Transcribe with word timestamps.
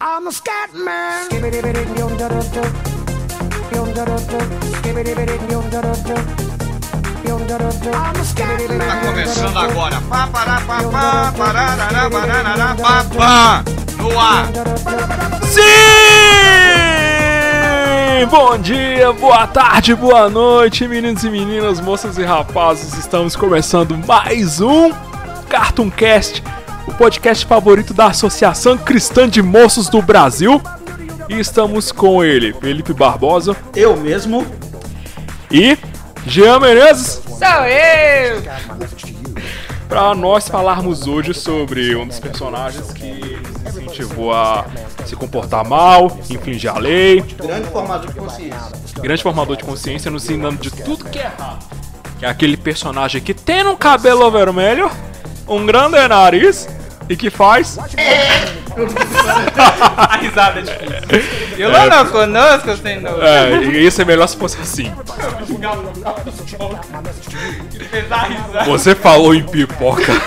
I'm 0.00 0.26
a 0.26 0.32
scat 0.32 0.72
man. 0.74 1.28
Tá 8.78 8.96
começando 9.06 9.58
agora. 9.58 10.00
Pá, 10.08 10.28
pará, 10.28 10.60
pá, 10.60 10.82
pá, 10.90 11.32
pararará, 11.36 12.08
bararará, 12.08 12.74
pá, 12.76 13.04
pá. 13.16 13.64
No 13.98 14.20
ar. 14.20 14.46
Sim! 15.46 16.01
Bom 18.30 18.56
dia, 18.58 19.12
boa 19.12 19.46
tarde, 19.46 19.94
boa 19.94 20.28
noite, 20.28 20.86
meninos 20.86 21.24
e 21.24 21.30
meninas, 21.30 21.80
moças 21.80 22.18
e 22.18 22.22
rapazes. 22.22 22.94
Estamos 22.94 23.34
começando 23.34 23.96
mais 24.06 24.60
um 24.60 24.92
Cartoon 25.48 25.90
Cast, 25.90 26.42
o 26.86 26.92
podcast 26.94 27.44
favorito 27.46 27.92
da 27.94 28.06
Associação 28.08 28.76
Cristã 28.76 29.28
de 29.28 29.40
Moços 29.42 29.88
do 29.88 30.00
Brasil. 30.02 30.60
E 31.28 31.40
estamos 31.40 31.90
com 31.90 32.22
ele, 32.22 32.52
Felipe 32.52 32.92
Barbosa 32.92 33.56
Eu 33.74 33.96
mesmo. 33.96 34.46
e 35.50 35.76
Jean 36.26 36.60
Menezes, 36.60 37.22
Sou 37.26 37.64
eu! 37.66 38.42
para 39.88 40.14
nós 40.14 40.48
falarmos 40.48 41.06
hoje 41.06 41.34
sobre 41.34 41.96
um 41.96 42.06
dos 42.06 42.20
personagens 42.20 42.92
que 42.92 43.38
se 43.70 43.80
incentivou 43.82 44.32
a 44.32 44.64
se 45.08 45.16
comportar 45.16 45.66
mal, 45.66 46.16
infringir 46.30 46.70
a 46.70 46.78
lei, 46.78 47.20
Grande 47.20 47.68
formador 47.68 48.06
de 48.08 48.14
consciência. 48.14 48.60
grande 49.00 49.22
formador 49.22 49.56
de 49.56 49.64
consciência, 49.64 50.10
nos 50.10 50.24
ensinando 50.24 50.56
de 50.58 50.70
tudo 50.70 51.04
que 51.04 51.18
é 51.18 51.22
errado. 51.22 51.64
Que 52.18 52.26
é 52.26 52.28
aquele 52.28 52.56
personagem 52.56 53.20
que 53.20 53.34
tem 53.34 53.66
um 53.66 53.76
cabelo 53.76 54.30
vermelho, 54.30 54.90
um 55.48 55.66
grande 55.66 56.06
nariz 56.08 56.68
e 57.08 57.16
que 57.16 57.30
faz. 57.30 57.78
A 59.96 60.16
risada 60.16 60.60
é 60.60 60.62
difícil. 60.62 61.58
Eu 61.58 61.70
não, 61.70 61.88
não 61.88 62.06
conosco, 62.06 62.76
senhor. 62.76 63.22
É, 63.22 63.56
e 63.64 63.86
isso 63.86 64.00
é 64.00 64.04
melhor 64.04 64.26
se 64.26 64.36
fosse 64.36 64.58
assim. 64.60 64.90
Você 68.66 68.94
falou 68.94 69.34
em 69.34 69.44
pipoca. 69.44 70.12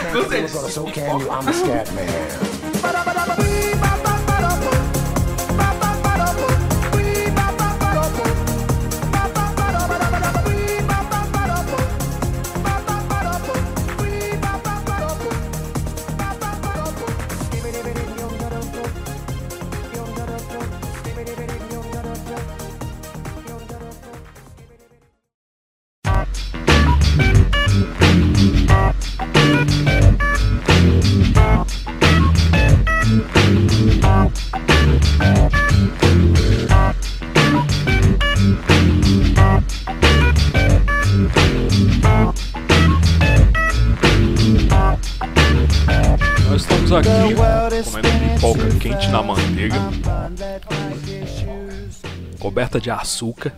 coberta 52.40 52.80
de 52.80 52.90
açúcar. 52.92 53.54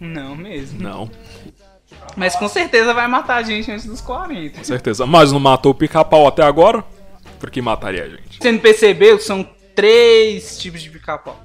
Não 0.00 0.34
mesmo. 0.34 0.80
Não, 0.82 1.10
Mas 2.16 2.34
com 2.34 2.48
certeza 2.48 2.92
vai 2.92 3.06
matar 3.06 3.36
a 3.36 3.42
gente 3.42 3.70
antes 3.70 3.86
dos 3.86 4.00
40. 4.00 4.58
com 4.58 4.64
certeza. 4.64 5.06
Mas 5.06 5.30
não 5.32 5.38
matou 5.38 5.72
o 5.72 5.74
pica-pau 5.74 6.26
até 6.26 6.42
agora? 6.42 6.84
Por 7.38 7.50
que 7.50 7.60
mataria 7.62 8.04
a 8.04 8.08
gente? 8.08 8.38
Você 8.40 8.52
não 8.52 8.58
percebeu 8.58 9.16
que 9.18 9.24
são 9.24 9.48
três 9.74 10.58
tipos 10.58 10.82
de 10.82 10.90
pica-pau? 10.90 11.40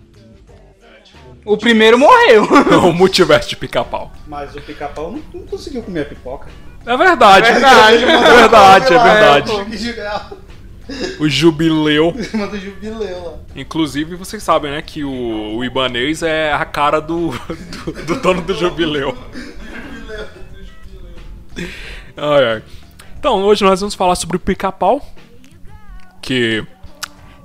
O 1.46 1.58
primeiro 1.58 1.98
morreu. 1.98 2.44
o 2.88 2.92
multiverso 2.94 3.48
de 3.50 3.56
pica-pau. 3.56 4.12
Mas 4.28 4.56
o 4.56 4.62
pica-pau 4.62 5.12
não, 5.12 5.22
não 5.34 5.48
conseguiu 5.48 5.82
comer 5.82 6.02
a 6.02 6.06
pipoca. 6.06 6.50
É 6.86 6.98
verdade. 6.98 7.48
É 7.48 7.54
verdade, 7.54 8.04
É 8.04 8.08
verdade, 8.08 8.94
é 8.94 9.04
verdade. 9.04 9.66
Que 9.66 9.78
genial. 9.78 10.32
O 11.20 11.28
jubileu. 11.28 12.14
Manda 12.34 12.58
jubileu 12.58 13.24
lá. 13.26 13.34
Inclusive, 13.56 14.16
vocês 14.16 14.42
sabem, 14.42 14.72
né, 14.72 14.82
que 14.82 15.04
o, 15.04 15.58
o 15.58 15.64
Ibanês 15.64 16.24
é 16.24 16.54
a 16.54 16.64
cara 16.66 17.00
do, 17.00 17.32
do, 17.32 18.06
do 18.06 18.22
dono 18.22 18.42
do 18.42 18.54
jubileu. 18.54 19.18
Ai, 22.16 22.46
ai. 22.46 22.64
Então, 23.20 23.44
hoje 23.44 23.64
nós 23.64 23.80
vamos 23.80 23.96
falar 23.96 24.16
sobre 24.16 24.38
o 24.38 24.40
pica-pau, 24.40 25.06
que 26.22 26.64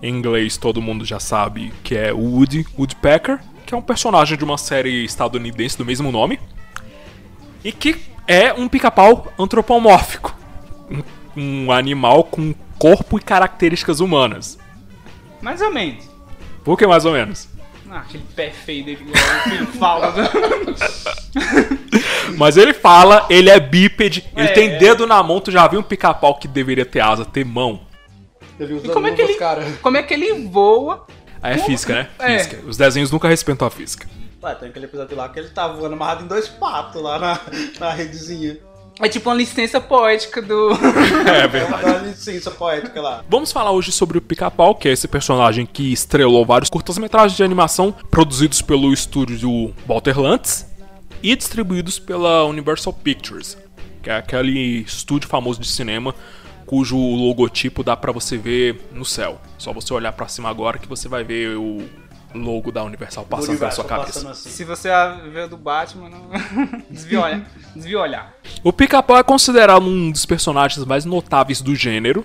em 0.03 0.15
inglês 0.15 0.57
todo 0.57 0.83
mundo 0.83 1.05
já 1.05 1.19
sabe 1.19 1.73
que 1.83 1.97
é 1.97 2.13
Woody 2.13 2.67
Woodpecker, 2.79 3.39
que 3.65 3.75
é 3.75 3.77
um 3.77 3.83
personagem 3.83 4.37
de 4.37 4.45
uma 4.45 4.59
série 4.59 5.05
estadunidense 5.05 5.79
do 5.79 5.85
mesmo 5.85 6.13
nome, 6.13 6.39
e 7.65 7.73
que 7.73 7.97
é 8.27 8.53
um 8.53 8.69
pica-pau 8.69 9.33
antropomórfico, 9.39 10.37
um, 11.37 11.65
um 11.65 11.73
animal 11.73 12.25
com 12.25 12.55
corpo 12.83 13.17
e 13.17 13.23
características 13.23 14.01
humanas. 14.01 14.59
Mais 15.41 15.63
ou 15.63 15.71
menos. 15.73 16.05
Por 16.65 16.77
que 16.77 16.85
mais 16.85 17.05
ou 17.05 17.13
menos? 17.13 17.49
Ah, 17.89 17.99
aquele 17.99 18.25
pé 18.35 18.51
feio 18.51 18.85
dele, 18.85 19.07
o 19.09 19.17
Felipe 19.49 19.67
fala. 19.79 20.13
Mas 22.37 22.57
ele 22.57 22.73
fala, 22.75 23.25
ele 23.31 23.51
é 23.51 23.61
bípede, 23.61 24.29
ele 24.37 24.49
É, 24.49 24.53
tem 24.53 24.71
é. 24.73 24.79
dedo 24.79 25.07
na 25.07 25.23
mão, 25.23 25.41
tu 25.41 25.53
já 25.53 25.69
viu 25.69 25.79
um 25.79 25.83
pica-pau 25.85 26.35
que 26.37 26.49
deveria 26.49 26.85
ter 26.85 26.99
asa, 26.99 27.25
ter 27.25 27.45
mão. 27.45 27.83
Ele 28.59 28.81
E 28.83 28.89
como 28.89 29.07
é, 29.07 29.13
que 29.13 29.23
ele, 29.23 29.35
cara. 29.35 29.65
como 29.81 29.97
é 29.97 30.03
que 30.03 30.15
ele 30.15 30.49
voa? 30.49 31.07
Aí 31.41 31.55
é 31.55 31.59
física, 31.59 31.95
né? 31.95 32.09
É. 32.19 32.39
Física. 32.39 32.63
Os 32.67 32.77
desenhos 32.77 33.13
nunca 33.13 33.29
respeitam 33.29 33.69
a 33.69 33.71
física. 33.71 34.09
Ué, 34.43 34.55
tem 34.57 34.71
aquele 34.71 34.87
episódio 34.87 35.17
lá 35.17 35.29
que 35.29 35.39
ele 35.39 35.51
tá 35.51 35.69
voando 35.69 35.95
amarrado 35.95 36.25
em 36.25 36.27
dois 36.27 36.49
patos 36.49 37.01
lá 37.01 37.17
na, 37.17 37.41
na 37.79 37.93
redezinha. 37.93 38.59
É 39.01 39.09
tipo 39.09 39.29
uma 39.29 39.35
licença 39.37 39.81
poética 39.81 40.41
do. 40.43 40.71
É 41.27 41.45
É 41.45 41.49
verdade. 41.49 41.85
uma 41.85 41.99
licença 41.99 42.51
poética 42.51 43.01
lá. 43.01 43.25
Vamos 43.29 43.51
falar 43.51 43.71
hoje 43.73 43.91
sobre 43.91 44.19
o 44.19 44.21
Pica-Pau, 44.21 44.75
que 44.75 44.89
é 44.89 44.93
esse 44.93 45.09
personagem 45.09 45.65
que 45.67 45.93
estrelou 45.93 46.45
vários 46.45 46.69
curtas-metragens 46.71 47.37
de 47.37 47.43
animação 47.43 47.93
produzidos 48.11 48.61
pelo 48.63 48.93
estúdio 48.93 49.75
Walter 49.87 50.21
Lantz 50.21 50.67
e 51.23 51.35
distribuídos 51.35 51.99
pela 51.99 52.45
Universal 52.45 52.93
Pictures, 52.93 53.57
que 54.03 54.11
é 54.11 54.17
aquele 54.17 54.81
estúdio 54.83 55.29
famoso 55.29 55.61
de 55.61 55.69
cinema 55.69 56.15
cujo 56.67 56.97
logotipo 56.97 57.83
dá 57.83 57.97
pra 57.97 58.13
você 58.13 58.37
ver 58.39 58.89
no 58.93 59.05
céu. 59.05 59.41
Só 59.59 59.73
você 59.73 59.93
olhar 59.93 60.13
pra 60.13 60.27
cima 60.29 60.49
agora 60.49 60.79
que 60.79 60.89
você 60.89 61.07
vai 61.09 61.23
ver 61.23 61.57
o 61.57 61.83
logo 62.35 62.71
da 62.73 62.83
Universal 62.85 63.25
passando 63.25 63.51
Universo 63.51 63.77
sua 63.77 63.85
cabeça. 63.85 64.31
assim. 64.31 64.51
Se 64.51 64.65
você 64.65 64.89
ver 65.33 65.49
do 65.49 65.57
Batman, 65.57 66.09
não... 66.09 66.31
desvia 66.91 67.21
olhar. 67.21 67.51
Desvia 67.75 68.01
olhar. 68.01 68.35
O 68.63 68.73
Pica-Pau 68.73 69.17
é 69.17 69.23
considerado 69.23 69.85
um 69.87 70.11
dos 70.11 70.27
personagens 70.27 70.85
mais 70.85 71.05
notáveis 71.05 71.61
do 71.61 71.75
gênero, 71.75 72.25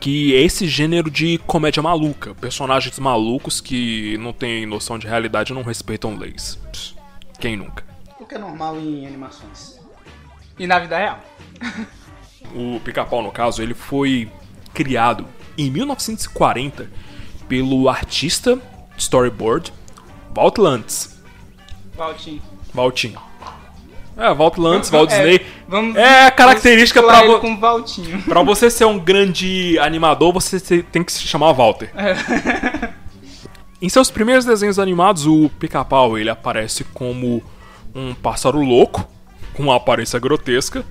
que 0.00 0.34
é 0.34 0.42
esse 0.42 0.66
gênero 0.66 1.10
de 1.10 1.38
comédia 1.46 1.82
maluca. 1.82 2.34
Personagens 2.34 2.98
malucos 2.98 3.60
que 3.60 4.18
não 4.18 4.32
têm 4.32 4.66
noção 4.66 4.98
de 4.98 5.06
realidade 5.06 5.52
e 5.52 5.54
não 5.54 5.62
respeitam 5.62 6.16
leis. 6.16 6.58
Pss, 6.70 6.94
Quem 7.38 7.56
nunca? 7.56 7.84
O 8.20 8.26
que 8.26 8.34
é 8.34 8.38
normal 8.38 8.78
em 8.78 9.06
animações. 9.06 9.80
E 10.58 10.66
na 10.66 10.78
vida 10.78 10.96
real. 10.96 11.20
O 12.54 12.80
Pica-Pau, 12.80 13.22
no 13.22 13.32
caso, 13.32 13.62
ele 13.62 13.74
foi 13.74 14.30
criado 14.72 15.26
em 15.56 15.70
1940 15.70 16.90
pelo 17.48 17.88
artista 17.88 18.60
storyboard 18.98 19.72
Walt 20.34 20.58
Lantz. 20.58 21.16
Valtinho. 21.96 22.42
Valtinho. 22.72 23.18
É, 24.16 24.32
Walt 24.32 24.56
Lantz, 24.58 24.90
Walt 24.90 25.10
Disney. 25.10 25.44
vamos, 25.68 25.96
É 25.96 26.26
a 26.26 26.30
característica 26.30 27.02
pra 27.02 27.22
vo- 27.24 27.40
com 27.40 27.58
Valtinho. 27.58 28.22
Pra 28.22 28.42
você 28.42 28.70
ser 28.70 28.84
um 28.84 28.98
grande 28.98 29.76
animador, 29.80 30.32
você 30.32 30.60
tem 30.82 31.02
que 31.02 31.12
se 31.12 31.22
chamar 31.26 31.52
Walter. 31.52 31.90
Em 33.82 33.88
seus 33.88 34.10
primeiros 34.10 34.44
desenhos 34.44 34.78
animados, 34.78 35.26
o 35.26 35.48
Pica-Pau 35.58 36.16
ele 36.16 36.30
aparece 36.30 36.84
como 36.84 37.42
um 37.94 38.14
pássaro 38.14 38.60
louco, 38.62 39.06
com 39.52 39.64
uma 39.64 39.76
aparência 39.76 40.18
grotesca. 40.18 40.84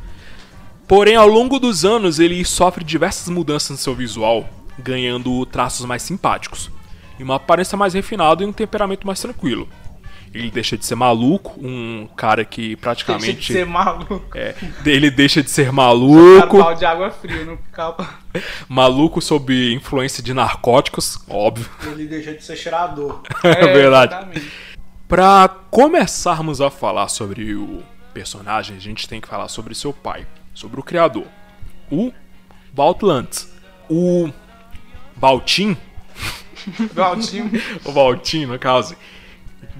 Porém, 0.87 1.15
ao 1.15 1.27
longo 1.27 1.59
dos 1.59 1.85
anos, 1.85 2.19
ele 2.19 2.43
sofre 2.45 2.83
diversas 2.83 3.29
mudanças 3.29 3.71
no 3.71 3.77
seu 3.77 3.95
visual, 3.95 4.47
ganhando 4.77 5.45
traços 5.45 5.85
mais 5.85 6.03
simpáticos, 6.03 6.69
e 7.19 7.23
uma 7.23 7.35
aparência 7.35 7.77
mais 7.77 7.93
refinada 7.93 8.43
e 8.43 8.45
um 8.45 8.53
temperamento 8.53 9.05
mais 9.05 9.19
tranquilo. 9.19 9.67
ele 10.33 10.49
deixa 10.49 10.75
de 10.77 10.83
ser 10.85 10.95
maluco, 10.95 11.53
um 11.61 12.07
cara 12.15 12.43
que 12.43 12.69
Deixa 12.69 12.77
praticamente 12.81 13.39
de 13.39 13.53
ser 13.53 13.65
maluco. 13.67 14.21
é, 14.35 14.55
ele 14.85 15.11
deixa 15.11 15.43
de 15.43 15.49
ser 15.51 15.71
maluco, 15.71 16.57
pau 16.57 16.73
de 16.73 16.85
água 16.85 17.11
fria 17.11 17.45
no 17.45 17.55
pica-pau. 17.57 18.07
maluco 18.67 19.21
sob 19.21 19.73
influência 19.73 20.23
de 20.23 20.33
narcóticos, 20.33 21.19
óbvio. 21.29 21.69
Ele 21.85 22.07
deixa 22.07 22.33
de 22.33 22.43
ser 22.43 22.55
cheirador. 22.55 23.21
É, 23.43 23.67
verdade. 23.73 24.13
exatamente. 24.13 24.51
Pra 25.07 25.47
começarmos 25.69 26.59
a 26.61 26.71
falar 26.71 27.07
sobre 27.09 27.53
o 27.53 27.83
personagem, 28.13 28.75
a 28.75 28.79
gente 28.79 29.07
tem 29.07 29.21
que 29.21 29.27
falar 29.27 29.47
sobre 29.47 29.75
seu 29.75 29.93
pai, 29.93 30.25
sobre 30.53 30.79
o 30.79 30.83
criador, 30.83 31.25
o 31.91 32.11
Walt 32.75 33.03
Lantz. 33.03 33.53
O 33.89 34.31
Baltin, 35.15 35.77
Valtinho. 36.93 37.51
o 37.83 37.91
Valtin, 37.91 38.45
no 38.45 38.57
caso, 38.59 38.95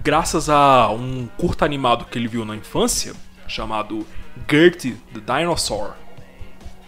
graças 0.03 0.49
a 0.49 0.89
um 0.91 1.27
curto 1.37 1.63
animado 1.65 2.05
que 2.05 2.17
ele 2.17 2.27
viu 2.27 2.43
na 2.45 2.55
infância, 2.55 3.13
chamado 3.47 4.05
Gertie 4.49 4.95
the 5.13 5.19
Dinosaur. 5.19 5.93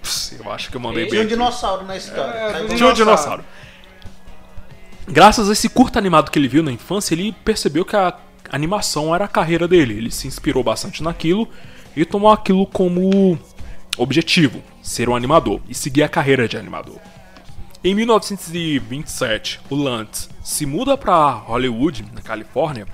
Pss, 0.01 0.37
Eu 0.43 0.51
acho 0.51 0.69
que 0.69 0.77
eu 0.77 0.81
mandei 0.81 1.05
Tinha 1.07 1.19
bem. 1.21 1.25
um 1.25 1.29
dinossauro 1.29 1.85
na 1.85 1.97
história. 1.97 2.37
É, 2.37 2.51
Tá 2.51 2.59
do 2.59 2.67
Tinha 2.67 2.87
um 2.89 2.93
dinossauro. 2.93 2.95
dinossauro. 2.95 3.45
Graças 5.07 5.49
a 5.49 5.53
esse 5.53 5.69
curto 5.69 5.97
animado 5.99 6.31
que 6.31 6.39
ele 6.39 6.47
viu 6.47 6.63
na 6.63 6.71
infância, 6.71 7.13
ele 7.13 7.31
percebeu 7.43 7.85
que 7.85 7.95
a 7.95 8.13
animação 8.51 9.13
era 9.13 9.25
a 9.25 9.27
carreira 9.27 9.67
dele. 9.67 9.95
Ele 9.97 10.11
se 10.11 10.27
inspirou 10.27 10.63
bastante 10.63 11.03
naquilo 11.03 11.47
e 11.95 12.03
tomou 12.05 12.31
aquilo 12.31 12.65
como 12.65 13.37
objetivo, 13.97 14.61
ser 14.81 15.07
um 15.07 15.15
animador 15.15 15.61
e 15.69 15.73
seguir 15.75 16.03
a 16.03 16.09
carreira 16.09 16.47
de 16.47 16.57
animador. 16.57 16.99
Em 17.85 17.93
1927, 17.93 19.59
o 19.69 19.75
Lantz 19.75 20.27
se 20.43 20.65
muda 20.65 20.97
para 20.97 21.29
Hollywood, 21.29 22.03
na 22.15 22.19
Califórnia, 22.19 22.87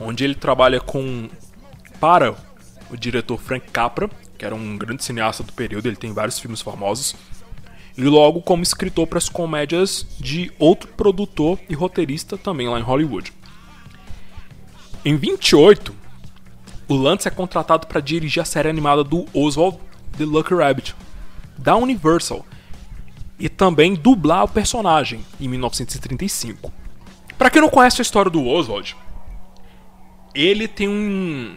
onde 0.00 0.24
ele 0.24 0.34
trabalha 0.34 0.80
com 0.80 1.28
para 2.00 2.34
o 2.90 2.96
diretor 2.96 3.38
Frank 3.38 3.70
Capra, 3.70 4.08
que 4.38 4.46
era 4.46 4.54
um 4.54 4.78
grande 4.78 5.04
cineasta 5.04 5.42
do 5.42 5.52
período, 5.52 5.88
ele 5.88 5.96
tem 5.96 6.14
vários 6.14 6.38
filmes 6.38 6.62
famosos, 6.62 7.14
e 7.98 8.02
logo 8.04 8.40
como 8.40 8.62
escritor 8.62 9.06
para 9.06 9.18
as 9.18 9.28
comédias 9.28 10.06
de 10.18 10.50
outro 10.58 10.88
produtor 10.88 11.58
e 11.68 11.74
roteirista 11.74 12.38
também 12.38 12.66
lá 12.66 12.80
em 12.80 12.82
Hollywood. 12.82 13.30
Em 15.04 15.16
28, 15.16 15.94
o 16.88 16.96
Lantz 16.96 17.26
é 17.26 17.30
contratado 17.30 17.86
para 17.86 18.00
dirigir 18.00 18.42
a 18.42 18.46
série 18.46 18.70
animada 18.70 19.04
do 19.04 19.26
Oswald 19.34 19.78
the 20.16 20.24
Lucky 20.24 20.54
Rabbit, 20.54 20.96
da 21.58 21.76
Universal, 21.76 22.46
e 23.38 23.48
também 23.48 23.94
dublar 23.94 24.44
o 24.44 24.48
personagem 24.48 25.24
em 25.40 25.48
1935. 25.48 26.72
Para 27.36 27.50
quem 27.50 27.62
não 27.62 27.68
conhece 27.68 28.00
a 28.00 28.02
história 28.02 28.30
do 28.30 28.44
Oswald, 28.46 28.96
ele 30.34 30.66
tem 30.66 30.88
um 30.88 31.56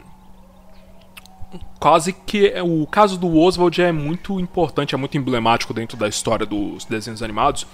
quase 1.80 2.14
que 2.14 2.48
é- 2.48 2.62
o 2.62 2.86
caso 2.86 3.18
do 3.18 3.36
Oswald 3.38 3.82
é 3.82 3.92
muito 3.92 4.40
importante, 4.40 4.94
é 4.94 4.98
muito 4.98 5.18
emblemático 5.18 5.74
dentro 5.74 5.98
da 5.98 6.08
história 6.08 6.46
dos 6.46 6.86
desenhos 6.86 7.24
animados, 7.24 7.66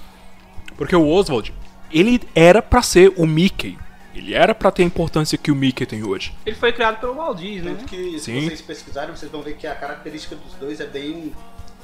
porque 0.77 0.95
o 0.95 1.07
Oswald 1.07 1.53
ele 1.91 2.21
era 2.33 2.61
pra 2.61 2.81
ser 2.81 3.13
o 3.17 3.25
Mickey, 3.27 3.77
ele 4.15 4.33
era 4.33 4.55
pra 4.55 4.71
ter 4.71 4.83
a 4.83 4.85
importância 4.85 5.37
que 5.37 5.51
o 5.51 5.55
Mickey 5.55 5.85
tem 5.85 6.03
hoje. 6.03 6.33
Ele 6.45 6.55
foi 6.55 6.71
criado 6.71 6.99
pelo 6.99 7.15
Walt 7.15 7.37
Disney, 7.37 7.71
né? 7.73 7.83
Que 7.87 8.17
se 8.19 8.25
Sim. 8.25 8.45
vocês 8.45 8.61
pesquisarem, 8.61 9.15
vocês 9.15 9.31
vão 9.31 9.41
ver 9.41 9.55
que 9.57 9.67
a 9.67 9.75
característica 9.75 10.35
dos 10.35 10.53
dois 10.55 10.79
é 10.79 10.87
bem, 10.87 11.33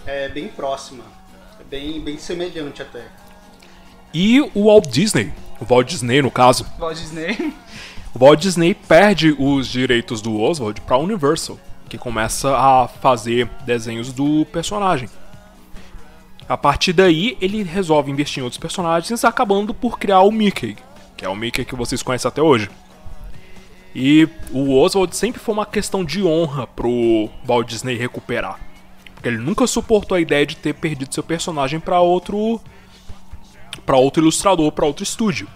é 0.06 0.30
bem 0.30 0.48
próxima. 0.48 1.04
Bem, 1.74 2.00
bem 2.00 2.20
semelhante 2.20 2.84
até. 2.84 3.02
E 4.14 4.40
o 4.54 4.66
Walt 4.66 4.88
Disney, 4.90 5.34
o 5.60 5.66
Walt 5.66 5.90
Disney 5.90 6.22
no 6.22 6.30
caso, 6.30 6.68
Walt 6.78 6.96
Disney. 6.96 7.52
o 8.14 8.20
Walt 8.20 8.40
Disney 8.40 8.76
perde 8.76 9.36
os 9.40 9.68
direitos 9.68 10.22
do 10.22 10.40
Oswald 10.40 10.80
pra 10.82 11.00
Universal, 11.00 11.58
que 11.90 11.98
começa 11.98 12.56
a 12.56 12.88
fazer 12.88 13.50
desenhos 13.66 14.14
do 14.14 14.46
personagem. 14.52 15.10
A 16.48 16.56
partir 16.56 16.94
daí, 16.94 17.36
ele 17.42 17.64
resolve 17.64 18.12
investir 18.12 18.42
em 18.42 18.44
outros 18.44 18.60
personagens, 18.60 19.26
acabando 19.26 19.74
por 19.74 19.98
criar 19.98 20.20
o 20.20 20.32
Mickey, 20.32 20.78
que 21.18 21.26
é 21.26 21.28
o 21.30 21.36
Mickey 21.36 21.66
que 21.66 21.76
vocês 21.76 22.04
conhecem 22.04 22.30
até 22.30 22.40
hoje. 22.44 22.70
E 23.96 24.30
o 24.52 24.78
Oswald 24.78 25.16
sempre 25.16 25.42
foi 25.42 25.56
uma 25.56 25.66
questão 25.66 26.06
de 26.06 26.24
honra 26.24 26.68
pro 26.68 27.32
Walt 27.44 27.68
Disney 27.68 27.96
recuperar. 27.96 28.60
Porque 29.24 29.30
ele 29.30 29.38
nunca 29.42 29.66
suportou 29.66 30.18
a 30.18 30.20
ideia 30.20 30.46
de 30.46 30.58
ter 30.58 30.74
perdido 30.74 31.14
seu 31.14 31.24
personagem 31.24 31.80
pra 31.80 32.02
outro 32.02 32.60
para 33.86 33.96
outro 33.96 34.22
ilustrador, 34.22 34.70
pra 34.74 34.86
outro 34.86 35.02
estúdio. 35.02 35.48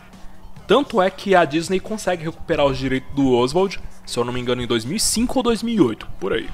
Tanto 0.65 1.01
é 1.01 1.09
que 1.09 1.35
a 1.35 1.43
Disney 1.43 1.77
consegue 1.81 2.23
recuperar 2.23 2.65
os 2.65 2.77
direitos 2.77 3.13
do 3.13 3.33
Oswald, 3.33 3.77
se 4.05 4.17
eu 4.17 4.23
não 4.23 4.31
me 4.31 4.39
engano, 4.39 4.61
em 4.61 4.67
2005 4.67 5.37
ou 5.39 5.43
2008, 5.43 6.07
por 6.17 6.31
aí. 6.31 6.49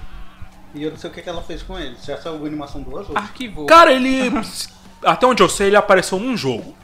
E 0.74 0.82
eu 0.82 0.90
não 0.90 0.98
sei 0.98 1.12
o 1.12 1.14
que 1.14 1.22
que 1.22 1.30
ela 1.30 1.44
fez 1.44 1.62
com 1.62 1.78
ele. 1.78 1.96
Já 2.04 2.18
saiu 2.18 2.32
alguma 2.32 2.48
animação 2.50 2.82
do 2.82 2.90
Oswald? 2.96 3.16
Arquivou. 3.16 3.68
Cara, 3.68 3.94
ele. 3.94 4.32
Até 5.06 5.28
onde 5.28 5.44
eu 5.44 5.50
sei, 5.50 5.68
ele 5.68 5.76
apareceu 5.76 6.18
num 6.20 6.36
jogo. 6.36 6.76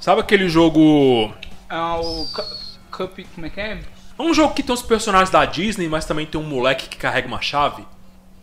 Sabe 0.00 0.22
aquele 0.22 0.48
jogo. 0.48 1.32
Ah, 1.68 2.00
o 2.00 2.26
Cu- 2.32 2.42
Cup... 2.90 3.20
Como 3.32 3.46
é 3.46 3.50
que 3.50 3.60
é? 3.60 3.80
É 4.18 4.22
um 4.22 4.34
jogo 4.34 4.54
que 4.54 4.62
tem 4.64 4.74
os 4.74 4.82
personagens 4.82 5.30
da 5.30 5.44
Disney, 5.44 5.88
mas 5.88 6.04
também 6.04 6.26
tem 6.26 6.40
um 6.40 6.44
moleque 6.44 6.88
que 6.88 6.96
carrega 6.96 7.28
uma 7.28 7.40
chave. 7.40 7.86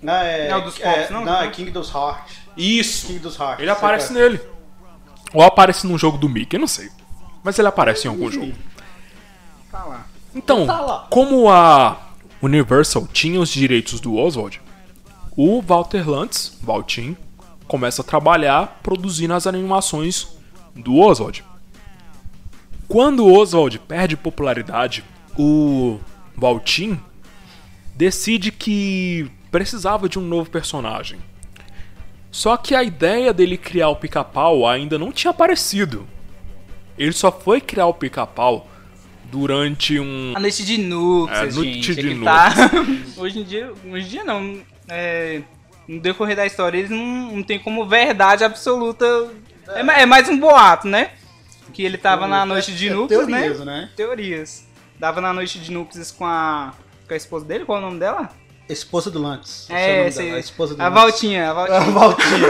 Não, 0.04 0.14
é, 0.14 0.50
Não, 0.50 0.62
dos 0.62 0.80
é, 0.80 0.94
Fox, 0.94 1.10
não? 1.10 1.24
não, 1.26 1.42
é 1.42 1.50
King 1.50 1.72
dos 1.72 1.90
Heart. 1.94 2.30
Isso! 2.58 3.08
King 3.08 3.20
dos 3.20 3.40
Heart. 3.40 3.60
Ele 3.62 3.70
aparece 3.72 4.14
nele. 4.14 4.40
Ou 5.34 5.42
aparece 5.42 5.88
num 5.88 5.98
jogo 5.98 6.18
do 6.18 6.30
Mickey, 6.30 6.58
eu 6.58 6.60
não 6.60 6.68
sei. 6.68 6.90
Mas 7.44 7.58
ele 7.58 7.68
aparece 7.68 8.06
em 8.08 8.10
algum 8.12 8.30
jogo. 8.30 8.54
Tá 9.72 9.84
lá. 9.86 10.06
Então, 10.36 10.66
Tá 10.68 10.80
lá. 10.82 11.08
como 11.10 11.50
a 11.50 11.98
Universal 12.42 13.08
tinha 13.12 13.40
os 13.40 13.50
direitos 13.50 14.00
do 14.00 14.16
Oswald, 14.16 14.62
o 15.36 15.62
Walter 15.62 16.08
Lantz, 16.08 16.58
Valtin, 16.62 17.18
começa 17.68 18.02
a 18.02 18.06
trabalhar 18.06 18.80
produzindo 18.84 19.34
as 19.34 19.48
animações 19.48 20.28
do 20.76 20.98
Oswald. 21.00 21.44
Quando 22.88 23.26
o 23.26 23.34
Oswald 23.34 23.80
perde 23.80 24.16
popularidade, 24.16 25.04
o 25.38 26.00
Valtin 26.36 27.00
decide 27.96 28.52
que 28.52 29.32
precisava 29.54 30.10
de 30.10 30.18
um 30.18 30.24
novo 30.24 30.50
personagem. 30.50 31.20
Só 32.32 32.58
que 32.58 32.74
a 32.74 32.82
ideia 32.82 33.32
dele 33.32 33.56
criar 33.56 33.90
o 33.90 33.96
pica-pau 33.96 34.68
ainda 34.68 34.98
não 34.98 35.12
tinha 35.12 35.30
aparecido. 35.30 36.08
Ele 36.98 37.12
só 37.12 37.32
foi 37.32 37.62
criar 37.62 37.86
o 37.86 37.94
pica-pau 37.94 38.68
durante 39.26 40.00
um 40.00 40.34
A 40.36 40.40
noite 40.40 40.66
de 40.66 40.80
núpcias, 40.80 41.54
É, 41.54 41.56
noite 41.56 41.94
gente. 41.94 42.02
de 42.02 42.20
é 42.20 42.24
tá... 42.24 42.52
hoje 43.16 43.40
em 43.40 43.44
dia, 43.44 43.72
hoje 43.86 44.06
em 44.08 44.10
dia 44.10 44.24
não. 44.24 44.60
É, 44.88 45.44
no 45.88 46.02
decorrer 46.02 46.36
da 46.36 46.48
história 46.48 46.80
eles 46.80 46.90
não, 46.90 47.36
não 47.36 47.44
tem 47.44 47.60
como 47.60 47.86
verdade 47.86 48.44
absoluta. 48.44 49.06
É, 49.68 50.02
é 50.02 50.06
mais 50.08 50.28
um 50.28 50.40
boato, 50.40 50.88
né? 50.88 51.12
Que 51.72 51.84
ele 51.84 52.00
tava 52.00 52.28
na 52.28 52.44
noite 52.44 52.72
de 52.72 52.88
é 52.90 52.94
núpcias, 52.94 53.28
teorias, 53.28 53.60
né? 53.60 53.66
né? 53.66 53.90
Teorias. 53.96 54.68
Dava 55.00 55.22
na 55.22 55.32
noite 55.32 55.60
de 55.60 55.72
núpcias 55.72 56.10
com 56.10 56.26
a, 56.26 56.74
com 57.08 57.14
a 57.14 57.18
esposa 57.18 57.46
dele, 57.46 57.66
qual 57.66 57.78
é 57.78 57.82
o 57.82 57.86
nome 57.86 58.00
dela? 58.00 58.32
Esposa 58.70 59.12
do 59.12 59.22
Lantz. 59.22 59.64
Esse 59.70 59.74
É, 59.74 60.08
esse, 60.08 60.24
dela, 60.24 60.38
a 60.38 60.40
esposa 60.40 60.76
do 60.76 60.82
a 60.82 60.88
Lantz. 60.88 61.02
Valtinha, 61.02 61.50
a 61.50 61.54
Valtinha. 61.54 61.78
A 61.84 61.92
Valtinha. 61.92 62.48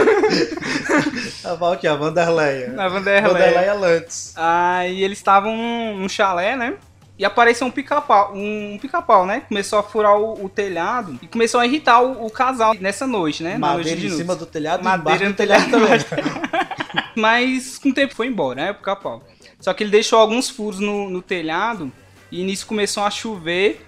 a 1.44 1.54
Valtinha, 1.54 1.92
a 1.92 1.96
Vanderleia. 1.96 2.74
A 2.78 2.88
Vanderleia. 2.88 3.28
Vanderleia 3.28 3.74
Lantz. 3.74 4.32
Aí 4.36 5.02
eles 5.02 5.18
estavam 5.18 5.56
num, 5.96 6.08
chalé, 6.08 6.56
né? 6.56 6.74
E 7.18 7.24
apareceu 7.24 7.66
um 7.66 7.70
pica-pau, 7.70 8.32
um 8.34 8.76
pica-pau, 8.80 9.24
né? 9.24 9.42
Começou 9.48 9.78
a 9.78 9.82
furar 9.82 10.16
o, 10.16 10.44
o 10.44 10.48
telhado 10.48 11.16
e 11.22 11.28
começou 11.28 11.60
a 11.60 11.66
irritar 11.66 12.00
o, 12.02 12.26
o 12.26 12.30
casal 12.30 12.74
nessa 12.74 13.06
noite, 13.06 13.42
né? 13.42 13.56
Noite 13.56 13.76
Madeira 13.76 14.00
de 14.00 14.06
em 14.08 14.10
cima 14.10 14.34
do 14.34 14.46
telhado 14.46 14.80
e 14.80 14.84
Madeira 14.84 15.00
embaixo 15.00 15.24
no 15.24 15.30
do 15.30 15.36
telhado 15.36 15.70
telhado. 15.70 16.04
também. 16.04 17.04
Mas 17.16 17.78
com 17.78 17.90
o 17.90 17.94
tempo 17.94 18.14
foi 18.14 18.26
embora, 18.26 18.64
né? 18.64 18.70
O 18.72 18.74
pica-pau. 18.74 19.22
Só 19.60 19.72
que 19.72 19.84
ele 19.84 19.90
deixou 19.90 20.18
alguns 20.18 20.50
furos 20.50 20.80
no, 20.80 21.08
no 21.08 21.22
telhado 21.22 21.92
e 22.30 22.42
nisso 22.42 22.66
começou 22.66 23.04
a 23.04 23.10
chover 23.10 23.86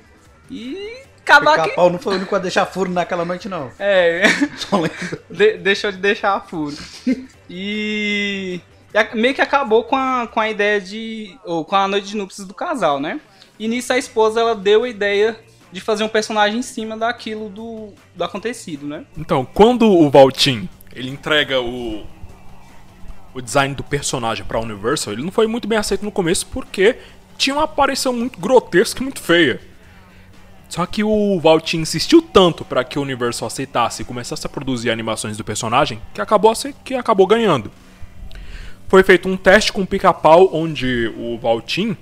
e 0.51 1.03
acabar 1.33 1.57
que... 1.57 1.63
Pica-pau 1.65 1.91
não 1.91 1.99
foi 1.99 2.15
o 2.15 2.17
único 2.17 2.35
a 2.35 2.39
deixar 2.39 2.67
furo 2.67 2.91
naquela 2.91 3.25
noite, 3.25 3.49
não. 3.49 3.71
É, 3.79 4.23
Só 4.57 4.77
lembro. 4.77 5.19
de- 5.31 5.59
deixou 5.59 5.91
de 5.93 5.99
deixar 5.99 6.41
furo. 6.49 6.77
E, 7.49 8.61
e 8.95 8.99
a- 8.99 9.15
meio 9.15 9.35
que 9.35 9.41
acabou 9.41 9.85
com 9.85 9.97
a, 9.97 10.27
com 10.27 10.41
a 10.41 10.49
ideia 10.51 10.81
de. 10.81 11.37
ou 11.45 11.65
com 11.65 11.77
a 11.77 11.87
noite 11.89 12.09
de 12.09 12.17
núpcias 12.17 12.47
do 12.47 12.55
casal, 12.55 12.99
né? 13.01 13.21
E 13.59 13.69
nisso 13.69 13.93
a 13.93 13.99
esposa 13.99 14.41
ela 14.41 14.55
deu 14.55 14.85
a 14.85 14.89
ideia 14.89 15.39
de 15.73 15.81
fazer 15.81 16.05
um 16.05 16.09
personagem 16.09 16.59
em 16.59 16.63
cima 16.63 16.97
daquilo 16.97 17.49
do, 17.49 17.93
do 18.15 18.25
acontecido, 18.25 18.87
né? 18.87 19.05
Então, 19.17 19.45
quando 19.45 19.91
o 19.91 20.11
Valtin 20.11 20.69
ele 20.95 21.11
entrega 21.11 21.61
o 21.61 22.05
o 23.35 23.41
design 23.43 23.75
do 23.75 23.83
personagem 23.85 24.47
pra 24.47 24.59
Universal, 24.59 25.13
ele 25.13 25.23
não 25.23 25.31
foi 25.31 25.47
muito 25.47 25.69
bem 25.69 25.77
aceito 25.77 26.03
no 26.03 26.11
começo 26.11 26.47
porque 26.47 26.97
tinha 27.37 27.55
uma 27.55 27.65
aparição 27.65 28.11
muito 28.11 28.41
grotesca 28.41 29.01
e 29.01 29.03
muito 29.03 29.21
feia. 29.21 29.61
Só 30.69 30.85
que 30.85 31.05
o 31.05 31.39
Valtin 31.41 31.79
insistiu 31.79 32.21
tanto 32.21 32.65
pra 32.65 32.85
que 32.85 32.99
a 32.99 33.01
Universal 33.01 33.47
aceitasse 33.47 34.03
e 34.03 34.05
começasse 34.05 34.47
a 34.47 34.51
produzir 34.51 34.91
animações 34.91 35.37
do 35.37 35.45
personagem 35.45 36.01
que 36.13 36.21
acabou 36.21 36.53
que 36.85 36.95
acabou 36.95 37.27
ganhando. 37.27 37.71
Foi 38.89 39.03
feito 39.03 39.29
um 39.29 39.37
teste 39.37 39.73
com 39.73 39.83
o 39.83 39.87
Pica-Pau 39.87 40.51
onde 40.53 41.13
o 41.17 41.39
Valtin 41.39 41.97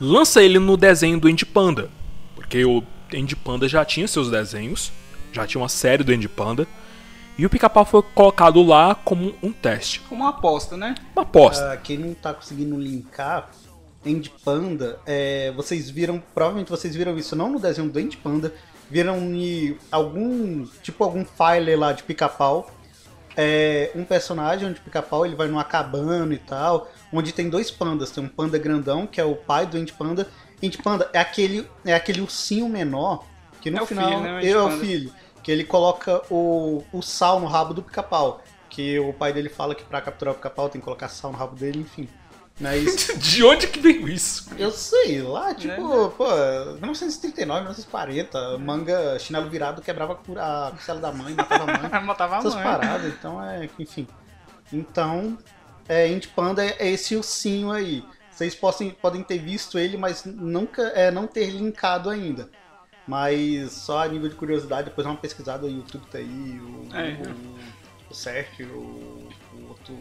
lança 0.00 0.42
ele 0.42 0.58
no 0.58 0.76
desenho 0.76 1.18
do 1.18 1.28
Andy 1.28 1.46
Panda. 1.46 1.90
Porque 2.34 2.64
o 2.64 2.82
Andy 3.14 3.36
Panda 3.36 3.68
já 3.68 3.84
tinha 3.84 4.06
seus 4.06 4.30
desenhos, 4.30 4.92
já 5.32 5.46
tinha 5.46 5.60
uma 5.60 5.68
série 5.68 6.04
do 6.04 6.12
Andy 6.12 6.28
Panda. 6.28 6.66
E 7.36 7.46
o 7.46 7.50
pica-pau 7.50 7.84
foi 7.86 8.02
colocado 8.02 8.62
lá 8.62 8.94
como 8.94 9.34
um 9.42 9.50
teste. 9.50 10.00
Como 10.00 10.22
uma 10.22 10.30
aposta, 10.30 10.76
né? 10.76 10.94
Uma 11.16 11.22
aposta. 11.22 11.72
Ah, 11.72 11.76
quem 11.78 11.96
não 11.96 12.12
tá 12.12 12.34
conseguindo 12.34 12.78
linkar, 12.78 13.50
End 14.04 14.30
Panda, 14.44 14.98
é, 15.06 15.52
vocês 15.52 15.88
viram, 15.88 16.22
provavelmente 16.34 16.70
vocês 16.70 16.94
viram 16.94 17.16
isso 17.16 17.36
não 17.36 17.50
no 17.50 17.60
desenho 17.60 17.88
do 17.88 18.00
End 18.00 18.16
Panda, 18.16 18.52
viram 18.90 19.18
em 19.18 19.76
algum, 19.90 20.66
tipo 20.82 21.02
algum 21.04 21.24
file 21.24 21.76
lá 21.76 21.92
de 21.92 22.02
pica-pau, 22.02 22.70
é, 23.36 23.90
um 23.94 24.04
personagem 24.04 24.68
onde 24.68 24.80
pica-pau 24.80 25.24
ele 25.24 25.34
vai 25.34 25.48
numa 25.48 25.64
cabana 25.64 26.34
e 26.34 26.38
tal, 26.38 26.90
onde 27.12 27.32
tem 27.32 27.48
dois 27.48 27.70
pandas, 27.70 28.10
tem 28.10 28.22
um 28.22 28.28
panda 28.28 28.58
grandão, 28.58 29.06
que 29.06 29.20
é 29.20 29.24
o 29.24 29.34
pai 29.34 29.66
do 29.66 29.78
End 29.78 29.92
Panda, 29.92 30.28
End 30.60 30.76
Panda 30.78 31.08
é 31.12 31.18
aquele, 31.18 31.66
é 31.84 31.94
aquele 31.94 32.20
ursinho 32.20 32.68
menor, 32.68 33.24
que 33.60 33.70
no 33.70 33.82
É 33.82 33.86
final 33.86 34.08
filho, 34.08 34.20
né, 34.20 34.44
End 34.44 34.52
é 34.52 34.58
o 34.58 34.70
filho, 34.78 35.12
que 35.42 35.50
ele 35.50 35.64
coloca 35.64 36.22
o, 36.30 36.84
o 36.92 37.00
sal 37.02 37.40
no 37.40 37.46
rabo 37.46 37.72
do 37.72 37.82
pica-pau, 37.82 38.42
que 38.68 38.98
o 38.98 39.12
pai 39.12 39.32
dele 39.32 39.48
fala 39.48 39.74
que 39.74 39.84
pra 39.84 40.00
capturar 40.00 40.32
o 40.32 40.36
pica-pau 40.36 40.68
tem 40.68 40.80
que 40.80 40.84
colocar 40.84 41.08
sal 41.08 41.32
no 41.32 41.38
rabo 41.38 41.56
dele, 41.56 41.80
enfim. 41.80 42.08
Mas 42.62 43.08
De 43.18 43.44
onde 43.44 43.66
que 43.66 43.80
veio 43.80 44.08
isso? 44.08 44.48
eu 44.56 44.70
sei 44.70 45.20
lá, 45.20 45.52
tipo, 45.54 45.68
Né? 45.74 46.12
pô, 46.16 46.24
1939, 46.80 47.60
1940, 47.62 48.58
manga, 48.58 49.18
chinelo 49.18 49.50
virado 49.50 49.82
quebrava 49.82 50.12
a 50.14 50.70
costela 50.70 51.00
da 51.00 51.12
mãe, 51.12 51.34
matava 51.34 51.64
a 51.64 51.66
mãe. 51.78 51.90
Matava 52.06 52.36
a 52.36 52.38
essas 52.38 52.54
mãe. 52.54 52.62
paradas, 52.62 53.12
então 53.12 53.42
é, 53.44 53.68
enfim. 53.78 54.06
Então, 54.72 55.36
é, 55.88 56.08
Indie 56.08 56.28
Panda 56.28 56.64
é, 56.64 56.76
é 56.78 56.90
esse 56.90 57.16
ursinho 57.16 57.70
aí. 57.70 58.04
Vocês 58.30 58.54
podem, 58.54 58.90
podem 58.90 59.22
ter 59.22 59.38
visto 59.38 59.78
ele, 59.78 59.96
mas 59.96 60.24
nunca 60.24 60.82
é 60.94 61.10
não 61.10 61.26
ter 61.26 61.50
linkado 61.50 62.08
ainda. 62.08 62.48
Mas 63.06 63.72
só 63.72 64.02
a 64.02 64.08
nível 64.08 64.28
de 64.28 64.36
curiosidade, 64.36 64.84
depois 64.88 65.04
dá 65.04 65.10
uma 65.10 65.18
pesquisada, 65.20 65.66
o 65.66 65.70
YouTube 65.70 66.06
tá 66.10 66.18
aí, 66.18 66.60
o, 66.60 66.88
É. 66.96 67.18
o, 67.28 68.10
o 68.10 68.14
Sérgio, 68.14 68.68
o, 68.68 69.28
o 69.54 69.68
outro. 69.68 69.98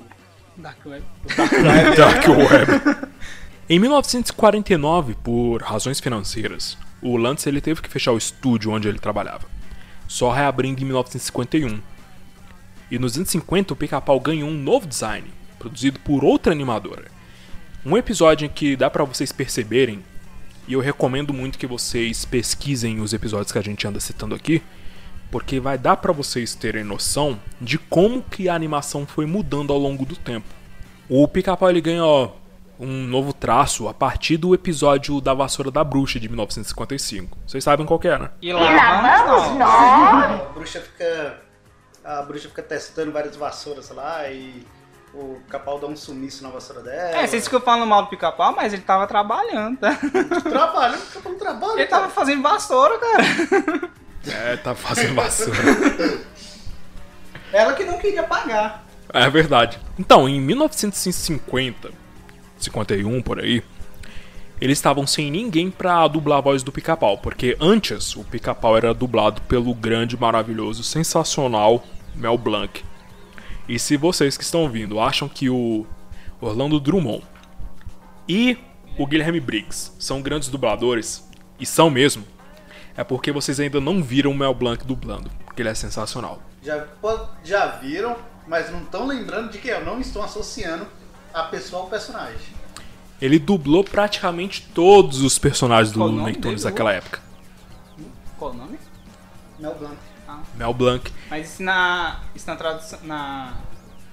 Dark 0.62 0.86
Web. 0.86 1.04
Dark 1.98 2.28
Web. 2.28 3.12
Em 3.70 3.80
1949, 3.80 5.16
por 5.24 5.62
razões 5.62 6.00
financeiras, 6.00 6.78
o 7.02 7.18
Lantz 7.18 7.48
ele 7.48 7.62
teve 7.62 7.82
que 7.82 7.90
fechar 7.90 8.12
o 8.12 8.18
estúdio 8.18 8.72
onde 8.72 8.88
ele 8.88 9.00
trabalhava, 9.00 9.48
só 10.08 10.32
reabrindo 10.32 10.82
em 10.82 10.86
1951. 10.86 11.82
E 12.92 13.00
nos 13.00 13.16
anos 13.16 13.30
50, 13.30 13.74
o 13.74 13.78
Pica-Pau 13.78 14.20
ganhou 14.20 14.50
um 14.50 14.58
novo 14.58 14.86
design, 14.86 15.28
produzido 15.58 16.00
por 16.00 16.24
outra 16.24 16.52
animadora. 16.52 17.06
Um 17.86 17.98
episódio 17.98 18.46
em 18.46 18.50
que 18.50 18.76
dá 18.76 18.90
pra 18.90 19.04
vocês 19.04 19.32
perceberem, 19.32 20.04
e 20.68 20.74
eu 20.74 20.80
recomendo 20.80 21.34
muito 21.34 21.58
que 21.58 21.66
vocês 21.66 22.26
pesquisem 22.26 23.00
os 23.00 23.14
episódios 23.14 23.52
que 23.52 23.58
a 23.58 23.64
gente 23.64 23.88
anda 23.88 24.00
citando 24.00 24.36
aqui, 24.36 24.62
porque 25.32 25.60
vai 25.60 25.78
dar 25.78 25.98
pra 25.98 26.12
vocês 26.12 26.54
terem 26.54 26.84
noção 26.84 27.40
de 27.60 27.78
como 27.78 28.22
que 28.22 28.50
a 28.50 28.54
animação 28.54 29.08
foi 29.08 29.26
mudando 29.26 29.72
ao 29.72 29.80
longo 29.80 30.06
do 30.06 30.16
tempo. 30.16 30.48
O 31.10 31.28
Pica-Pau 31.28 31.70
ele 31.70 31.82
ganha 31.82 32.06
ó, 32.06 32.32
um 32.78 33.06
novo 33.08 33.32
traço 33.32 33.88
a 33.88 33.94
partir 33.94 34.38
do 34.38 34.54
episódio 34.54 35.22
da 35.22 35.34
Vassoura 35.34 35.72
da 35.72 35.84
Bruxa 35.84 36.20
de 36.20 36.28
1955. 36.28 37.38
Vocês 37.48 37.64
sabem 37.64 37.86
qual 37.86 38.00
que 38.00 38.08
é, 38.08 38.18
né? 38.18 38.30
E 38.42 38.52
lá, 38.52 39.22
vamos 39.26 39.58
nós. 39.58 40.42
A 40.42 40.50
bruxa 40.54 40.82
fica. 40.82 41.42
A 42.04 42.22
bruxa 42.24 42.50
fica 42.50 42.64
testando 42.64 43.12
várias 43.12 43.36
vassouras 43.36 43.90
lá 43.92 44.28
e 44.30 44.66
o 45.14 45.40
capau 45.48 45.78
dá 45.78 45.88
um 45.88 45.96
sumiço 45.96 46.42
na 46.44 46.50
vassoura 46.50 46.82
dela. 46.82 47.18
É, 47.18 47.28
vocês 47.28 47.44
ficam 47.44 47.62
falando 47.62 47.88
mal 47.88 48.04
do 48.04 48.10
pica-pau, 48.10 48.54
mas 48.56 48.74
ele 48.74 48.82
tava 48.82 49.06
trabalhando, 49.06 49.78
tá? 49.78 49.96
Trabalha, 50.42 50.98
o 50.98 51.14
capau 51.14 51.32
não 51.32 51.40
trabalha. 51.40 51.74
Ele 51.74 51.86
tava 51.86 52.10
fazendo 52.10 52.42
vassoura, 52.42 52.98
cara. 52.98 53.24
É, 54.28 54.56
tá 54.58 54.76
fazendo 54.76 55.16
vassoura. 55.16 55.58
Ela 57.52 57.74
que 57.74 57.84
não 57.84 57.98
queria 57.98 58.24
pagar. 58.24 58.86
É 59.14 59.30
verdade. 59.30 59.78
Então, 60.00 60.28
em 60.30 60.40
1950, 60.40 61.92
51 62.58 63.22
por 63.22 63.40
aí, 63.40 63.62
eles 64.62 64.78
estavam 64.78 65.06
sem 65.08 65.30
ninguém 65.32 65.72
pra 65.72 66.08
dublar 66.08 66.38
a 66.38 66.42
voz 66.42 66.64
do 66.64 66.72
Pica-Pau, 66.72 67.18
porque 67.18 67.58
antes 67.60 68.16
o 68.16 68.24
Pica-Pau 68.24 68.78
era 68.78 68.94
dublado 68.94 69.42
pelo 69.42 69.74
grande, 69.74 70.16
maravilhoso, 70.16 70.84
sensacional 70.84 71.84
Mel 72.16 72.38
Blanc. 72.38 72.84
E 73.68 73.80
se 73.80 73.98
vocês 73.98 74.38
que 74.38 74.44
estão 74.44 74.62
ouvindo 74.62 75.00
acham 75.00 75.28
que 75.28 75.50
o 75.50 75.86
Orlando 76.40 76.80
Drummond 76.80 77.24
e 78.30 78.58
o 78.98 79.08
Guilherme 79.08 79.40
Briggs 79.40 79.94
são 79.98 80.22
grandes 80.22 80.50
dubladores, 80.50 81.28
e 81.60 81.66
são 81.66 81.90
mesmo, 81.90 82.24
é 82.96 83.04
porque 83.04 83.32
vocês 83.32 83.60
ainda 83.60 83.80
não 83.80 84.04
viram 84.04 84.32
o 84.32 84.36
Mel 84.36 84.54
Blanc 84.54 84.86
dublando, 84.86 85.30
porque 85.46 85.62
ele 85.62 85.70
é 85.70 85.76
sensacional. 85.76 86.42
Já, 86.62 86.86
já 87.44 87.66
viram, 87.78 88.16
mas 88.48 88.72
não 88.72 88.82
estão 88.82 89.08
lembrando 89.08 89.52
de 89.52 89.58
que 89.58 89.70
eu 89.70 89.84
não 89.84 90.00
estou 90.00 90.22
associando 90.22 90.86
a 91.34 91.44
pessoa 91.44 91.84
ao 91.84 91.88
personagem. 91.90 92.62
Ele 93.22 93.38
dublou 93.38 93.84
praticamente 93.84 94.68
todos 94.74 95.22
os 95.22 95.38
personagens 95.38 95.92
do 95.92 96.00
Qual 96.00 96.10
Looney 96.10 96.36
Tunes 96.36 96.64
dele? 96.64 96.72
daquela 96.74 96.92
época. 96.92 97.20
Qual 98.38 98.52
o 98.52 98.54
nome? 98.56 98.80
Mel 99.60 99.76
Blanc. 99.76 99.98
Mel 100.56 100.74
Blanc. 100.74 101.12
Mas 101.30 101.54
isso 101.54 101.64
na. 101.64 102.20
Isso 102.34 102.48
na 102.48 102.56
tradução. 102.56 103.00
Na. 103.04 103.54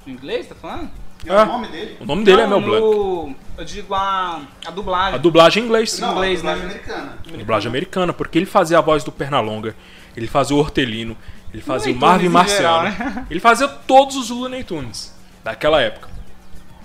No 0.04 0.12
inglês, 0.12 0.46
tá 0.48 0.54
falando? 0.54 0.90
E 1.24 1.30
É. 1.30 1.42
o 1.42 1.46
nome 1.46 1.68
dele? 1.68 1.96
O 2.00 2.04
nome 2.06 2.24
dele 2.24 2.42
é 2.42 2.46
Não, 2.46 2.60
Mel 2.60 2.68
Blanc. 2.70 2.86
no- 2.86 3.36
Eu 3.58 3.64
digo 3.64 3.92
a. 3.94 4.42
A 4.66 4.70
dublagem. 4.70 5.14
A 5.14 5.18
dublagem 5.18 5.62
em 5.62 5.66
inglês. 5.66 5.98
Não, 5.98 6.12
inglês, 6.12 6.38
a 6.38 6.42
dublagem 6.42 6.62
né? 6.64 6.70
americana. 6.72 7.18
A 7.32 7.36
dublagem 7.36 7.68
americana, 7.68 8.12
porque 8.12 8.38
ele 8.38 8.46
fazia 8.46 8.78
a 8.78 8.80
voz 8.80 9.02
do 9.02 9.10
Pernalonga, 9.10 9.74
ele 10.16 10.28
fazia 10.28 10.54
o 10.54 10.58
Hortelino, 10.60 11.16
ele 11.52 11.62
fazia 11.62 11.92
o 11.92 11.94
Looney 11.98 12.08
Marvin 12.08 12.30
Tunes 12.30 12.30
em 12.30 12.32
Marciano. 12.32 12.90
geral, 12.92 13.10
né? 13.14 13.26
Ele 13.30 13.40
fazia 13.40 13.66
todos 13.68 14.16
os 14.16 14.30
Looney 14.30 14.62
Tunes 14.62 15.12
daquela 15.42 15.80
época. 15.82 16.08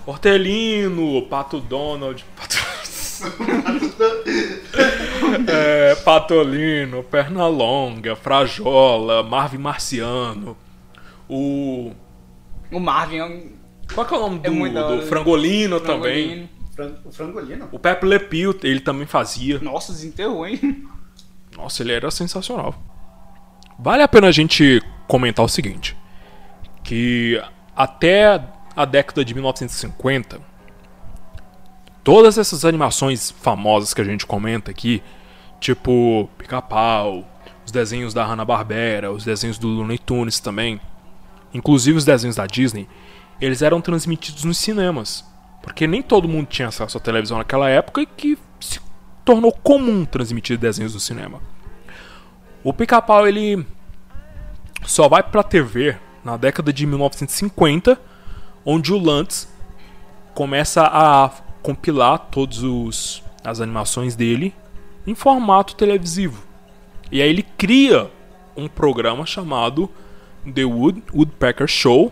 Hortelino, 0.06 1.22
Pato 1.28 1.60
Donald, 1.60 2.26
Pato... 2.36 2.58
é, 5.48 5.96
Patolino, 5.96 7.04
Pernalonga, 7.04 8.16
Frajola, 8.16 9.24
Marvin 9.24 9.58
Marciano, 9.60 10.58
o 11.30 11.92
O 12.72 12.80
Marvin 12.80 13.18
é 13.18 13.26
um. 13.26 13.63
Qual 13.94 14.06
que 14.06 14.14
é 14.14 14.18
o 14.18 14.20
nome 14.22 14.40
É 14.44 14.50
do, 14.50 14.98
do 14.98 15.02
Frangolino 15.08 15.80
também? 15.80 16.48
frangolino. 16.48 16.50
Fran- 16.76 16.96
O 17.06 17.12
frangolino? 17.12 17.70
O 17.72 17.78
Pepe 17.80 18.06
Le 18.06 18.20
Pew, 18.20 18.56
ele 18.64 18.80
também 18.80 19.06
fazia. 19.06 19.60
Nossa, 19.60 19.92
desenterrou, 19.92 20.46
hein? 20.48 20.84
Nossa, 21.56 21.84
ele 21.84 21.92
era 21.92 22.10
sensacional. 22.10 22.74
Vale 23.78 24.02
a 24.02 24.08
pena 24.08 24.28
a 24.28 24.32
gente 24.32 24.82
comentar 25.08 25.46
o 25.46 25.50
seguinte: 25.50 25.96
que 26.84 27.40
até 27.76 28.42
a 28.76 28.86
década 28.86 29.24
de 29.24 29.34
1950, 29.36 30.40
todas 32.04 32.38
essas 32.38 32.66
animações 32.66 33.32
famosas 33.32 33.94
que 33.94 34.02
a 34.02 34.04
gente 34.04 34.26
comenta 34.26 34.72
aqui, 34.72 35.02
tipo 35.60 36.30
Pica-Pau, 36.38 37.28
os 37.66 37.72
desenhos 37.72 38.14
da 38.14 38.26
Hanna-Barbera, 38.26 39.12
os 39.12 39.24
desenhos 39.24 39.58
do 39.58 39.68
Looney 39.68 39.98
Tunes 39.98 40.40
também, 40.40 40.80
inclusive 41.54 41.98
os 41.98 42.06
desenhos 42.06 42.36
da 42.36 42.46
Disney, 42.46 42.88
eles 43.44 43.62
eram 43.62 43.82
transmitidos 43.82 44.44
nos 44.44 44.58
cinemas. 44.58 45.26
Porque 45.62 45.88
nem 45.88 46.02
todo 46.02 46.28
mundo 46.28 46.48
tinha 46.48 46.68
acesso 46.68 46.98
à 46.98 47.02
televisão 47.02 47.38
naquela 47.38 47.70
época 47.70 48.02
e 48.02 48.06
que 48.06 48.38
se 48.60 48.80
tornou 49.24 49.52
comum 49.52 50.06
transmitir 50.06 50.58
desenhos 50.58 50.94
no 50.94 51.00
cinema. 51.00 51.42
O 52.64 52.74
Pica-Pau 52.74 53.28
ele 53.28 53.66
só 54.86 55.08
vai 55.08 55.24
pra 55.24 55.44
TV 55.44 55.98
na 56.24 56.38
década 56.38 56.72
de 56.72 56.86
1950, 56.86 58.00
onde 58.66 58.94
o 58.94 58.98
Lantz 58.98 59.48
começa 60.34 60.84
a 60.86 61.30
compilar 61.62 62.20
todos 62.32 62.64
os 62.64 63.24
as 63.44 63.60
animações 63.60 64.16
dele 64.16 64.54
em 65.06 65.14
formato 65.14 65.76
televisivo. 65.76 66.44
E 67.12 67.22
aí 67.22 67.30
ele 67.30 67.44
cria 67.58 68.10
um 68.56 68.68
programa 68.68 69.26
chamado 69.26 69.90
The 70.52 70.64
Wood 70.64 71.04
Woodpecker 71.14 71.68
Show, 71.68 72.12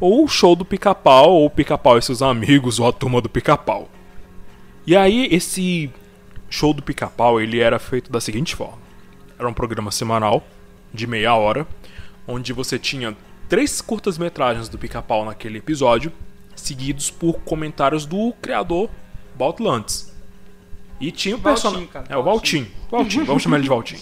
ou 0.00 0.24
o 0.24 0.28
Show 0.28 0.54
do 0.54 0.64
Pica-Pau, 0.64 1.32
ou 1.32 1.50
Pica-Pau 1.50 1.98
e 1.98 2.02
seus 2.02 2.22
amigos, 2.22 2.78
ou 2.78 2.86
a 2.86 2.92
turma 2.92 3.20
do 3.20 3.28
Pica-Pau. 3.28 3.88
E 4.86 4.96
aí 4.96 5.28
esse 5.30 5.90
show 6.48 6.72
do 6.72 6.82
Pica-Pau 6.82 7.40
ele 7.40 7.60
era 7.60 7.78
feito 7.78 8.10
da 8.10 8.20
seguinte 8.20 8.56
forma: 8.56 8.78
era 9.38 9.48
um 9.48 9.52
programa 9.52 9.90
semanal 9.90 10.42
de 10.92 11.06
meia 11.06 11.34
hora, 11.34 11.66
onde 12.26 12.52
você 12.52 12.78
tinha 12.78 13.16
três 13.48 13.80
curtas-metragens 13.80 14.68
do 14.68 14.78
Pica-Pau 14.78 15.24
naquele 15.24 15.58
episódio, 15.58 16.12
seguidos 16.56 17.10
por 17.10 17.40
comentários 17.40 18.06
do 18.06 18.32
criador 18.40 18.88
Walt 19.38 19.60
Lantz. 19.60 20.16
E 21.00 21.12
tinha 21.12 21.36
o 21.36 21.38
personagem. 21.38 21.88
É 22.08 22.16
o 22.16 22.22
Valtinho. 22.22 22.66
Valtinho, 22.90 23.24
vamos 23.24 23.42
chamar 23.42 23.56
ele 23.56 23.64
de 23.64 23.68
Valtinho. 23.68 24.00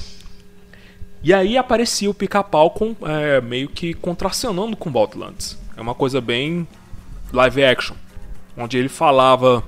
E 1.23 1.35
aí 1.35 1.59
aparecia 1.59 2.09
o 2.09 2.15
Pica-Pau 2.15 2.71
com, 2.71 2.95
é, 3.03 3.41
meio 3.41 3.69
que 3.69 3.93
contracenando 3.93 4.77
com 4.77 4.89
o 4.89 4.93
Walt 4.93 5.15
Lantz. 5.15 5.59
É 5.77 5.81
uma 5.81 5.95
coisa 5.95 6.21
bem 6.21 6.67
live 7.33 7.65
action, 7.65 7.97
onde 8.57 8.79
ele 8.79 8.89
falava 8.89 9.63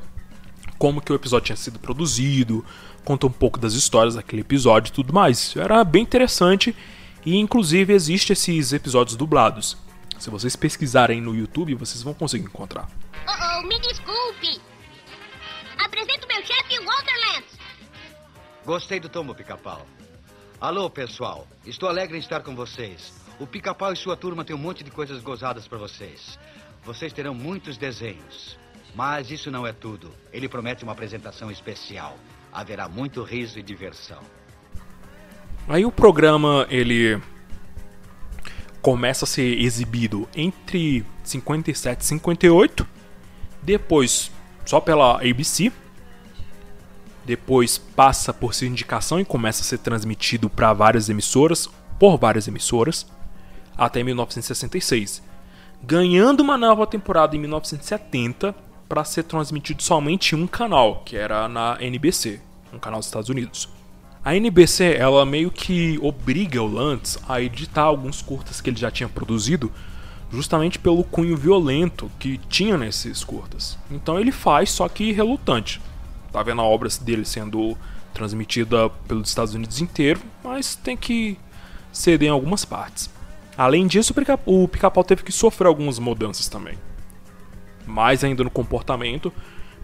como 0.78 1.00
que 1.00 1.12
o 1.12 1.14
episódio 1.14 1.46
tinha 1.46 1.56
sido 1.56 1.78
produzido, 1.78 2.64
conta 3.04 3.26
um 3.26 3.30
pouco 3.30 3.58
das 3.58 3.74
histórias 3.74 4.14
daquele 4.14 4.42
episódio 4.42 4.90
e 4.90 4.92
tudo 4.92 5.12
mais. 5.12 5.54
Era 5.56 5.84
bem 5.84 6.02
interessante 6.02 6.74
e 7.26 7.36
inclusive 7.36 7.92
existe 7.92 8.32
esses 8.32 8.72
episódios 8.72 9.16
dublados. 9.16 9.76
Se 10.18 10.30
vocês 10.30 10.56
pesquisarem 10.56 11.20
no 11.20 11.34
YouTube, 11.34 11.74
vocês 11.74 12.02
vão 12.02 12.14
conseguir 12.14 12.46
encontrar. 12.46 12.88
Oh, 13.26 13.60
oh, 13.60 13.66
me 13.66 13.78
desculpe. 13.80 14.60
Apresento 15.78 16.26
meu 16.26 16.44
chefe, 16.44 16.78
Walter 16.84 17.14
Lance. 17.26 17.58
Gostei 18.64 18.98
do 18.98 19.08
tombo, 19.08 19.34
pica-pau. 19.34 19.86
Alô, 20.60 20.90
pessoal. 20.90 21.46
Estou 21.64 21.88
alegre 21.88 22.16
em 22.16 22.20
estar 22.20 22.40
com 22.40 22.56
vocês. 22.56 23.12
O 23.40 23.47
pica-pau 23.47 23.92
e 23.92 23.97
sua 23.97 24.16
turma 24.16 24.45
têm 24.45 24.57
um 24.57 24.59
monte 24.59 24.83
de 24.83 24.90
coisas 24.90 25.23
gozadas 25.23 25.68
para 25.68 25.78
vocês. 25.78 26.38
Vocês 26.85 27.12
terão 27.12 27.35
muitos 27.35 27.76
desenhos. 27.76 28.59
Mas 28.95 29.30
isso 29.30 29.50
não 29.50 29.66
é 29.66 29.73
tudo. 29.73 30.11
Ele 30.33 30.49
promete 30.49 30.83
uma 30.83 30.92
apresentação 30.92 31.50
especial. 31.50 32.16
Haverá 32.52 32.88
muito 32.88 33.23
riso 33.23 33.59
e 33.59 33.62
diversão. 33.62 34.18
Aí 35.68 35.85
o 35.85 35.92
programa 35.92 36.66
ele 36.68 37.21
começa 38.80 39.25
a 39.25 39.28
ser 39.28 39.61
exibido 39.61 40.28
entre 40.35 41.04
57 41.23 42.00
e 42.00 42.04
58, 42.07 42.88
depois 43.62 44.33
só 44.64 44.80
pela 44.80 45.21
ABC, 45.21 45.71
depois 47.25 47.76
passa 47.76 48.33
por 48.33 48.54
sindicação 48.54 49.21
e 49.21 49.25
começa 49.25 49.61
a 49.61 49.64
ser 49.64 49.78
transmitido 49.78 50.49
para 50.49 50.73
várias 50.73 51.09
emissoras, 51.09 51.68
por 51.99 52.16
várias 52.16 52.49
emissoras, 52.49 53.07
até 53.78 54.02
1966, 54.02 55.23
ganhando 55.82 56.40
uma 56.40 56.58
nova 56.58 56.87
temporada 56.87 57.37
em 57.37 57.38
1970 57.38 58.54
para 58.88 59.04
ser 59.04 59.23
transmitido 59.23 59.82
somente 59.82 60.35
um 60.35 60.47
canal, 60.47 61.02
que 61.04 61.16
era 61.16 61.49
na 61.49 61.76
NBC, 61.80 62.40
um 62.73 62.78
canal 62.78 62.99
dos 62.99 63.06
Estados 63.06 63.28
Unidos. 63.28 63.68
A 64.25 64.35
NBC, 64.35 64.97
ela 64.97 65.25
meio 65.25 65.50
que 65.50 65.99
obriga 66.02 66.61
o 66.61 66.66
Lantz 66.66 67.18
a 67.28 67.40
editar 67.40 67.82
alguns 67.82 68.20
curtas 68.20 68.61
que 68.61 68.68
ele 68.68 68.76
já 68.76 68.90
tinha 68.90 69.08
produzido, 69.08 69.70
justamente 70.30 70.78
pelo 70.78 71.04
cunho 71.04 71.37
violento 71.37 72.11
que 72.18 72.38
tinha 72.49 72.76
nesses 72.76 73.23
curtas. 73.23 73.78
Então 73.90 74.18
ele 74.18 74.32
faz, 74.32 74.70
só 74.70 74.88
que 74.88 75.12
relutante. 75.12 75.80
Tá 76.32 76.42
vendo 76.42 76.61
a 76.61 76.64
obra 76.64 76.88
dele 77.00 77.25
sendo 77.25 77.76
transmitida 78.12 78.90
pelos 79.06 79.28
Estados 79.28 79.54
Unidos 79.54 79.80
inteiro, 79.80 80.20
mas 80.42 80.75
tem 80.75 80.97
que 80.97 81.38
ceder 81.92 82.28
em 82.28 82.32
algumas 82.32 82.64
partes. 82.64 83.08
Além 83.58 83.86
disso, 83.86 84.14
o 84.46 84.68
Pica-Pau 84.68 85.04
teve 85.04 85.22
que 85.22 85.32
sofrer 85.32 85.66
algumas 85.66 85.98
mudanças 85.98 86.48
também. 86.48 86.78
Mais 87.84 88.24
ainda 88.24 88.42
no 88.44 88.50
comportamento, 88.50 89.32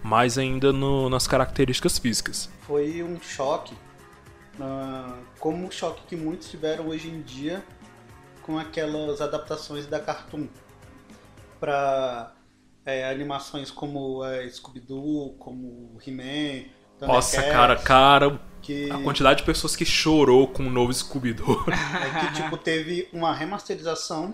mais 0.01 0.37
ainda 0.37 0.73
no, 0.73 1.09
nas 1.09 1.27
características 1.27 1.99
físicas. 1.99 2.49
Foi 2.61 3.03
um 3.03 3.19
choque 3.21 3.75
Uh, 4.59 5.17
como 5.37 5.67
o 5.67 5.71
choque 5.71 6.01
que 6.07 6.15
muitos 6.15 6.49
tiveram 6.49 6.87
hoje 6.87 7.09
em 7.09 7.21
dia 7.21 7.61
com 8.41 8.57
aquelas 8.57 9.19
adaptações 9.19 9.85
da 9.85 9.99
Cartoon 9.99 10.47
para 11.59 12.33
é, 12.85 13.09
animações 13.09 13.69
como 13.69 14.23
é, 14.23 14.47
Scooby-Doo, 14.47 15.35
como 15.37 15.97
He-Man. 16.05 16.69
Nossa, 17.01 17.41
cara, 17.43 17.75
cara, 17.75 18.39
que... 18.65 18.91
a 18.91 18.97
quantidade 18.99 19.39
de 19.39 19.45
pessoas 19.45 19.75
que 19.75 19.85
chorou 19.85 20.47
com 20.47 20.63
o 20.67 20.69
novo 20.69 20.93
Scooby-Doo. 20.93 21.65
É 21.69 22.19
que 22.19 22.33
tipo 22.41 22.57
teve 22.57 23.07
uma 23.11 23.33
remasterização 23.33 24.33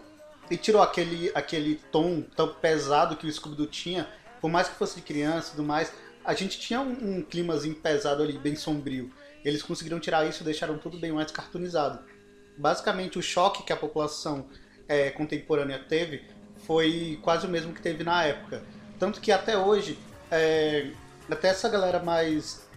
e 0.50 0.57
tirou 0.57 0.81
aquele 0.81 1.31
aquele 1.33 1.75
tom 1.91 2.21
tão 2.35 2.47
pesado 2.53 3.15
que 3.15 3.27
o 3.27 3.31
Scooby-Doo 3.31 3.67
tinha, 3.67 4.07
por 4.39 4.50
mais 4.50 4.67
que 4.67 4.75
fosse 4.75 4.95
de 4.95 5.01
criança 5.01 5.50
e 5.50 5.51
tudo 5.51 5.63
mais, 5.63 5.91
a 6.23 6.33
gente 6.33 6.59
tinha 6.59 6.79
um, 6.79 7.17
um 7.17 7.21
climazinho 7.21 7.75
pesado 7.75 8.21
ali, 8.21 8.38
bem 8.38 8.55
sombrio 8.55 9.11
eles 9.43 9.63
conseguiram 9.63 10.00
tirar 10.00 10.27
isso 10.27 10.43
e 10.43 10.45
deixaram 10.45 10.77
tudo 10.77 10.97
bem 10.97 11.11
mais 11.11 11.31
cartoonizado. 11.31 12.00
Basicamente, 12.57 13.17
o 13.17 13.21
choque 13.21 13.63
que 13.63 13.73
a 13.73 13.77
população 13.77 14.47
é, 14.88 15.09
contemporânea 15.09 15.79
teve 15.79 16.23
foi 16.65 17.19
quase 17.23 17.47
o 17.47 17.50
mesmo 17.50 17.73
que 17.73 17.81
teve 17.81 18.03
na 18.03 18.23
época. 18.23 18.63
Tanto 19.00 19.19
que 19.19 19.31
até 19.31 19.57
hoje, 19.57 19.97
é, 20.29 20.91
até 21.29 21.50
essa 21.50 21.67
galera 21.67 22.00
mais, 22.00 22.67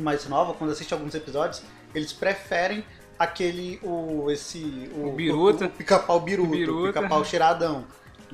mais 0.00 0.26
nova, 0.26 0.54
quando 0.54 0.70
assiste 0.70 0.92
alguns 0.92 1.14
episódios, 1.14 1.62
eles 1.94 2.12
preferem 2.12 2.84
aquele, 3.18 3.78
o, 3.82 4.30
esse, 4.30 4.90
o, 4.94 5.08
o 5.08 5.12
biruta, 5.12 5.64
o, 5.64 5.68
o 5.68 5.70
pica-pau 5.70 6.20
biruta, 6.20 6.50
biruta, 6.50 6.82
o 6.82 6.92
pica-pau 6.92 7.24
cheiradão, 7.24 7.84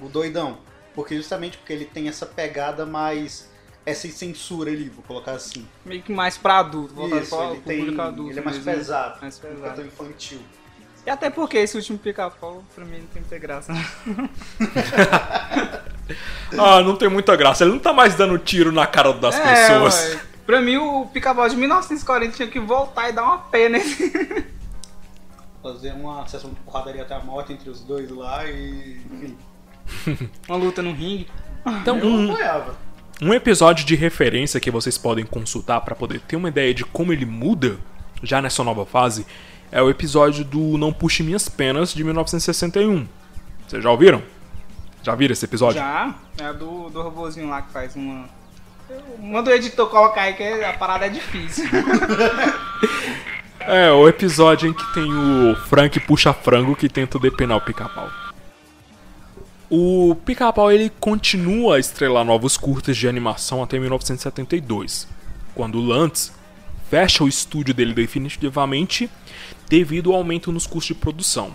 o 0.01 0.09
doidão. 0.09 0.59
Porque 0.95 1.17
justamente 1.17 1.59
porque 1.59 1.73
ele 1.73 1.85
tem 1.85 2.09
essa 2.09 2.25
pegada 2.25 2.87
mais 2.87 3.51
sem 3.95 4.11
censura 4.11 4.71
ali, 4.71 4.89
vou 4.89 5.05
colocar 5.05 5.33
assim. 5.33 5.67
Meio 5.85 6.03
que 6.03 6.13
mais 6.13 6.37
pra 6.37 6.59
adulto, 6.59 6.95
Isso, 7.17 7.37
pra, 7.37 7.51
ele, 7.51 7.61
tem, 7.61 8.01
adulto 8.01 8.31
ele 8.33 8.41
é 8.41 8.43
mais 8.43 8.57
mesmo. 8.57 8.73
pesado, 8.73 9.21
mais 9.21 9.39
pesado. 9.39 9.61
pesado. 9.61 9.83
infantil. 9.83 10.41
E 11.07 11.11
até 11.11 11.31
porque 11.31 11.59
esse 11.59 11.77
último 11.77 11.99
pica-pau 11.99 12.65
pra 12.75 12.85
mim 12.85 12.99
não 12.99 13.07
tem 13.07 13.23
muita 13.23 13.39
graça. 13.39 13.73
ah, 16.59 16.81
não 16.83 16.97
tem 16.97 17.09
muita 17.09 17.37
graça. 17.37 17.63
Ele 17.63 17.75
não 17.75 17.79
tá 17.79 17.93
mais 17.93 18.17
dando 18.17 18.37
tiro 18.39 18.73
na 18.73 18.89
cara 18.89 19.13
das 19.13 19.37
é, 19.37 19.43
pessoas. 19.43 20.15
Ué. 20.15 20.21
Pra 20.47 20.61
mim, 20.61 20.77
o 20.77 21.07
pica-pau 21.07 21.49
de 21.49 21.57
1940 21.57 22.37
tinha 22.37 22.49
que 22.49 22.61
voltar 22.61 23.09
e 23.09 23.13
dar 23.13 23.25
uma 23.25 23.39
pena 23.39 23.79
nesse. 23.79 24.13
Fazer 25.61 25.93
uma 25.93 26.27
sessão 26.29 26.51
de 26.51 26.57
porradaria 26.61 27.03
até 27.03 27.15
a 27.15 27.21
morte 27.21 27.53
entre 27.53 27.69
os 27.69 27.81
dois 27.81 28.09
lá 28.11 28.49
e. 28.49 29.01
Enfim. 29.11 30.29
uma 30.49 30.57
luta 30.57 30.81
no 30.81 30.93
ringue. 30.93 31.27
Então, 31.67 31.99
Eu 31.99 32.07
um, 32.07 32.31
apoiava. 32.31 32.77
Um 33.21 33.35
episódio 33.35 33.85
de 33.85 33.97
referência 33.97 34.61
que 34.61 34.71
vocês 34.71 34.97
podem 34.97 35.27
consultar 35.27 35.81
para 35.81 35.97
poder 35.97 36.21
ter 36.21 36.37
uma 36.37 36.49
ideia 36.49 36.73
de 36.73 36.85
como 36.85 37.13
ele 37.13 37.27
muda 37.27 37.79
já 38.23 38.41
nessa 38.41 38.63
nova 38.63 38.87
fase 38.87 39.27
é 39.73 39.83
o 39.83 39.91
episódio 39.91 40.45
do 40.45 40.79
Não 40.79 40.93
Puxe 40.93 41.23
Minhas 41.23 41.49
Penas 41.49 41.93
de 41.93 42.05
1961. 42.05 43.07
Vocês 43.67 43.83
já 43.83 43.91
ouviram? 43.91 44.23
Já 45.03 45.15
viram 45.15 45.33
esse 45.33 45.45
episódio? 45.45 45.81
Já, 45.81 46.15
é 46.39 46.53
do, 46.53 46.89
do 46.91 47.03
robôzinho 47.03 47.49
lá 47.49 47.63
que 47.63 47.73
faz 47.73 47.97
uma. 47.97 48.29
Manda 49.21 49.51
o 49.51 49.55
editor 49.55 49.89
colocar 49.89 50.23
aí 50.23 50.35
que 50.35 50.43
a 50.43 50.73
parada 50.73 51.07
é 51.07 51.09
difícil. 51.09 51.65
é, 53.61 53.91
o 53.91 54.09
episódio 54.09 54.69
em 54.69 54.73
que 54.73 54.95
tem 54.95 55.13
o 55.13 55.57
Frank 55.69 55.99
puxa 56.01 56.33
frango 56.33 56.77
que 56.77 56.89
tenta 56.89 57.19
depenar 57.19 57.59
o 57.59 57.61
pica-pau. 57.61 58.09
O 59.69 60.15
Pica-Pau 60.25 60.71
ele 60.71 60.93
continua 61.01 61.75
a 61.75 61.81
estrelar 61.81 62.25
novos 62.25 62.57
curtas 62.57 62.97
de 62.97 63.09
animação 63.09 63.65
até 63.65 63.81
1972, 63.81 65.09
quando 65.57 65.81
Lantz 65.81 66.33
fecha 66.89 67.25
o 67.25 67.29
estúdio 67.29 67.75
dele 67.75 67.93
definitivamente 67.93 69.11
devido 69.69 70.13
ao 70.13 70.19
aumento 70.19 70.53
nos 70.53 70.69
custos 70.69 70.95
de 70.95 71.03
produção. 71.03 71.53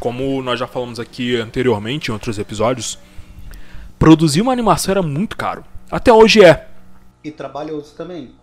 Como 0.00 0.42
nós 0.42 0.58
já 0.58 0.66
falamos 0.66 0.98
aqui 0.98 1.36
anteriormente 1.36 2.08
em 2.08 2.12
outros 2.12 2.38
episódios, 2.38 2.98
produzir 3.98 4.40
uma 4.40 4.52
animação 4.52 4.92
era 4.92 5.02
muito 5.02 5.36
caro. 5.36 5.62
Até 5.92 6.10
hoje 6.10 6.42
é. 6.42 6.70
E 7.22 7.30
trabalhoso 7.30 7.94
também. 7.94 8.34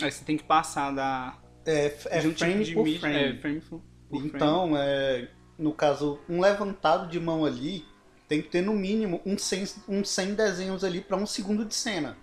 Aí 0.00 0.12
você 0.12 0.24
tem 0.24 0.36
que 0.36 0.44
passar 0.44 0.94
da. 0.94 1.36
É, 1.66 1.92
é 2.06 2.20
de 2.20 2.28
um 2.28 2.36
frame 2.36 2.64
tipo 2.64 2.84
por 2.84 2.88
de 2.88 2.98
frame. 3.00 3.16
É, 3.16 3.36
frame 3.36 3.60
por, 3.60 3.82
por 4.08 4.24
então, 4.24 4.76
é, 4.76 5.28
no 5.58 5.72
caso, 5.72 6.20
um 6.28 6.40
levantado 6.40 7.08
de 7.08 7.18
mão 7.18 7.44
ali 7.44 7.84
tem 8.28 8.40
que 8.40 8.48
ter 8.48 8.62
no 8.62 8.74
mínimo 8.74 9.20
uns 9.26 9.42
100, 9.42 9.64
uns 9.88 10.08
100 10.08 10.34
desenhos 10.34 10.84
ali 10.84 11.00
para 11.00 11.16
um 11.16 11.26
segundo 11.26 11.64
de 11.64 11.74
cena. 11.74 12.16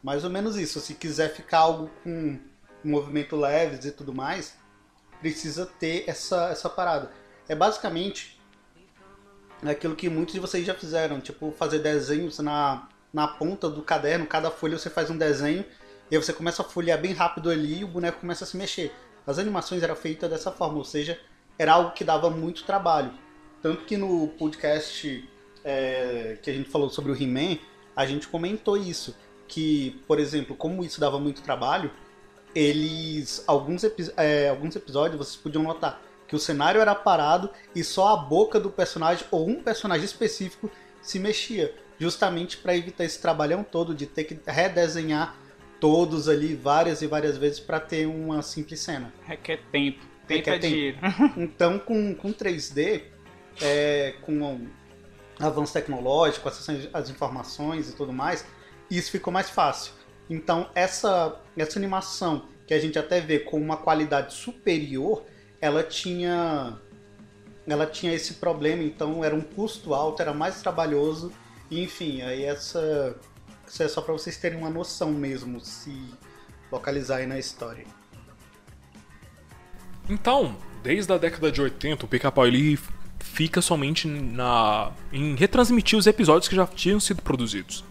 Mais 0.00 0.22
ou 0.22 0.30
menos 0.30 0.56
isso. 0.56 0.78
Se 0.78 0.94
quiser 0.94 1.34
ficar 1.34 1.58
algo 1.58 1.90
com 2.04 2.38
movimento 2.84 3.34
leves 3.34 3.84
e 3.84 3.90
tudo 3.90 4.14
mais, 4.14 4.56
precisa 5.20 5.66
ter 5.66 6.04
essa, 6.06 6.48
essa 6.50 6.70
parada. 6.70 7.10
É 7.48 7.56
basicamente 7.56 8.40
aquilo 9.64 9.96
que 9.96 10.08
muitos 10.08 10.32
de 10.32 10.38
vocês 10.38 10.64
já 10.64 10.74
fizeram, 10.74 11.20
tipo 11.20 11.50
fazer 11.50 11.80
desenhos 11.80 12.38
na, 12.38 12.88
na 13.14 13.28
ponta 13.28 13.70
do 13.70 13.80
caderno, 13.80 14.26
cada 14.26 14.50
folha 14.50 14.76
você 14.76 14.90
faz 14.90 15.08
um 15.08 15.16
desenho 15.16 15.64
e 16.10 16.16
aí 16.16 16.22
você 16.22 16.32
começa 16.32 16.62
a 16.62 16.64
folhear 16.64 17.00
bem 17.00 17.12
rápido 17.12 17.48
ali 17.48 17.78
e 17.78 17.84
o 17.84 17.88
boneco 17.88 18.20
começa 18.20 18.44
a 18.44 18.46
se 18.46 18.56
mexer. 18.56 18.92
As 19.24 19.38
animações 19.38 19.82
eram 19.82 19.94
feitas 19.94 20.28
dessa 20.28 20.50
forma, 20.50 20.78
ou 20.78 20.84
seja, 20.84 21.18
era 21.56 21.72
algo 21.72 21.92
que 21.92 22.04
dava 22.04 22.28
muito 22.28 22.64
trabalho. 22.64 23.12
Tanto 23.62 23.84
que 23.84 23.96
no 23.96 24.28
podcast 24.28 25.26
é, 25.64 26.36
que 26.42 26.50
a 26.50 26.52
gente 26.52 26.68
falou 26.68 26.90
sobre 26.90 27.12
o 27.12 27.14
He-Man, 27.14 27.58
a 27.96 28.04
gente 28.04 28.28
comentou 28.28 28.76
isso. 28.76 29.16
Que, 29.46 30.02
por 30.06 30.18
exemplo, 30.18 30.56
como 30.56 30.82
isso 30.82 31.00
dava 31.00 31.18
muito 31.18 31.40
trabalho, 31.40 31.90
eles. 32.54 33.44
Alguns, 33.46 33.84
é, 34.16 34.48
alguns 34.48 34.74
episódios 34.74 35.18
vocês 35.18 35.36
podiam 35.36 35.62
notar 35.62 36.02
que 36.26 36.34
o 36.34 36.38
cenário 36.38 36.80
era 36.80 36.94
parado 36.94 37.50
e 37.74 37.84
só 37.84 38.08
a 38.08 38.16
boca 38.16 38.58
do 38.58 38.70
personagem 38.70 39.26
ou 39.30 39.48
um 39.48 39.62
personagem 39.62 40.04
específico 40.04 40.70
se 41.00 41.18
mexia. 41.18 41.74
Justamente 41.98 42.56
para 42.56 42.76
evitar 42.76 43.04
esse 43.04 43.20
trabalhão 43.20 43.62
todo 43.62 43.94
de 43.94 44.06
ter 44.06 44.24
que 44.24 44.38
redesenhar 44.46 45.36
todos 45.80 46.28
ali 46.28 46.54
várias 46.54 47.02
e 47.02 47.06
várias 47.06 47.36
vezes 47.36 47.60
para 47.60 47.78
ter 47.78 48.06
uma 48.06 48.42
simples 48.42 48.80
cena. 48.80 49.12
Requer 49.26 49.60
tempo. 49.70 50.04
Tempo 50.26 50.50
é 50.50 50.58
dinheiro. 50.58 50.98
Então, 51.36 51.78
com, 51.78 52.14
com 52.14 52.32
3D, 52.32 53.02
é, 53.60 54.14
com 54.22 54.32
um 54.32 54.68
avanço 55.38 55.72
tecnológico, 55.72 56.48
acesso 56.48 56.88
às 56.92 57.10
informações 57.10 57.90
e 57.90 57.96
tudo 57.96 58.12
mais, 58.12 58.44
isso 58.90 59.10
ficou 59.10 59.32
mais 59.32 59.50
fácil. 59.50 59.92
Então, 60.28 60.70
essa, 60.74 61.40
essa 61.56 61.78
animação, 61.78 62.48
que 62.66 62.72
a 62.72 62.78
gente 62.78 62.98
até 62.98 63.20
vê 63.20 63.38
com 63.38 63.58
uma 63.58 63.76
qualidade 63.76 64.34
superior, 64.34 65.24
ela 65.60 65.82
tinha 65.82 66.78
ela 67.66 67.86
tinha 67.86 68.12
esse 68.12 68.34
problema, 68.34 68.82
então 68.82 69.24
era 69.24 69.34
um 69.34 69.40
custo 69.40 69.94
alto, 69.94 70.20
era 70.20 70.34
mais 70.34 70.60
trabalhoso, 70.60 71.32
enfim, 71.82 72.22
aí 72.22 72.44
essa 72.44 73.16
isso 73.66 73.82
é 73.82 73.88
só 73.88 74.00
para 74.00 74.12
vocês 74.12 74.36
terem 74.36 74.58
uma 74.58 74.70
noção 74.70 75.10
mesmo, 75.10 75.60
se 75.60 75.92
localizar 76.70 77.16
aí 77.16 77.26
na 77.26 77.38
história. 77.38 77.84
Então, 80.08 80.56
desde 80.82 81.12
a 81.12 81.18
década 81.18 81.50
de 81.50 81.60
80, 81.60 82.04
o 82.04 82.08
Pica-Pau 82.08 82.46
ele 82.46 82.78
fica 83.18 83.62
somente 83.62 84.06
na 84.06 84.92
em 85.12 85.34
retransmitir 85.34 85.98
os 85.98 86.06
episódios 86.06 86.46
que 86.46 86.54
já 86.54 86.66
tinham 86.66 87.00
sido 87.00 87.22
produzidos. 87.22 87.84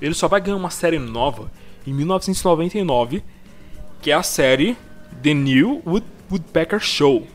Ele 0.00 0.14
só 0.14 0.28
vai 0.28 0.40
ganhar 0.40 0.56
uma 0.56 0.70
série 0.70 0.98
nova 0.98 1.50
em 1.86 1.92
1999, 1.92 3.22
que 4.00 4.10
é 4.10 4.14
a 4.14 4.22
série 4.22 4.76
The 5.22 5.34
New 5.34 5.82
Wood 5.84 6.06
Woodpecker 6.30 6.80
Show. 6.80 7.26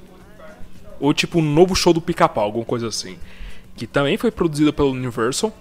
Ou 1.00 1.14
tipo 1.14 1.38
um 1.38 1.44
novo 1.44 1.76
show 1.76 1.94
do 1.94 2.02
Pica-Pau, 2.02 2.46
alguma 2.46 2.66
coisa 2.66 2.88
assim. 2.88 3.20
Que 3.76 3.86
também 3.86 4.18
foi 4.18 4.32
produzida 4.32 4.74
pelo 4.74 4.90
Universal 4.90 5.54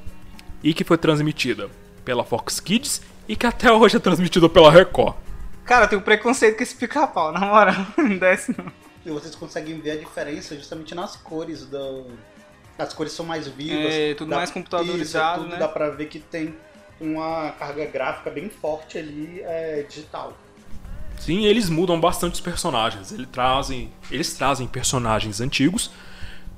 e 0.66 0.74
que 0.74 0.83
foi 0.83 0.98
transmitida 0.98 1.70
pela 2.05 2.24
Fox 2.24 2.59
Kids 2.59 3.00
e 3.29 3.37
que 3.37 3.46
até 3.46 3.70
hoje 3.70 3.98
é 3.98 4.00
transmitida 4.00 4.48
pela 4.48 4.68
Record. 4.68 5.14
Cara, 5.64 5.85
eu 5.85 5.88
tenho 5.88 6.02
preconceito 6.02 6.57
com 6.57 6.62
esse 6.64 6.74
pica-pau, 6.74 7.31
na 7.31 7.38
moral. 7.38 7.87
Não 7.96 8.18
desce 8.18 8.52
não. 8.57 8.66
E 9.05 9.11
vocês 9.11 9.37
conseguem 9.37 9.81
ver 9.81 9.92
a 9.92 9.96
diferença 9.96 10.57
justamente 10.57 10.92
nas 10.92 11.14
cores 11.14 11.66
do. 11.66 12.07
As 12.76 12.92
cores 12.92 13.12
são 13.12 13.24
mais 13.24 13.46
vivas. 13.46 13.94
É, 13.94 14.14
tudo 14.14 14.35
mais 14.35 14.50
computadorizado, 14.50 15.42
isso, 15.42 15.44
tudo 15.44 15.52
né? 15.52 15.59
Dá 15.61 15.68
pra 15.68 15.90
ver 15.90 16.07
que 16.07 16.18
tem 16.18 16.52
uma 17.00 17.52
carga 17.52 17.85
gráfica 17.87 18.29
bem 18.29 18.50
forte 18.50 18.98
ali, 18.98 19.40
é, 19.44 19.87
digital. 19.88 20.37
Sim, 21.20 21.44
eles 21.44 21.70
mudam 21.70 22.00
bastante 22.00 22.35
os 22.35 22.40
personagens. 22.40 23.12
Eles 23.12 23.29
trazem, 23.31 23.92
eles 24.11 24.35
trazem 24.35 24.66
personagens 24.66 25.40
antigos, 25.40 25.92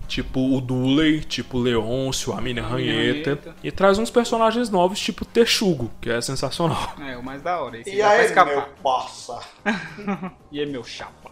tipo 0.08 0.56
o 0.56 0.60
Dooley, 0.60 1.20
tipo 1.20 1.58
o 1.58 1.60
Leôncio, 1.60 2.32
a 2.32 2.40
Mina 2.40 2.62
Ranheta, 2.62 3.38
e 3.62 3.70
traz 3.70 3.98
uns 3.98 4.10
personagens 4.10 4.70
novos, 4.70 4.98
tipo 4.98 5.22
o 5.22 5.26
Texugo, 5.26 5.90
que 6.00 6.10
é 6.10 6.20
sensacional. 6.20 6.94
É, 7.08 7.16
o 7.16 7.22
mais 7.22 7.42
da 7.42 7.60
hora. 7.60 7.78
Esse 7.78 7.94
E 7.94 8.02
aí, 8.02 8.34
meu 8.34 8.62
parça? 8.82 9.38
E 10.50 10.60
aí, 10.60 10.66
meu 10.66 10.82
chapa. 10.82 11.30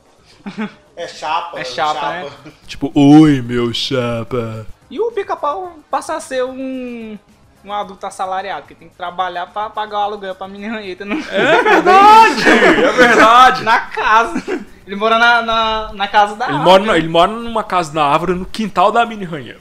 É 0.95 1.09
chapa. 1.09 1.59
É 1.59 1.65
chapa, 1.65 2.11
né? 2.11 2.33
Tipo, 2.67 2.93
oi 2.95 3.43
meu 3.43 3.73
chapa. 3.75 4.67
E 4.91 5.01
o 5.01 5.11
pica-pau 5.11 5.77
passa 5.91 6.15
a 6.15 6.21
ser 6.21 6.45
um, 6.45 7.19
um 7.67 7.73
adulto 7.73 8.07
assalariado, 8.07 8.67
que 8.67 8.75
tem 8.75 8.89
que 8.89 8.95
trabalhar 8.95 9.47
pra 9.49 9.69
pagar 9.69 9.99
o 9.99 10.03
aluguel 10.03 10.35
pra 10.35 10.47
menina 10.49 10.75
ranheta 10.75 11.05
no... 11.05 11.15
É 11.19 11.63
verdade, 11.65 12.49
é 12.49 12.93
verdade. 12.93 13.65
na 13.65 13.81
casa. 13.81 14.65
Ele 14.87 14.95
mora 14.97 15.19
na, 15.19 15.43
na, 15.43 15.93
na 15.93 16.09
casa 16.09 16.37
da 16.37 16.47
Ele 16.47 16.55
árvore. 16.57 16.71
mora, 16.71 16.85
na- 16.85 16.99
ele 16.99 17.09
mora 17.09 17.33
numa 17.33 17.65
casa 17.65 17.93
na 17.93 18.05
árvore 18.05 18.35
no 18.35 18.47
quintal 18.47 18.93
da 18.93 19.05
Mini 19.05 19.25
Ranheta. 19.25 19.61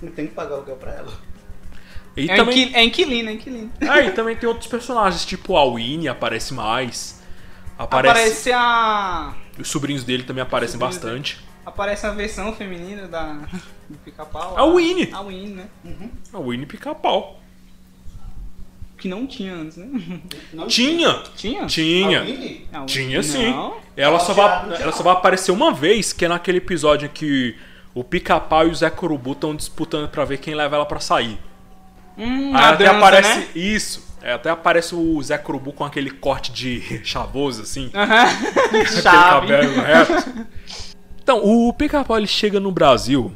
Não 0.00 0.10
tem 0.10 0.26
que 0.26 0.34
pagar 0.34 0.54
aluguel 0.54 0.76
pra 0.76 0.92
ela. 0.92 1.12
E 2.16 2.30
É, 2.30 2.36
também, 2.36 2.62
inquil- 2.62 2.76
é 2.78 2.84
inquilino, 2.84 3.28
é 3.28 3.32
inquilino. 3.34 3.72
Ah, 3.88 4.00
e 4.00 4.10
também 4.12 4.34
tem 4.36 4.48
outros 4.48 4.66
personagens, 4.68 5.24
tipo 5.24 5.56
a 5.56 5.64
Winnie 5.64 6.08
aparece 6.08 6.52
mais. 6.54 7.22
Aparece, 7.78 8.18
Aparece 8.18 8.52
a... 8.52 9.34
Os 9.58 9.68
sobrinhos 9.68 10.04
dele 10.04 10.22
também 10.22 10.42
aparecem 10.42 10.78
bastante. 10.78 11.38
Aparece 11.64 12.06
a 12.06 12.10
versão 12.10 12.52
feminina 12.54 13.06
da, 13.06 13.34
do 13.88 13.96
pica-pau. 14.04 14.58
A 14.58 14.64
Winnie. 14.64 15.10
A 15.12 15.20
Winnie, 15.20 15.54
né? 15.54 15.66
A 16.32 16.38
Winnie 16.38 16.66
pica-pau. 16.66 17.40
Que 19.02 19.08
não 19.08 19.26
tinha 19.26 19.52
antes, 19.52 19.76
né? 19.78 19.88
Não 20.54 20.68
Tinha! 20.68 21.24
Tinha? 21.36 21.66
Tinha! 21.66 22.20
A 22.20 22.22
Winnie? 22.22 22.68
Não, 22.70 22.86
Tinha 22.86 23.20
sim. 23.20 23.50
Não. 23.50 23.74
Ela 23.96 24.20
só, 24.20 24.32
vai, 24.32 24.80
ela 24.80 24.92
só 24.92 25.02
vai 25.02 25.12
aparecer 25.14 25.50
uma 25.50 25.72
vez, 25.72 26.12
que 26.12 26.24
é 26.24 26.28
naquele 26.28 26.58
episódio 26.58 27.06
em 27.06 27.08
que 27.08 27.56
o 27.92 28.04
pica-pau 28.04 28.68
e 28.68 28.70
o 28.70 28.74
Zé 28.76 28.88
Corubu 28.90 29.32
estão 29.32 29.56
disputando 29.56 30.08
pra 30.08 30.24
ver 30.24 30.38
quem 30.38 30.54
leva 30.54 30.76
ela 30.76 30.86
pra 30.86 31.00
sair. 31.00 31.36
Hum, 32.16 32.54
Aí 32.56 32.64
até 32.64 32.84
dança, 32.84 32.96
aparece. 32.98 33.38
né? 33.40 33.48
Isso. 33.56 34.16
É, 34.22 34.34
até 34.34 34.50
aparece 34.50 34.94
o 34.94 35.20
Zé 35.20 35.36
Corubu 35.36 35.72
com 35.72 35.84
aquele 35.84 36.10
corte 36.12 36.52
de 36.52 36.80
chavoso, 37.02 37.62
assim. 37.62 37.90
Aham. 37.92 38.22
aquele 38.66 38.86
Chave. 39.02 39.48
cabelo 39.48 39.80
reto. 39.80 40.46
Então, 41.20 41.40
o 41.44 41.72
pica-pau 41.72 42.16
ele 42.18 42.28
chega 42.28 42.60
no 42.60 42.70
Brasil 42.70 43.32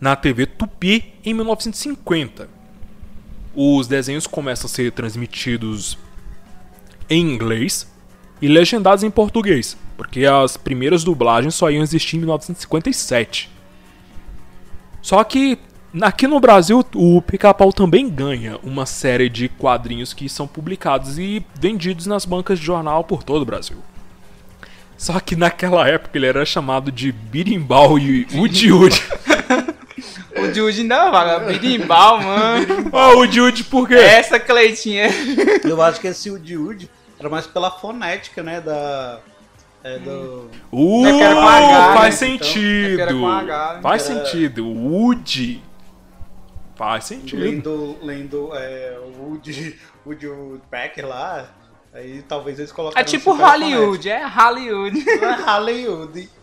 na 0.00 0.16
TV 0.16 0.46
Tupi 0.46 1.12
em 1.24 1.32
1950. 1.32 2.48
Os 3.54 3.88
desenhos 3.88 4.26
começam 4.26 4.66
a 4.66 4.68
ser 4.68 4.92
transmitidos 4.92 5.98
em 7.08 7.20
inglês 7.20 7.90
e 8.40 8.48
legendados 8.48 9.02
em 9.02 9.10
português, 9.10 9.76
porque 9.96 10.24
as 10.24 10.56
primeiras 10.56 11.04
dublagens 11.04 11.54
só 11.54 11.70
iam 11.70 11.82
existir 11.82 12.16
em 12.16 12.20
1957. 12.20 13.50
Só 15.02 15.22
que 15.24 15.58
aqui 16.00 16.26
no 16.26 16.38
Brasil 16.38 16.84
o 16.94 17.20
Pica-Pau 17.20 17.72
também 17.72 18.08
ganha 18.08 18.58
uma 18.62 18.86
série 18.86 19.28
de 19.28 19.48
quadrinhos 19.48 20.14
que 20.14 20.28
são 20.28 20.46
publicados 20.46 21.18
e 21.18 21.44
vendidos 21.58 22.06
nas 22.06 22.24
bancas 22.24 22.58
de 22.58 22.64
jornal 22.64 23.02
por 23.02 23.22
todo 23.22 23.42
o 23.42 23.46
Brasil. 23.46 23.78
Só 24.96 25.18
que 25.18 25.34
naquela 25.34 25.88
época 25.88 26.18
ele 26.18 26.26
era 26.26 26.44
chamado 26.44 26.92
de 26.92 27.10
Birimbau 27.10 27.98
e 27.98 28.26
Udi 28.34 28.70
Udi. 28.70 29.02
O 30.36 30.54
Jude 30.54 30.80
ainda 30.82 31.10
vaga. 31.10 31.40
Birimbau, 31.46 32.20
mano. 32.22 32.90
Ah, 32.92 33.14
Udi 33.16 33.40
Udi 33.40 33.64
por 33.64 33.88
quê? 33.88 33.94
Essa 33.94 34.38
Cleitinha. 34.38 35.08
Eu 35.64 35.80
acho 35.82 36.00
que 36.00 36.06
esse 36.06 36.30
Udi 36.30 36.56
Udi 36.56 36.90
era 37.18 37.28
mais 37.28 37.46
pela 37.46 37.70
fonética, 37.70 38.42
né? 38.42 38.60
Da. 38.60 39.20
É, 39.82 39.98
do. 39.98 40.50
Uh, 40.72 41.06
É 41.06 41.26
H, 41.26 41.94
faz 41.94 42.20
né? 42.20 42.28
sentido. 42.28 42.92
É 42.92 42.96
que 42.96 43.00
era 43.02 43.12
com 43.14 43.26
H, 43.28 43.74
né? 43.74 43.80
Faz 43.82 44.08
Era- 44.10 44.24
sentido. 44.24 44.66
Udi. 44.68 45.62
Faz 46.76 47.04
sentido. 47.04 47.42
Lendo, 47.42 47.98
lendo 48.02 48.50
é, 48.54 48.98
o 49.02 49.22
Woody, 49.30 49.78
Woody 50.06 50.26
Woodpecker 50.28 51.06
lá. 51.06 51.48
Aí 51.92 52.22
talvez 52.22 52.58
eles 52.58 52.70
colocaram. 52.72 53.00
É 53.00 53.04
tipo 53.04 53.32
Hollywood, 53.32 54.08
é 54.08 54.24
Hollywood. 54.26 55.04
Não 55.04 55.28
é 55.28 55.42
Hollywood. 55.42 56.30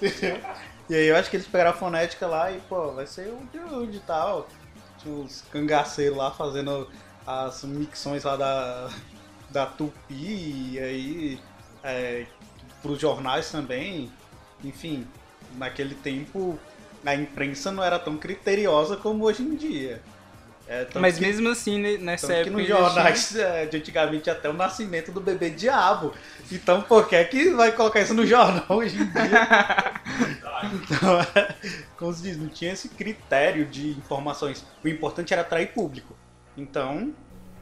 E 0.92 0.94
aí 0.94 1.06
eu 1.06 1.16
acho 1.16 1.30
que 1.30 1.36
eles 1.36 1.46
pegaram 1.46 1.70
a 1.70 1.72
fonética 1.72 2.26
lá 2.26 2.52
e, 2.52 2.58
pô, 2.68 2.92
vai 2.92 3.06
ser 3.06 3.28
o 3.28 3.48
Woody 3.78 3.96
e 3.96 4.00
tal. 4.00 4.46
Tinha 4.98 5.14
uns 5.14 5.42
cangaceiros 5.50 6.18
lá 6.18 6.30
fazendo 6.30 6.86
as 7.26 7.64
micções 7.64 8.24
lá 8.24 8.36
da, 8.36 8.90
da 9.48 9.64
Tupi 9.64 9.94
e 10.74 10.78
aí 10.78 11.40
é, 11.82 12.26
pros 12.82 13.00
jornais 13.00 13.50
também. 13.50 14.12
Enfim, 14.62 15.06
naquele 15.56 15.94
tempo 15.94 16.58
a 17.06 17.14
imprensa 17.14 17.72
não 17.72 17.82
era 17.82 17.98
tão 17.98 18.18
criteriosa 18.18 18.94
como 18.98 19.24
hoje 19.24 19.42
em 19.42 19.56
dia. 19.56 20.02
É, 20.68 20.86
Mas 20.96 21.16
que- 21.16 21.22
mesmo 21.24 21.48
assim, 21.48 21.78
né, 21.80 21.96
nessa 21.96 22.26
tanto 22.26 22.34
que 22.36 22.48
época. 22.50 22.58
nos 22.58 22.68
já 22.68 22.76
tinha- 22.76 22.88
jornais 22.90 23.36
é, 23.40 23.64
de 23.66 23.76
antigamente 23.78 24.28
até 24.28 24.48
o 24.50 24.52
nascimento 24.52 25.10
do 25.10 25.22
bebê 25.22 25.48
diabo. 25.48 26.12
Então 26.50 26.82
por 26.82 27.08
que 27.08 27.16
é 27.16 27.24
que 27.24 27.48
vai 27.50 27.72
colocar 27.72 28.00
isso 28.02 28.12
no 28.12 28.26
jornal 28.26 28.66
hoje 28.68 28.96
em 29.00 29.06
dia? 29.06 29.48
então, 30.64 31.20
é, 31.20 31.54
como 31.96 32.12
se 32.12 32.22
diz, 32.22 32.36
não 32.36 32.48
tinha 32.48 32.72
esse 32.72 32.88
critério 32.88 33.66
de 33.66 33.90
informações. 33.90 34.64
O 34.84 34.88
importante 34.88 35.32
era 35.32 35.42
atrair 35.42 35.72
público. 35.72 36.14
Então, 36.56 37.12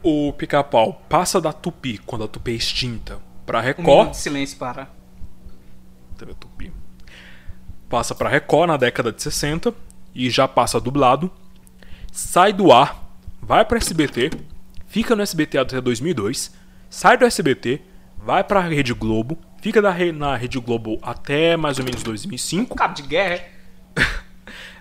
O 0.02 0.32
pica-pau 0.32 1.02
passa 1.08 1.40
da 1.40 1.52
Tupi 1.52 1.98
quando 1.98 2.24
a 2.24 2.28
Tupi 2.28 2.52
é 2.52 2.54
extinta 2.54 3.18
pra 3.46 3.58
Um 3.60 3.62
minuto 3.62 3.78
Record. 3.78 4.10
de 4.10 4.16
silêncio 4.16 4.58
para. 4.58 4.88
TV 6.18 6.34
Tupi. 6.34 6.72
Passa 7.88 8.14
pra 8.14 8.28
Record 8.28 8.68
na 8.68 8.76
década 8.76 9.12
de 9.12 9.22
60 9.22 9.74
e 10.14 10.30
já 10.30 10.46
passa 10.48 10.80
dublado. 10.80 11.30
Sai 12.12 12.52
do 12.52 12.72
ar, 12.72 13.08
vai 13.40 13.64
pra 13.64 13.78
SBT, 13.78 14.30
fica 14.86 15.14
no 15.14 15.22
SBT 15.22 15.58
até 15.58 15.80
2002, 15.80 16.52
sai 16.88 17.16
do 17.16 17.24
SBT, 17.24 17.80
vai 18.18 18.42
pra 18.42 18.60
Rede 18.60 18.92
Globo, 18.92 19.38
fica 19.60 19.80
da 19.82 19.90
re- 19.90 20.12
na 20.12 20.36
Rede 20.36 20.58
Globo 20.58 20.98
até 21.02 21.56
mais 21.56 21.78
ou 21.78 21.84
menos 21.84 22.02
2005. 22.02 22.74
Cabo 22.76 22.94
de 22.94 23.02
guerra. 23.02 23.44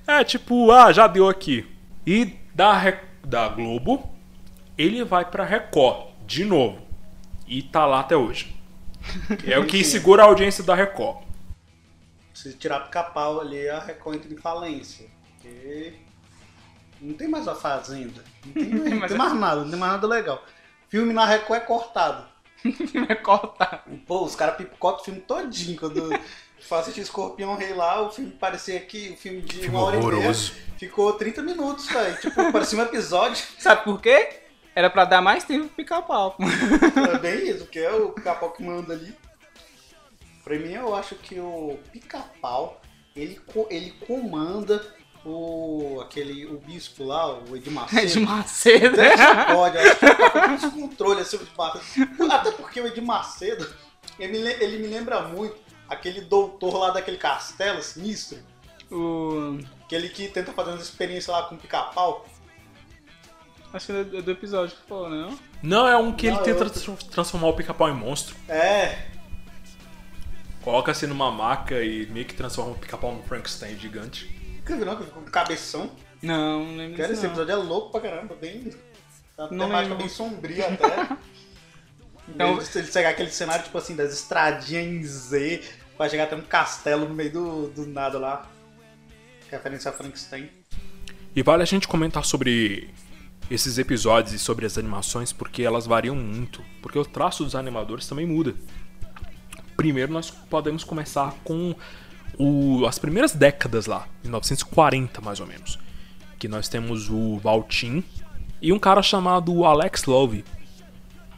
É 0.07 0.23
tipo, 0.23 0.71
ah, 0.71 0.91
já 0.91 1.05
deu 1.05 1.29
aqui. 1.29 1.67
E 2.03 2.35
da, 2.55 2.99
da 3.23 3.47
Globo, 3.47 4.09
ele 4.75 5.03
vai 5.03 5.23
pra 5.23 5.45
Record 5.45 6.07
de 6.25 6.43
novo. 6.43 6.81
E 7.47 7.61
tá 7.61 7.85
lá 7.85 7.99
até 7.99 8.17
hoje. 8.17 8.55
É 9.45 9.59
o 9.59 9.67
que 9.67 9.83
segura 9.83 10.23
a 10.23 10.25
audiência 10.25 10.63
da 10.63 10.73
Record. 10.73 11.17
se 12.33 12.53
tirar 12.53 12.79
pica-pau 12.85 13.39
ali, 13.39 13.69
a 13.69 13.79
Record 13.79 14.15
entra 14.15 14.33
em 14.33 14.37
falência. 14.37 15.05
Porque 15.39 15.93
não 16.99 17.13
tem 17.13 17.27
mais 17.27 17.47
a 17.47 17.53
Fazenda. 17.53 18.23
Não 18.47 18.53
tem, 18.53 18.65
não 18.73 18.83
tem 18.83 18.95
mais 18.95 19.11
nada, 19.15 19.61
não 19.61 19.69
tem 19.69 19.79
mais 19.79 19.91
nada 19.91 20.07
legal. 20.07 20.43
Filme 20.89 21.13
na 21.13 21.23
Record 21.25 21.61
é 21.61 21.65
cortado. 21.65 22.25
Vai 23.07 23.15
cortar. 23.15 23.85
Pô, 24.05 24.23
os 24.23 24.35
caras 24.35 24.55
picotam 24.55 25.01
o 25.01 25.05
filme 25.05 25.21
todinho. 25.21 25.79
Quando 25.79 26.09
faz 26.59 26.81
assistir 26.83 27.01
Escorpião 27.01 27.55
Rei 27.55 27.73
lá, 27.73 28.01
o 28.01 28.11
filme 28.11 28.31
parecia 28.31 28.79
que 28.81 29.11
o 29.11 29.17
filme 29.17 29.41
de 29.41 29.59
Filme 29.59 29.69
uma 29.69 29.83
hora 29.83 29.97
horroroso. 29.97 30.51
e 30.51 30.55
meia 30.55 30.69
ficou 30.77 31.13
30 31.13 31.41
minutos, 31.41 31.87
velho. 31.87 32.17
Tipo, 32.19 32.51
parecia 32.51 32.79
um 32.79 32.81
episódio. 32.83 33.43
Sabe 33.59 33.83
por 33.83 34.01
quê? 34.01 34.41
Era 34.75 34.89
pra 34.89 35.03
dar 35.03 35.21
mais 35.21 35.43
tempo 35.43 35.65
pro 35.67 35.75
pica-pau. 35.75 36.37
É 37.13 37.17
bem 37.17 37.49
isso, 37.49 37.65
que 37.65 37.79
é 37.79 37.91
o 37.91 38.11
pica-pau 38.11 38.51
que 38.51 38.63
manda 38.63 38.93
ali. 38.93 39.13
Pra 40.43 40.57
mim, 40.57 40.71
eu 40.71 40.95
acho 40.95 41.15
que 41.15 41.39
o 41.39 41.77
pica-pau, 41.91 42.81
ele, 43.15 43.39
ele 43.69 43.91
comanda 44.07 44.81
o 45.25 45.99
aquele 46.01 46.45
o 46.45 46.57
bispo 46.59 47.03
lá, 47.03 47.37
o 47.39 47.55
Edir 47.55 47.71
Macedo. 47.71 48.07
de 48.13 48.19
Macedo. 48.21 48.95
Deixa 48.95 49.45
pode, 49.45 49.77
acho 49.77 49.95
que 49.99 50.05
ele 50.05 50.15
tá 50.15 50.47
com 50.47 50.53
esse 50.55 50.71
controle 50.71 51.21
assim, 51.21 51.37
o. 51.37 52.31
Até 52.31 52.51
porque 52.51 52.79
o 52.81 52.87
Edir 52.87 53.03
Macedo, 53.03 53.67
ele, 54.17 54.37
ele 54.37 54.77
me 54.79 54.87
lembra 54.87 55.21
muito 55.23 55.57
aquele 55.89 56.21
doutor 56.21 56.77
lá 56.77 56.91
daquele 56.91 57.17
castelo 57.17 57.81
sinistro, 57.81 58.37
O... 58.91 59.59
aquele 59.85 60.07
que 60.09 60.27
tenta 60.27 60.53
fazer 60.53 60.71
umas 60.71 60.83
experiências 60.83 61.27
lá 61.35 61.43
com 61.43 61.55
o 61.55 61.57
pica-pau. 61.57 62.25
Acho 63.73 63.85
que 63.87 63.91
é 63.91 64.03
do, 64.03 64.21
do 64.23 64.31
episódio 64.31 64.75
que 64.75 64.87
falou, 64.87 65.09
né? 65.09 65.17
não? 65.29 65.39
Não, 65.61 65.87
é 65.87 65.95
um 65.97 66.11
que 66.11 66.27
ele 66.27 66.37
Não, 66.37 66.43
tenta 66.43 66.63
eu- 66.63 66.97
transformar 67.11 67.47
o 67.49 67.53
pica-pau 67.53 67.89
em 67.89 67.93
monstro. 67.93 68.35
É, 68.47 69.05
Coloca 70.61 70.91
assim 70.91 71.07
numa 71.07 71.31
maca 71.31 71.81
e 71.83 72.05
meio 72.07 72.25
que 72.25 72.33
transforma 72.33 72.71
o 72.71 72.75
pica-pau 72.75 73.13
num 73.13 73.23
Frankenstein 73.23 73.77
gigante. 73.79 74.29
Que 74.77 74.85
não, 74.85 74.95
que 74.97 75.03
ficou 75.05 75.23
com 75.23 75.29
cabeção. 75.31 75.91
Não, 76.21 76.65
não 76.65 76.75
lembro 76.77 76.97
Cara, 76.97 77.09
disso, 77.09 77.19
esse 77.19 77.23
não. 77.23 77.29
episódio 77.43 77.51
é 77.51 77.55
louco 77.55 77.91
pra 77.91 78.01
caramba, 78.01 78.35
bem. 78.35 78.71
Tá 79.37 79.47
Não 79.51 79.67
temática 79.67 79.95
bem 79.95 80.09
sombria 80.09 80.67
até. 80.67 80.87
Então- 82.31 82.59
Então, 82.61 82.81
ele 82.81 82.91
pegar 82.91 83.09
aquele 83.09 83.31
cenário, 83.31 83.63
tipo 83.63 83.75
assim, 83.77 83.95
das 83.95 84.13
estradinhas 84.13 84.85
em 84.85 85.03
Z, 85.03 85.63
pra 85.97 86.07
chegar 86.07 86.25
até 86.25 86.35
um 86.35 86.41
castelo 86.43 87.09
no 87.09 87.15
meio 87.15 87.31
do, 87.31 87.67
do 87.69 87.87
nada 87.87 88.19
lá. 88.19 88.47
Referência 89.49 89.89
a 89.89 89.93
Frankenstein. 89.93 90.47
E 91.35 91.41
vale 91.41 91.63
a 91.63 91.65
gente 91.65 91.87
comentar 91.87 92.23
sobre 92.23 92.93
esses 93.49 93.79
episódios 93.79 94.33
e 94.33 94.37
sobre 94.37 94.67
as 94.67 94.77
animações, 94.77 95.33
porque 95.33 95.63
elas 95.63 95.87
variam 95.87 96.15
muito. 96.15 96.63
Porque 96.83 96.99
o 96.99 97.03
traço 97.05 97.43
dos 97.43 97.55
animadores 97.55 98.07
também 98.07 98.27
muda. 98.27 98.53
Primeiro 99.75 100.11
nós 100.13 100.29
podemos 100.29 100.83
começar 100.83 101.33
com 101.43 101.73
o- 102.37 102.85
as 102.85 102.97
primeiras 102.99 103.33
décadas 103.33 103.85
lá, 103.85 104.07
1940 104.23 105.21
mais 105.21 105.39
ou 105.39 105.47
menos. 105.47 105.79
Que 106.37 106.47
nós 106.47 106.69
temos 106.69 107.09
o 107.09 107.37
Valtin 107.37 108.03
e 108.61 108.71
um 108.71 108.79
cara 108.79 109.01
chamado 109.01 109.65
Alex 109.65 110.05
Love, 110.05 110.43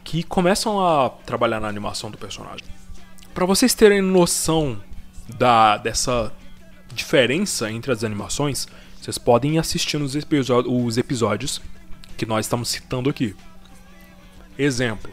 que 0.04 0.22
começam 0.22 0.84
a 0.84 1.08
trabalhar 1.10 1.60
na 1.60 1.68
animação 1.68 2.10
do 2.10 2.18
personagem. 2.18 2.66
Pra 3.34 3.46
vocês 3.46 3.74
terem 3.74 4.00
noção 4.00 4.80
da 5.38 5.76
dessa 5.76 6.32
diferença 6.94 7.70
entre 7.70 7.90
as 7.90 8.04
animações, 8.04 8.68
vocês 9.00 9.16
podem 9.18 9.54
ir 9.54 9.58
assistindo 9.58 10.02
os, 10.04 10.14
episódios 10.98 11.60
que 12.16 12.26
nós 12.26 12.46
estamos 12.46 12.68
citando 12.68 13.08
aqui. 13.08 13.34
Exemplo: 14.58 15.10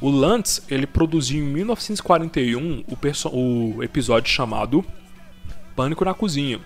o 0.00 0.10
Lantz 0.10 0.62
ele 0.68 0.86
produziu 0.86 1.42
em 1.42 1.46
1941 1.46 2.84
o, 2.88 3.76
o 3.76 3.82
episódio 3.82 4.30
chamado 4.30 4.84
Pânico 5.74 6.04
na 6.04 6.14
Cozinha. 6.14 6.60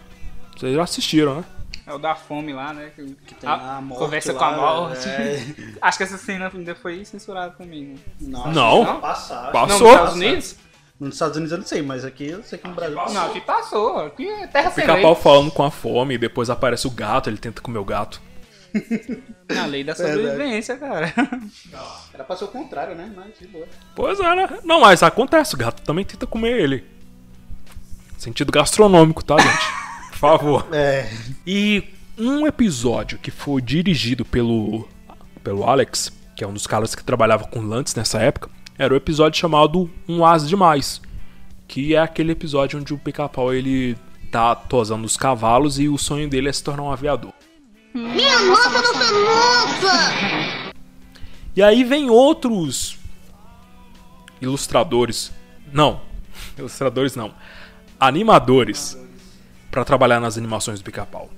Vocês 0.56 0.74
já 0.74 0.82
assistiram, 0.82 1.36
né? 1.36 1.44
É 1.86 1.92
o 1.92 1.98
da 1.98 2.14
fome 2.16 2.52
lá, 2.52 2.72
né? 2.74 2.90
Que, 2.96 3.04
que 3.26 3.34
tem 3.34 3.48
a 3.48 3.80
morte 3.80 4.00
conversa 4.02 4.32
lá, 4.32 4.38
com 4.38 4.44
a 4.44 4.56
morte. 4.56 5.08
é. 5.08 5.44
Acho 5.80 5.98
que 5.98 6.04
essa 6.04 6.18
cena 6.18 6.50
ainda 6.52 6.74
foi 6.74 7.04
censurada 7.04 7.54
também, 7.56 7.84
né? 7.84 7.96
Não, 8.20 8.52
Não. 8.52 9.00
Passar. 9.00 9.52
Passou. 9.52 9.86
Não, 9.86 9.86
nos 9.86 9.92
Estados 9.92 10.14
Unidos? 10.14 10.56
Nos 10.98 11.14
Estados 11.14 11.36
Unidos 11.36 11.52
eu 11.52 11.58
não 11.58 11.66
sei, 11.66 11.82
mas 11.82 12.04
aqui 12.04 12.26
eu 12.28 12.42
sei 12.42 12.58
que 12.58 12.66
no 12.66 12.74
Brasil 12.74 12.96
passou. 12.96 13.14
Não, 13.14 13.26
aqui 13.26 13.40
passou. 13.42 13.98
Aqui 14.06 14.26
é 14.28 14.46
terra 14.46 14.70
sem 14.70 14.82
Pica-pau 14.84 15.12
lei. 15.12 15.22
falando 15.22 15.50
com 15.50 15.62
a 15.62 15.70
fome, 15.70 16.14
e 16.14 16.18
depois 16.18 16.48
aparece 16.50 16.86
o 16.86 16.90
gato, 16.90 17.28
ele 17.30 17.36
tenta 17.38 17.60
comer 17.60 17.78
o 17.78 17.84
gato. 17.84 18.20
Na 19.48 19.66
lei 19.66 19.84
da 19.84 19.92
Verdade. 19.92 20.16
sobrevivência, 20.18 20.76
cara. 20.76 21.12
Era 22.12 22.24
pra 22.24 22.34
ser 22.36 22.44
o 22.44 22.48
contrário, 22.48 22.94
né? 22.96 23.12
Mas 23.14 23.38
de 23.38 23.46
boa. 23.46 23.66
Pois 23.94 24.18
é, 24.18 24.34
né? 24.34 24.48
Não, 24.64 24.80
mas 24.80 25.02
acontece, 25.02 25.54
o 25.54 25.58
gato 25.58 25.82
também 25.82 26.04
tenta 26.04 26.26
comer 26.26 26.58
ele. 26.60 26.84
Sentido 28.16 28.50
gastronômico, 28.50 29.24
tá, 29.24 29.38
gente? 29.38 29.66
Por 30.10 30.18
favor. 30.18 30.66
É. 30.72 31.10
E 31.46 31.84
um 32.18 32.46
episódio 32.46 33.18
que 33.18 33.30
foi 33.30 33.60
dirigido 33.60 34.24
pelo, 34.24 34.88
pelo 35.44 35.64
Alex, 35.64 36.12
que 36.34 36.42
é 36.42 36.46
um 36.46 36.54
dos 36.54 36.66
caras 36.66 36.94
que 36.94 37.04
trabalhava 37.04 37.46
com 37.46 37.60
Lantz 37.60 37.94
nessa 37.94 38.18
época, 38.18 38.50
era 38.78 38.92
o 38.92 38.96
episódio 38.96 39.38
chamado 39.38 39.90
Um 40.08 40.24
As 40.24 40.48
Demais. 40.48 41.00
Que 41.68 41.94
é 41.94 41.98
aquele 41.98 42.32
episódio 42.32 42.78
onde 42.78 42.94
o 42.94 42.98
pica-pau 42.98 43.52
ele 43.52 43.96
tá 44.30 44.54
tosando 44.54 45.04
os 45.04 45.16
cavalos 45.16 45.78
e 45.78 45.88
o 45.88 45.98
sonho 45.98 46.28
dele 46.28 46.48
é 46.48 46.52
se 46.52 46.62
tornar 46.62 46.82
um 46.82 46.92
aviador. 46.92 47.32
Minha 47.94 48.38
nossa, 48.40 48.68
nossa, 48.70 48.92
nossa! 48.92 50.72
E 51.56 51.62
aí 51.62 51.82
vem 51.82 52.10
outros 52.10 52.98
ilustradores. 54.40 55.32
Não, 55.72 56.00
ilustradores 56.58 57.16
não. 57.16 57.32
Animadores 57.98 58.96
para 59.70 59.84
trabalhar 59.84 60.20
nas 60.20 60.36
animações 60.36 60.80
do 60.80 60.84
Pica-Pau. 60.84 61.30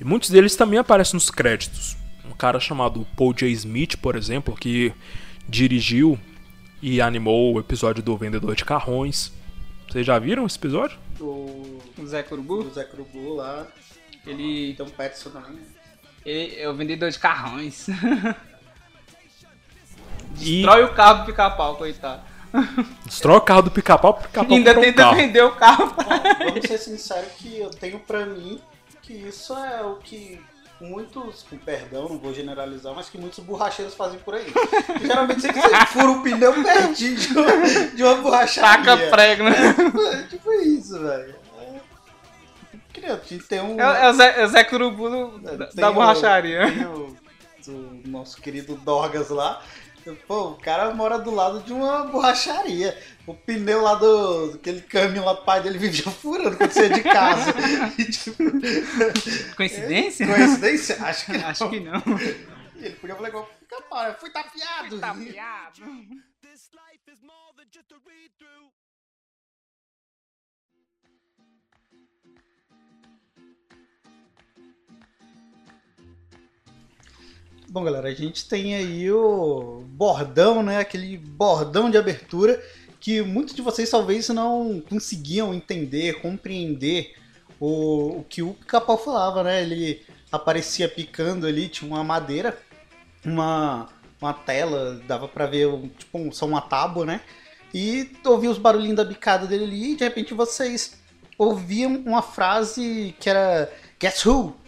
E 0.00 0.04
muitos 0.04 0.30
deles 0.30 0.56
também 0.56 0.78
aparecem 0.78 1.14
nos 1.14 1.30
créditos. 1.30 1.96
Um 2.24 2.32
cara 2.32 2.58
chamado 2.58 3.06
Paul 3.16 3.34
J. 3.34 3.50
Smith, 3.52 3.96
por 3.96 4.16
exemplo, 4.16 4.54
que 4.56 4.92
dirigiu 5.48 6.18
e 6.80 7.00
animou 7.00 7.54
o 7.54 7.60
episódio 7.60 8.02
do 8.02 8.16
Vendedor 8.16 8.54
de 8.56 8.64
Carrões. 8.64 9.32
Vocês 9.88 10.06
já 10.06 10.18
viram 10.18 10.46
esse 10.46 10.56
episódio? 10.58 10.98
O, 11.20 11.80
Zé 12.06 12.22
Curubu, 12.22 12.64
o 12.64 12.70
Zé 12.70 12.84
Curubu 12.84 13.34
lá. 13.34 13.66
ele, 14.26 14.76
um 14.80 14.88
Petson 14.88 15.30
também. 15.30 15.58
ele 16.24 16.56
é 16.56 16.68
o 16.68 16.74
vendedor 16.74 17.10
de 17.10 17.18
carrões. 17.18 17.86
E 20.40 20.62
Destrói 20.62 20.84
o 20.84 20.94
carro 20.94 21.20
do 21.20 21.26
pica-pau, 21.26 21.76
coitado. 21.76 22.22
Destrói 23.06 23.36
o 23.36 23.40
carro 23.40 23.62
do 23.62 23.70
Pica-Pau 23.70 24.14
pro 24.14 24.28
Pica-Pau 24.28 24.56
Ainda 24.56 24.72
um 24.78 24.80
tenta 24.80 25.02
carro. 25.02 25.16
vender 25.16 25.42
o 25.42 25.52
carro. 25.52 25.94
Vamos 26.38 26.66
ser 26.66 26.78
sinceros 26.78 27.32
que 27.38 27.58
eu 27.60 27.70
tenho 27.70 27.98
pra 28.00 28.24
mim 28.26 28.60
que 29.02 29.12
isso 29.14 29.52
é 29.56 29.82
o 29.82 29.96
que 29.96 30.40
muitos, 30.80 31.44
com 31.48 31.56
perdão, 31.58 32.08
não 32.08 32.18
vou 32.18 32.34
generalizar, 32.34 32.92
mas 32.94 33.08
que 33.08 33.16
muitos 33.16 33.38
borracheiros 33.40 33.94
fazem 33.94 34.18
por 34.18 34.34
aí. 34.34 34.46
Que 34.98 35.06
geralmente 35.06 35.40
você 35.40 35.52
fura 35.86 36.10
o 36.10 36.22
pneu 36.22 36.52
pertinho 36.62 37.16
de 37.16 37.38
uma, 37.38 37.86
de 37.94 38.02
uma 38.02 38.14
borracharia. 38.16 38.84
Taca 38.84 38.96
prego, 39.10 39.44
né? 39.44 39.56
É, 40.14 40.22
tipo, 40.28 40.52
isso, 40.52 40.98
velho. 41.00 41.34
É, 43.04 43.16
ter 43.48 43.60
um... 43.60 43.80
É, 43.80 44.06
é 44.06 44.10
o 44.10 44.12
Zé, 44.12 44.40
é 44.40 44.44
o 44.44 44.48
Zé 44.48 44.62
Curubu 44.62 45.10
do- 45.10 45.38
da, 45.40 45.66
tem 45.66 45.76
da 45.82 45.90
o- 45.90 45.94
borracharia. 45.94 46.70
tem 46.70 46.86
o, 46.86 47.16
o 47.68 48.00
nosso 48.06 48.40
querido 48.40 48.76
Dorgas 48.76 49.28
lá. 49.30 49.60
Pô, 50.26 50.50
o 50.50 50.56
cara 50.56 50.92
mora 50.94 51.18
do 51.18 51.30
lado 51.30 51.60
de 51.60 51.72
uma 51.72 52.04
borracharia. 52.04 52.98
O 53.26 53.34
pneu 53.34 53.82
lá 53.82 53.94
do. 53.94 54.54
aquele 54.54 54.80
caminho 54.82 55.24
lá 55.24 55.34
pai 55.34 55.62
dele 55.62 55.78
vivia 55.78 56.10
furando 56.10 56.56
quando 56.56 56.76
ia 56.76 56.90
de 56.90 57.02
casa. 57.02 57.52
Tipo, 58.10 58.42
Coincidência? 59.56 60.26
coincidência? 60.26 61.04
Acho 61.04 61.26
que 61.26 61.38
não. 61.38 61.48
Acho 61.48 61.70
que 61.70 61.80
não. 61.80 62.02
Ele 62.76 62.96
podia 62.96 63.14
falar 63.14 63.28
igual, 63.28 63.48
fica 63.60 63.80
para, 63.82 64.14
fui 64.14 64.30
tapeado. 64.30 64.98
Bom, 77.72 77.84
galera, 77.84 78.10
a 78.10 78.14
gente 78.14 78.46
tem 78.46 78.74
aí 78.74 79.10
o 79.10 79.82
bordão, 79.86 80.62
né? 80.62 80.76
Aquele 80.76 81.16
bordão 81.16 81.90
de 81.90 81.96
abertura 81.96 82.62
que 83.00 83.22
muitos 83.22 83.54
de 83.54 83.62
vocês 83.62 83.88
talvez 83.88 84.28
não 84.28 84.82
conseguiam 84.90 85.54
entender, 85.54 86.20
compreender 86.20 87.14
o, 87.58 88.18
o 88.18 88.24
que 88.28 88.42
o 88.42 88.52
Capau 88.66 88.98
falava, 88.98 89.42
né? 89.42 89.62
Ele 89.62 90.02
aparecia 90.30 90.86
picando 90.86 91.46
ali, 91.46 91.66
tinha 91.66 91.90
uma 91.90 92.04
madeira, 92.04 92.58
uma, 93.24 93.88
uma 94.20 94.34
tela, 94.34 95.00
dava 95.08 95.26
pra 95.26 95.46
ver 95.46 95.66
tipo 95.96 96.18
um, 96.18 96.30
só 96.30 96.44
uma 96.44 96.60
tábua, 96.60 97.06
né? 97.06 97.22
E 97.72 98.12
ouvia 98.26 98.50
os 98.50 98.58
barulhinhos 98.58 98.98
da 98.98 99.04
bicada 99.04 99.46
dele 99.46 99.64
ali 99.64 99.92
e 99.92 99.96
de 99.96 100.04
repente 100.04 100.34
vocês 100.34 101.00
ouviam 101.38 101.96
uma 102.04 102.20
frase 102.20 103.14
que 103.18 103.30
era 103.30 103.72
Guess 103.98 104.26
Who? 104.26 104.60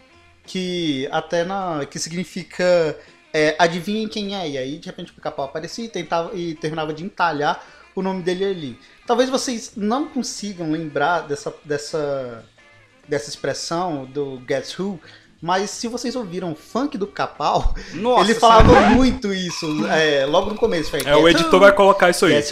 Que 0.46 1.08
até 1.10 1.44
na 1.44 1.86
que 1.86 1.98
significa 1.98 2.98
é, 3.32 3.56
adivinhem 3.58 4.08
quem 4.08 4.36
é 4.36 4.48
e 4.48 4.58
aí 4.58 4.78
de 4.78 4.86
repente 4.86 5.12
o 5.12 5.14
pica-pau 5.14 5.46
aparecia 5.46 5.84
e 5.84 5.88
tentava 5.88 6.34
e 6.34 6.54
terminava 6.54 6.92
de 6.92 7.04
entalhar 7.04 7.64
o 7.94 8.02
nome 8.02 8.22
dele 8.22 8.44
ali 8.44 8.78
talvez 9.06 9.30
vocês 9.30 9.72
não 9.76 10.08
consigam 10.08 10.70
lembrar 10.70 11.20
dessa 11.20 11.54
dessa 11.64 12.44
dessa 13.08 13.28
expressão 13.28 14.04
do 14.04 14.38
Guess 14.38 14.78
Who 14.78 15.00
mas 15.44 15.68
se 15.68 15.88
vocês 15.88 16.16
ouviram 16.16 16.52
o 16.52 16.54
funk 16.54 16.96
do 16.96 17.06
Capau, 17.06 17.74
Nossa 17.92 18.22
ele 18.22 18.34
falava 18.34 18.80
muito 18.88 19.30
isso 19.30 19.86
é, 19.88 20.24
logo 20.24 20.48
no 20.48 20.56
começo. 20.56 20.88
foi, 20.88 21.02
É, 21.04 21.14
o 21.14 21.24
"Guess 21.24 21.34
editor 21.34 21.52
who?" 21.56 21.60
vai 21.60 21.72
colocar 21.72 22.08
isso 22.08 22.24
aí. 22.24 22.42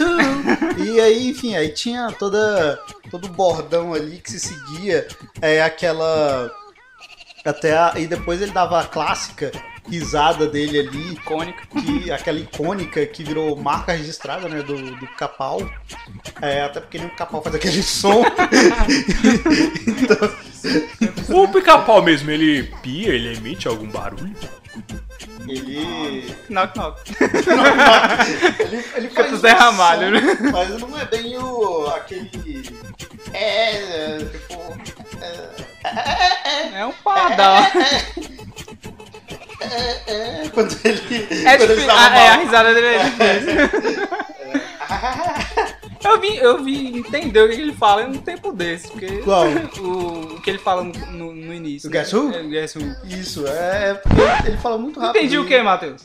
E 0.77 0.99
aí, 0.99 1.27
enfim, 1.29 1.55
aí 1.55 1.69
tinha 1.69 2.11
toda 2.11 2.79
todo 3.09 3.25
o 3.25 3.29
bordão 3.29 3.95
ali 3.95 4.19
que 4.19 4.29
se 4.29 4.39
seguia, 4.39 5.07
é 5.41 5.63
aquela 5.63 6.51
até 7.45 7.77
a, 7.77 7.93
e 7.97 8.07
depois 8.07 8.41
ele 8.41 8.51
dava 8.51 8.79
a 8.79 8.85
clássica 8.85 9.51
risada 9.89 10.47
dele 10.47 10.79
ali, 10.79 11.13
Icônica. 11.13 11.63
que, 11.67 12.11
aquela 12.11 12.39
icônica 12.39 13.05
que 13.05 13.23
virou 13.23 13.55
marca 13.55 13.91
registrada 13.91 14.47
né, 14.47 14.61
do, 14.61 14.95
do 14.95 15.07
Capau. 15.07 15.69
É, 16.41 16.61
até 16.61 16.79
porque 16.79 16.97
nem 16.97 17.07
o 17.07 17.15
Capau 17.15 17.41
faz 17.41 17.55
aquele 17.55 17.83
som. 17.83 18.23
O 21.29 21.47
pica-pau 21.49 22.01
mesmo, 22.01 22.31
ele 22.31 22.63
pia, 22.81 23.09
ele 23.09 23.35
emite 23.35 23.67
algum 23.67 23.87
barulho? 23.87 24.33
Ele. 25.47 26.33
Knock, 26.49 26.77
knock. 26.77 27.01
Ele, 28.59 28.85
ele 28.95 29.09
Fica 29.09 29.25
faz 29.25 29.43
um 29.43 29.47
Ramalho, 29.47 30.19
som, 30.19 30.25
né? 30.25 30.51
Mas 30.51 30.69
não 30.79 30.97
é 30.97 31.05
bem 31.05 31.37
o. 31.37 31.87
aquele. 31.87 32.63
É, 33.33 34.17
tipo. 34.19 34.53
É 35.21 35.62
um 36.87 36.91
pardal. 37.03 37.63
É, 40.07 40.49
quando 40.49 40.77
ele. 40.83 41.45
É, 41.45 41.57
quando 41.57 41.69
tipo, 41.69 41.79
ele 41.79 41.85
tava 41.85 41.99
a, 42.01 42.17
é, 42.17 42.27
a 42.27 42.33
mal. 42.35 42.45
risada 42.45 42.73
dele 42.73 42.87
é 42.87 43.03
difícil. 43.03 43.69
Eu 46.03 46.19
vi, 46.19 46.35
eu 46.35 46.61
vi 46.61 46.97
entender 46.97 47.41
o 47.41 47.47
que 47.49 47.55
ele 47.61 47.71
fala 47.73 48.03
em 48.03 48.07
um 48.07 48.17
tempo 48.17 48.51
desse, 48.51 48.89
porque 48.89 49.19
Qual? 49.19 49.45
O, 49.79 50.35
o 50.35 50.41
que 50.41 50.49
ele 50.49 50.57
fala 50.59 50.83
no, 50.83 50.91
no- 51.11 51.33
no 51.33 51.53
início. 51.53 51.87
O 51.87 51.91
Guess 51.91 52.11
Who? 52.13 52.33
É, 52.35 52.43
Guess 52.43 52.75
Who. 52.75 52.93
Isso, 53.05 53.47
é. 53.47 53.93
porque 53.93 54.49
Ele 54.49 54.57
fala 54.57 54.77
muito 54.77 54.99
rápido. 54.99 55.17
Entendi 55.21 55.37
o 55.37 55.47
que, 55.47 55.61
Matheus? 55.61 56.01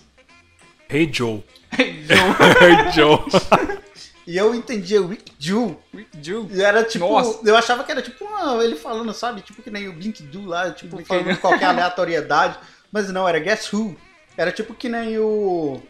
Hey 0.89 1.11
Joe. 1.13 1.43
Joe. 1.77 2.63
Hey 2.63 2.93
Joe. 2.93 3.19
E 4.31 4.37
eu 4.37 4.55
entendia 4.55 5.01
Rick 5.01 5.33
Jew. 5.39 5.79
Joe. 6.23 6.47
E 6.53 6.61
era 6.63 6.85
tipo. 6.85 7.09
Nossa. 7.09 7.41
Eu 7.49 7.57
achava 7.57 7.83
que 7.83 7.91
era 7.91 8.03
tipo 8.03 8.23
uma, 8.27 8.63
ele 8.63 8.77
falando, 8.77 9.15
sabe? 9.15 9.41
Tipo 9.41 9.63
que 9.63 9.71
nem 9.71 9.89
o 9.89 9.93
Blink 9.95 10.23
Do 10.25 10.45
lá, 10.45 10.71
tipo, 10.71 10.97
Blink 10.97 11.09
falando 11.09 11.31
Do. 11.33 11.39
qualquer 11.39 11.65
aleatoriedade. 11.73 12.59
Mas 12.93 13.09
não, 13.11 13.27
era 13.27 13.39
Guess 13.39 13.73
Who. 13.73 13.97
Era 14.37 14.53
tipo 14.53 14.75
que 14.75 14.87
nem 14.87 15.19
o. 15.19 15.81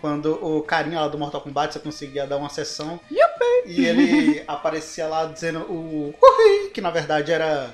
Quando 0.00 0.32
o 0.44 0.60
carinha 0.62 0.98
lá 1.02 1.06
do 1.06 1.16
Mortal 1.16 1.40
Kombat 1.40 1.72
você 1.72 1.78
conseguia 1.78 2.26
dar 2.26 2.36
uma 2.36 2.48
sessão. 2.48 2.98
E 3.64 3.84
ele 3.86 4.42
aparecia 4.48 5.06
lá 5.06 5.26
dizendo 5.26 5.60
o. 5.60 6.12
Que 6.74 6.80
na 6.80 6.90
verdade 6.90 7.30
era. 7.30 7.72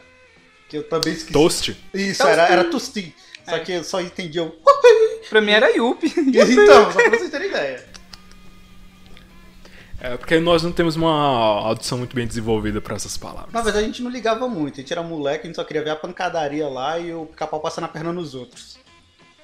Que 0.68 0.76
eu 0.76 0.82
também 0.86 1.14
esqueci. 1.14 1.32
Toast. 1.32 1.76
Isso, 1.94 2.22
Toasty. 2.22 2.38
era, 2.38 2.48
era 2.52 2.64
Toasty. 2.64 3.14
Só 3.48 3.56
É. 3.56 3.60
que 3.60 3.72
eu 3.72 3.82
só 3.84 4.02
entendia 4.02 4.42
o. 4.42 4.52
Pra 5.30 5.40
mim 5.40 5.52
era 5.52 5.70
Yuppie. 5.70 6.12
Então, 6.28 6.92
só 6.92 6.98
pra 7.00 7.08
vocês 7.10 7.30
terem 7.30 7.48
ideia. 7.48 7.87
É 10.00 10.16
porque 10.16 10.38
nós 10.38 10.62
não 10.62 10.70
temos 10.70 10.94
uma 10.94 11.10
audição 11.12 11.98
muito 11.98 12.14
bem 12.14 12.26
desenvolvida 12.26 12.80
pra 12.80 12.94
essas 12.94 13.16
palavras. 13.16 13.52
Na 13.52 13.62
verdade, 13.62 13.84
a 13.84 13.88
gente 13.88 14.02
não 14.02 14.10
ligava 14.10 14.46
muito. 14.48 14.74
A 14.74 14.80
gente 14.80 14.92
era 14.92 15.02
moleque, 15.02 15.44
a 15.44 15.46
gente 15.46 15.56
só 15.56 15.64
queria 15.64 15.82
ver 15.82 15.90
a 15.90 15.96
pancadaria 15.96 16.68
lá 16.68 16.98
e 16.98 17.12
o 17.12 17.26
pica-pau 17.26 17.58
passando 17.60 17.84
a 17.84 17.88
perna 17.88 18.12
nos 18.12 18.34
outros. 18.34 18.78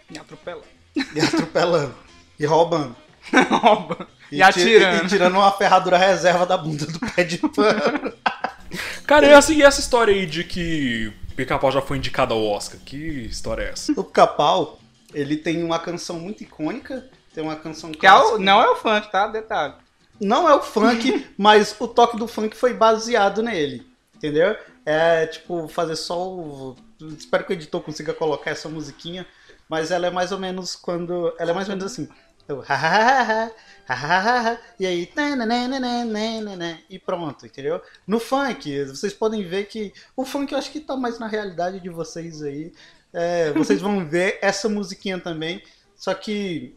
Me 0.08 0.16
atropela. 0.18 0.62
E 0.94 1.20
atropelando. 1.20 1.94
e 2.38 2.46
roubando. 2.46 2.94
Rouba. 3.50 4.06
E, 4.30 4.36
ti- 4.36 4.42
atirando. 4.42 5.04
E, 5.06 5.08
tirando 5.08 5.34
uma 5.34 5.50
ferradura 5.50 5.96
reserva 5.98 6.46
da 6.46 6.56
bunda 6.56 6.86
do 6.86 7.00
pé 7.00 7.24
de 7.24 7.38
pano. 7.38 8.12
Cara, 9.06 9.26
e 9.26 9.30
essa, 9.30 9.52
e 9.52 9.62
essa 9.62 9.80
história 9.80 10.12
aí 10.14 10.24
de 10.26 10.44
que 10.44 11.12
Pica-Pau 11.36 11.70
já 11.72 11.80
foi 11.82 11.96
indicado 11.98 12.32
ao 12.34 12.44
Oscar? 12.44 12.78
Que 12.84 12.96
história 12.96 13.62
é 13.64 13.70
essa? 13.70 13.92
o 13.96 14.04
pica-pau, 14.04 14.78
ele 15.12 15.36
tem 15.36 15.62
uma 15.64 15.78
canção 15.78 16.18
muito 16.20 16.42
icônica. 16.42 17.06
Tem 17.34 17.42
uma 17.42 17.56
canção 17.56 17.90
Que 17.90 18.06
é 18.06 18.12
o- 18.14 18.38
não 18.38 18.60
é 18.60 18.68
o 18.70 18.76
funk, 18.76 19.10
tá? 19.10 19.26
Detalhe. 19.26 19.74
Não 20.20 20.48
é 20.48 20.54
o 20.54 20.62
funk, 20.62 21.26
mas 21.36 21.74
o 21.78 21.88
toque 21.88 22.16
do 22.16 22.26
funk 22.26 22.56
foi 22.56 22.72
baseado 22.72 23.42
nele. 23.42 23.86
Entendeu? 24.14 24.56
É 24.86 25.26
tipo 25.26 25.68
fazer 25.68 25.96
só 25.96 26.28
o. 26.28 26.76
Espero 27.18 27.44
que 27.44 27.52
o 27.52 27.54
editor 27.54 27.82
consiga 27.82 28.14
colocar 28.14 28.50
essa 28.50 28.68
musiquinha. 28.68 29.26
Mas 29.68 29.90
ela 29.90 30.06
é 30.06 30.10
mais 30.10 30.32
ou 30.32 30.38
menos 30.38 30.76
quando. 30.76 31.34
Ela 31.38 31.50
é 31.50 31.54
mais 31.54 31.68
ou 31.68 31.76
menos 31.76 31.92
assim. 31.92 32.08
Eu, 32.46 32.62
ha, 32.68 32.74
ha, 32.74 33.50
ha, 33.88 34.58
e 34.78 34.86
aí. 34.86 35.06
tananana, 35.06 36.78
E 36.90 36.98
pronto, 36.98 37.46
entendeu? 37.46 37.80
No 38.06 38.20
funk, 38.20 38.84
vocês 38.84 39.14
podem 39.14 39.42
ver 39.42 39.66
que. 39.66 39.92
O 40.14 40.26
funk 40.26 40.52
eu 40.52 40.58
acho 40.58 40.70
que 40.70 40.80
tá 40.80 40.94
mais 40.96 41.18
na 41.18 41.26
realidade 41.26 41.80
de 41.80 41.88
vocês 41.88 42.42
aí. 42.42 42.72
É, 43.12 43.50
vocês 43.52 43.80
vão 43.80 44.06
ver 44.06 44.38
essa 44.42 44.68
musiquinha 44.68 45.18
também. 45.18 45.62
Só 45.96 46.12
que. 46.12 46.76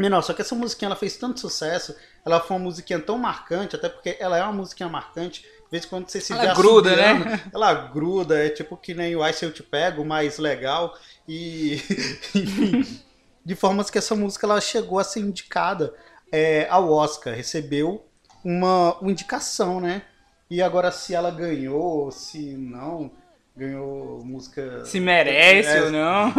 Menor, 0.00 0.22
só 0.22 0.32
que 0.32 0.40
essa 0.40 0.54
musiquinha 0.54 0.88
ela 0.88 0.96
fez 0.96 1.16
tanto 1.18 1.40
sucesso, 1.40 1.94
ela 2.24 2.40
foi 2.40 2.56
uma 2.56 2.64
musiquinha 2.64 2.98
tão 2.98 3.18
marcante, 3.18 3.76
até 3.76 3.86
porque 3.86 4.16
ela 4.18 4.38
é 4.38 4.42
uma 4.42 4.54
musiquinha 4.54 4.88
marcante, 4.88 5.42
de 5.42 5.70
vez 5.70 5.84
em 5.84 5.88
quando 5.88 6.08
você 6.08 6.20
se 6.22 6.32
Ela 6.32 6.46
vê 6.46 6.54
gruda, 6.54 6.90
assobiando, 6.90 7.24
né? 7.26 7.42
Ela 7.52 7.74
gruda, 7.74 8.46
é 8.46 8.48
tipo 8.48 8.78
que 8.78 8.94
nem 8.94 9.14
o 9.14 9.26
Ice 9.28 9.44
Eu 9.44 9.52
Te 9.52 9.62
Pego, 9.62 10.02
mais 10.02 10.38
legal. 10.38 10.96
E. 11.28 11.74
enfim, 12.34 13.02
de 13.44 13.54
formas 13.54 13.90
que 13.90 13.98
essa 13.98 14.14
música 14.14 14.46
ela 14.46 14.58
chegou 14.60 14.98
a 14.98 15.04
ser 15.04 15.20
indicada 15.20 15.94
é, 16.32 16.66
ao 16.70 16.90
Oscar, 16.90 17.34
recebeu 17.34 18.02
uma, 18.42 18.98
uma 19.00 19.10
indicação, 19.10 19.82
né? 19.82 20.02
E 20.48 20.62
agora 20.62 20.90
se 20.90 21.14
ela 21.14 21.30
ganhou, 21.30 22.10
se 22.10 22.38
não, 22.56 23.10
ganhou 23.56 24.24
música. 24.24 24.84
Se 24.84 25.00
merece 25.00 25.68
É, 25.68 25.82
ou 25.82 25.92
não. 25.92 26.32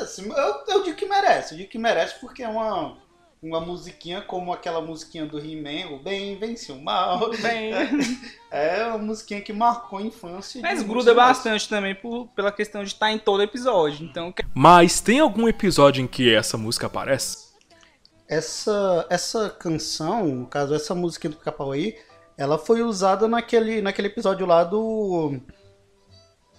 Assim, 0.00 0.30
Eu, 0.30 0.64
eu 0.68 0.82
digo 0.84 0.96
que 0.96 1.06
merece, 1.06 1.54
eu 1.54 1.58
digo 1.58 1.70
que 1.70 1.78
merece 1.78 2.20
porque 2.20 2.42
é 2.42 2.48
uma, 2.48 2.96
uma 3.42 3.60
musiquinha 3.60 4.22
como 4.22 4.52
aquela 4.52 4.80
musiquinha 4.80 5.26
do 5.26 5.38
He-Man, 5.38 5.94
o 5.94 5.98
bem 5.98 6.38
vence 6.38 6.70
o 6.70 6.80
mal. 6.80 7.30
Bem. 7.40 7.72
É 8.54 8.84
uma 8.84 8.98
musiquinha 8.98 9.40
que 9.40 9.50
marcou 9.50 9.98
a 9.98 10.02
infância. 10.02 10.60
Mas 10.60 10.82
gruda 10.82 11.14
bastante 11.14 11.66
também 11.66 11.94
por, 11.94 12.28
pela 12.36 12.52
questão 12.52 12.82
de 12.82 12.88
estar 12.88 13.10
em 13.10 13.18
todo 13.18 13.42
episódio. 13.42 14.04
Então, 14.04 14.34
Mas 14.54 15.00
tem 15.00 15.20
algum 15.20 15.48
episódio 15.48 16.04
em 16.04 16.06
que 16.06 16.34
essa 16.34 16.58
música 16.58 16.86
aparece? 16.86 17.50
Essa, 18.28 19.06
essa 19.08 19.48
canção, 19.48 20.26
no 20.26 20.46
caso, 20.46 20.74
essa 20.74 20.94
música 20.94 21.30
do 21.30 21.36
Pica-Pau 21.36 21.72
aí, 21.72 21.96
ela 22.36 22.58
foi 22.58 22.82
usada 22.82 23.26
naquele, 23.26 23.80
naquele 23.80 24.08
episódio 24.08 24.44
lá 24.44 24.64
do. 24.64 25.40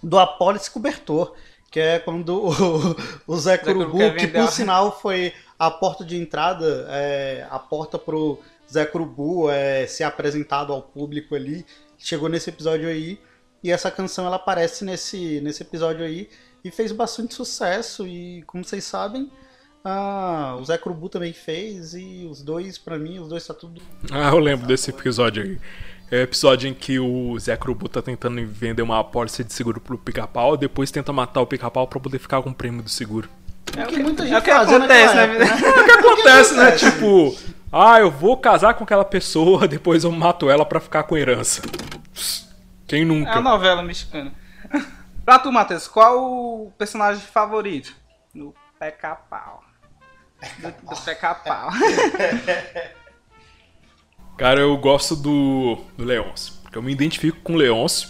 Do 0.04 0.20
Apólice 0.20 0.70
Cobertor. 0.70 1.34
Que 1.72 1.80
é 1.80 2.00
quando 2.00 2.46
o, 2.46 2.96
o 3.26 3.38
Zé 3.38 3.58
Curubu 3.58 3.98
que 4.16 4.28
por 4.28 4.48
sinal 4.52 5.00
foi 5.00 5.34
a 5.58 5.72
porta 5.72 6.06
de 6.06 6.16
entrada, 6.16 6.86
é, 6.90 7.48
a 7.50 7.58
porta 7.58 7.98
pro 7.98 8.40
Zé 8.72 8.86
Curubu 8.86 9.50
é, 9.50 9.88
ser 9.88 10.04
apresentado 10.04 10.72
ao 10.72 10.82
público 10.82 11.34
ali, 11.34 11.66
chegou 11.98 12.30
nesse 12.30 12.50
episódio 12.50 12.88
aí. 12.88 13.20
E 13.64 13.72
essa 13.72 13.90
canção 13.90 14.26
ela 14.26 14.36
aparece 14.36 14.84
nesse, 14.84 15.40
nesse 15.42 15.64
episódio 15.64 16.06
aí 16.06 16.30
e 16.64 16.70
fez 16.70 16.92
bastante 16.92 17.34
sucesso. 17.34 18.06
E 18.06 18.44
como 18.44 18.64
vocês 18.64 18.84
sabem, 18.84 19.32
ah, 19.84 20.58
o 20.60 20.66
Zé 20.66 20.78
Curubu 20.78 21.10
também 21.10 21.34
fez. 21.34 21.94
E 21.94 22.28
os 22.30 22.42
dois, 22.42 22.78
pra 22.78 22.98
mim, 22.98 23.20
os 23.20 23.30
dois 23.30 23.46
tá 23.46 23.54
tudo. 23.54 23.82
Ah, 24.12 24.30
eu 24.30 24.40
lembro 24.40 24.68
desse 24.68 24.90
episódio 24.90 25.44
aí. 25.44 25.60
É 26.12 26.18
o 26.18 26.22
episódio 26.22 26.70
em 26.70 26.74
que 26.74 27.00
o 27.00 27.38
Zé 27.40 27.58
Crubu 27.58 27.90
tá 27.90 28.02
tentando 28.02 28.46
vender 28.48 28.82
uma 28.84 29.00
apólice 29.00 29.44
de 29.44 29.52
seguro 29.52 29.82
pro 29.82 29.98
pica-pau, 29.98 30.56
depois 30.56 30.92
tenta 30.92 31.12
matar 31.12 31.42
o 31.42 31.48
pica-pau 31.48 31.88
pra 31.88 32.00
poder 32.00 32.20
ficar 32.20 32.42
com 32.44 32.52
o 32.52 32.54
prêmio 32.54 32.84
do 32.84 32.90
seguro. 32.90 33.28
é 33.76 33.84
o 33.84 33.88
que 33.88 33.96
que, 33.96 34.04
muita 34.04 34.24
é 34.24 34.28
gente 34.28 34.38
o 34.38 34.42
que 34.44 34.52
fazia 34.52 34.78
acontece 34.78 35.16
na 35.16 35.28
naquela 35.28 35.46
vida. 35.46 35.56
época, 35.66 35.82
O 35.82 35.86
que 35.86 35.92
acontece, 35.92 36.54
né? 36.54 36.68
acontece? 36.68 36.92
Tipo, 36.92 37.36
ah, 37.72 38.00
eu 38.00 38.12
vou 38.12 38.38
casar 38.38 38.76
com 38.76 38.84
aquela 38.84 39.06
pessoa, 39.06 39.66
depois 39.70 40.04
eu 40.04 40.12
mato 40.12 40.50
ela 40.50 40.64
pra 40.66 40.80
ficar 40.80 41.04
com 41.04 41.18
herança. 41.18 41.62
Quem 42.88 43.02
É 43.02 43.06
nunca? 43.06 43.32
a 43.34 43.42
novela 43.42 43.82
mexicana. 43.82 44.32
pra 45.26 45.40
tu, 45.40 45.52
Matheus, 45.52 45.88
qual 45.88 46.20
o 46.22 46.72
personagem 46.78 47.22
favorito? 47.26 47.96
Do 48.36 48.54
Peca-Pau. 48.80 49.64
Do, 50.60 50.68
do 50.96 51.02
Peca-Pau. 51.02 51.70
Cara, 54.38 54.60
eu 54.62 54.76
gosto 54.78 55.16
do, 55.16 55.78
do 55.98 56.04
Leôncio. 56.04 56.54
Porque 56.64 56.78
eu 56.78 56.82
me 56.82 56.92
identifico 56.92 57.38
com 57.44 57.54
o 57.54 57.58
Leôncio. 57.58 58.10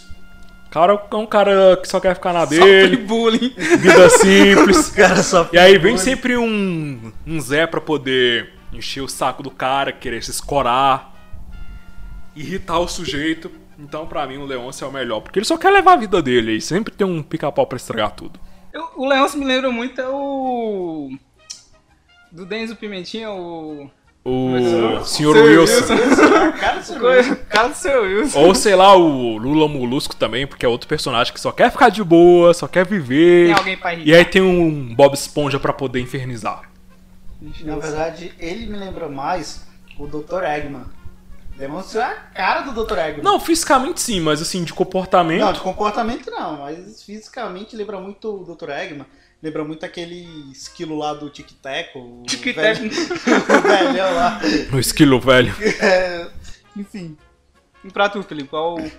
Cara, 0.70 0.92
é 1.10 1.14
um 1.16 1.26
cara 1.26 1.76
que 1.80 1.86
só 1.88 2.00
quer 2.00 2.14
ficar 2.14 2.32
na 2.32 2.40
Sofre 2.46 2.58
dele, 2.60 2.96
bullying. 2.96 3.54
vida 3.78 4.08
simples. 4.18 4.88
Cara, 4.90 5.22
só 5.22 5.48
E 5.52 5.58
aí 5.58 5.78
vem 5.78 5.96
sempre 5.96 6.36
um, 6.36 7.12
um 7.26 7.40
Zé 7.40 7.66
pra 7.66 7.80
poder 7.80 8.52
encher 8.72 9.00
o 9.02 9.08
saco 9.08 9.40
do 9.42 9.50
cara, 9.52 9.92
querer 9.92 10.22
se 10.24 10.32
escorar, 10.32 11.14
irritar 12.34 12.78
o 12.80 12.88
sujeito. 12.88 13.50
Então, 13.78 14.06
pra 14.06 14.26
mim, 14.26 14.38
o 14.38 14.44
Leôncio 14.46 14.84
é 14.84 14.88
o 14.88 14.92
melhor. 14.92 15.20
Porque 15.20 15.38
ele 15.38 15.46
só 15.46 15.56
quer 15.56 15.70
levar 15.70 15.92
a 15.92 15.96
vida 15.96 16.20
dele 16.20 16.56
e 16.56 16.60
sempre 16.60 16.92
tem 16.92 17.06
um 17.06 17.22
pica-pau 17.22 17.66
pra 17.66 17.76
estragar 17.76 18.10
tudo. 18.12 18.40
Eu- 18.72 18.88
o 18.96 19.06
Leôncio 19.06 19.38
me 19.38 19.44
lembra 19.44 19.70
muito 19.70 20.00
é 20.00 20.08
o. 20.08 21.10
Do 22.32 22.44
Denzo 22.44 22.74
Pimentinha, 22.74 23.30
o. 23.30 23.88
O 24.24 25.04
Sr. 25.04 25.04
Seu 25.04 25.30
Wilson. 25.44 25.96
Cara, 26.58 27.68
do 27.68 27.74
seu 27.74 28.02
Wilson. 28.02 28.38
Ou 28.40 28.54
sei 28.54 28.74
lá, 28.74 28.96
o 28.96 29.36
Lula 29.36 29.68
Molusco 29.68 30.16
também, 30.16 30.46
porque 30.46 30.64
é 30.64 30.68
outro 30.68 30.88
personagem 30.88 31.32
que 31.32 31.40
só 31.40 31.52
quer 31.52 31.70
ficar 31.70 31.90
de 31.90 32.02
boa, 32.02 32.54
só 32.54 32.66
quer 32.66 32.86
viver. 32.86 33.48
Tem 33.48 33.54
alguém 33.54 33.76
pra 33.76 33.92
irritar. 33.92 34.08
E 34.08 34.14
aí 34.14 34.24
tem 34.24 34.40
um 34.40 34.94
Bob 34.94 35.12
Esponja 35.12 35.60
pra 35.60 35.74
poder 35.74 36.00
infernizar. 36.00 36.62
Na 37.60 37.76
verdade, 37.76 38.32
ele 38.38 38.66
me 38.66 38.78
lembra 38.78 39.08
mais 39.08 39.66
o 39.98 40.06
Dr. 40.06 40.42
Eggman. 40.42 40.84
Demon 41.58 41.80
Slayer 41.80 42.16
é 42.34 42.42
a 42.42 42.46
cara 42.46 42.60
do 42.62 42.84
Dr. 42.84 42.98
Eggman. 42.98 43.22
Não, 43.22 43.38
fisicamente 43.38 44.00
sim, 44.00 44.20
mas 44.20 44.40
assim, 44.40 44.64
de 44.64 44.72
comportamento. 44.72 45.40
Não, 45.40 45.52
de 45.52 45.60
comportamento 45.60 46.30
não, 46.30 46.58
mas 46.62 47.02
fisicamente 47.02 47.76
lembra 47.76 48.00
muito 48.00 48.42
o 48.42 48.54
Dr. 48.54 48.70
Eggman. 48.70 49.06
Lembra 49.44 49.62
muito 49.62 49.84
aquele 49.84 50.26
esquilo 50.50 50.96
lá 50.96 51.12
do 51.12 51.28
Tic 51.28 51.50
Tac. 51.60 51.90
o 51.98 52.22
Tic 52.26 52.54
velho- 52.54 52.88
Tac. 52.90 53.04
o 53.52 53.60
velhão 53.62 54.14
lá. 54.14 54.40
O 54.72 54.78
esquilo 54.78 55.20
velho. 55.20 55.54
É, 55.82 56.26
enfim, 56.74 57.14
E 57.84 57.90
pra 57.90 58.08
tu, 58.08 58.22
Felipe, 58.22 58.48
qual 58.48 58.78
o 58.78 58.90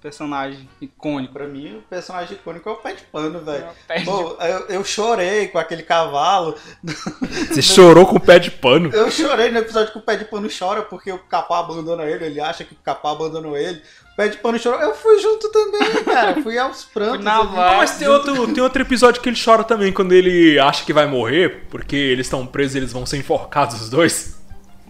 personagem 0.00 0.68
icônico? 0.80 1.32
pra 1.32 1.46
mim 1.46 1.78
o 1.78 1.82
personagem 1.82 2.34
icônico 2.34 2.68
é 2.68 2.72
o 2.72 2.76
Pé 2.76 2.92
de 2.94 3.02
Pano, 3.04 3.40
velho. 3.40 3.66
Pé 3.86 3.98
de- 4.00 4.08
eu, 4.08 4.36
eu 4.68 4.84
chorei 4.84 5.48
com 5.48 5.58
aquele 5.58 5.82
cavalo. 5.82 6.54
Você 7.50 7.62
chorou 7.62 8.06
com 8.06 8.16
o 8.16 8.20
pé 8.20 8.38
de 8.38 8.50
pano. 8.50 8.90
Eu 8.92 9.10
chorei 9.10 9.50
no 9.50 9.58
episódio 9.58 9.92
que 9.92 9.98
o 9.98 10.02
Pé 10.02 10.16
de 10.16 10.24
Pano 10.24 10.48
chora 10.56 10.82
porque 10.82 11.10
o 11.12 11.18
Capá 11.18 11.60
abandona 11.60 12.04
ele, 12.04 12.24
ele 12.26 12.40
acha 12.40 12.64
que 12.64 12.72
o 12.74 12.78
Capá 12.84 13.12
abandonou 13.12 13.56
ele. 13.56 13.82
O 14.12 14.16
Pé 14.16 14.28
de 14.28 14.36
Pano 14.38 14.58
chorou. 14.58 14.80
Eu 14.80 14.94
fui 14.94 15.18
junto 15.20 15.48
também, 15.50 16.04
cara. 16.04 16.42
Fui 16.42 16.58
aos 16.58 16.84
prantos. 16.84 17.16
Fui 17.16 17.24
na 17.24 17.38
ali. 17.38 17.76
Mas 17.78 17.96
tem 17.98 18.08
outro, 18.08 18.52
tem 18.52 18.62
outro 18.62 18.82
episódio 18.82 19.20
que 19.22 19.28
ele 19.28 19.40
chora 19.42 19.62
também, 19.64 19.92
quando 19.92 20.12
ele 20.12 20.58
acha 20.58 20.84
que 20.84 20.92
vai 20.92 21.06
morrer, 21.06 21.66
porque 21.70 21.96
eles 21.96 22.26
estão 22.26 22.46
presos 22.46 22.74
e 22.74 22.78
eles 22.78 22.92
vão 22.92 23.06
ser 23.06 23.16
enforcados 23.18 23.80
os 23.80 23.88
dois. 23.88 24.36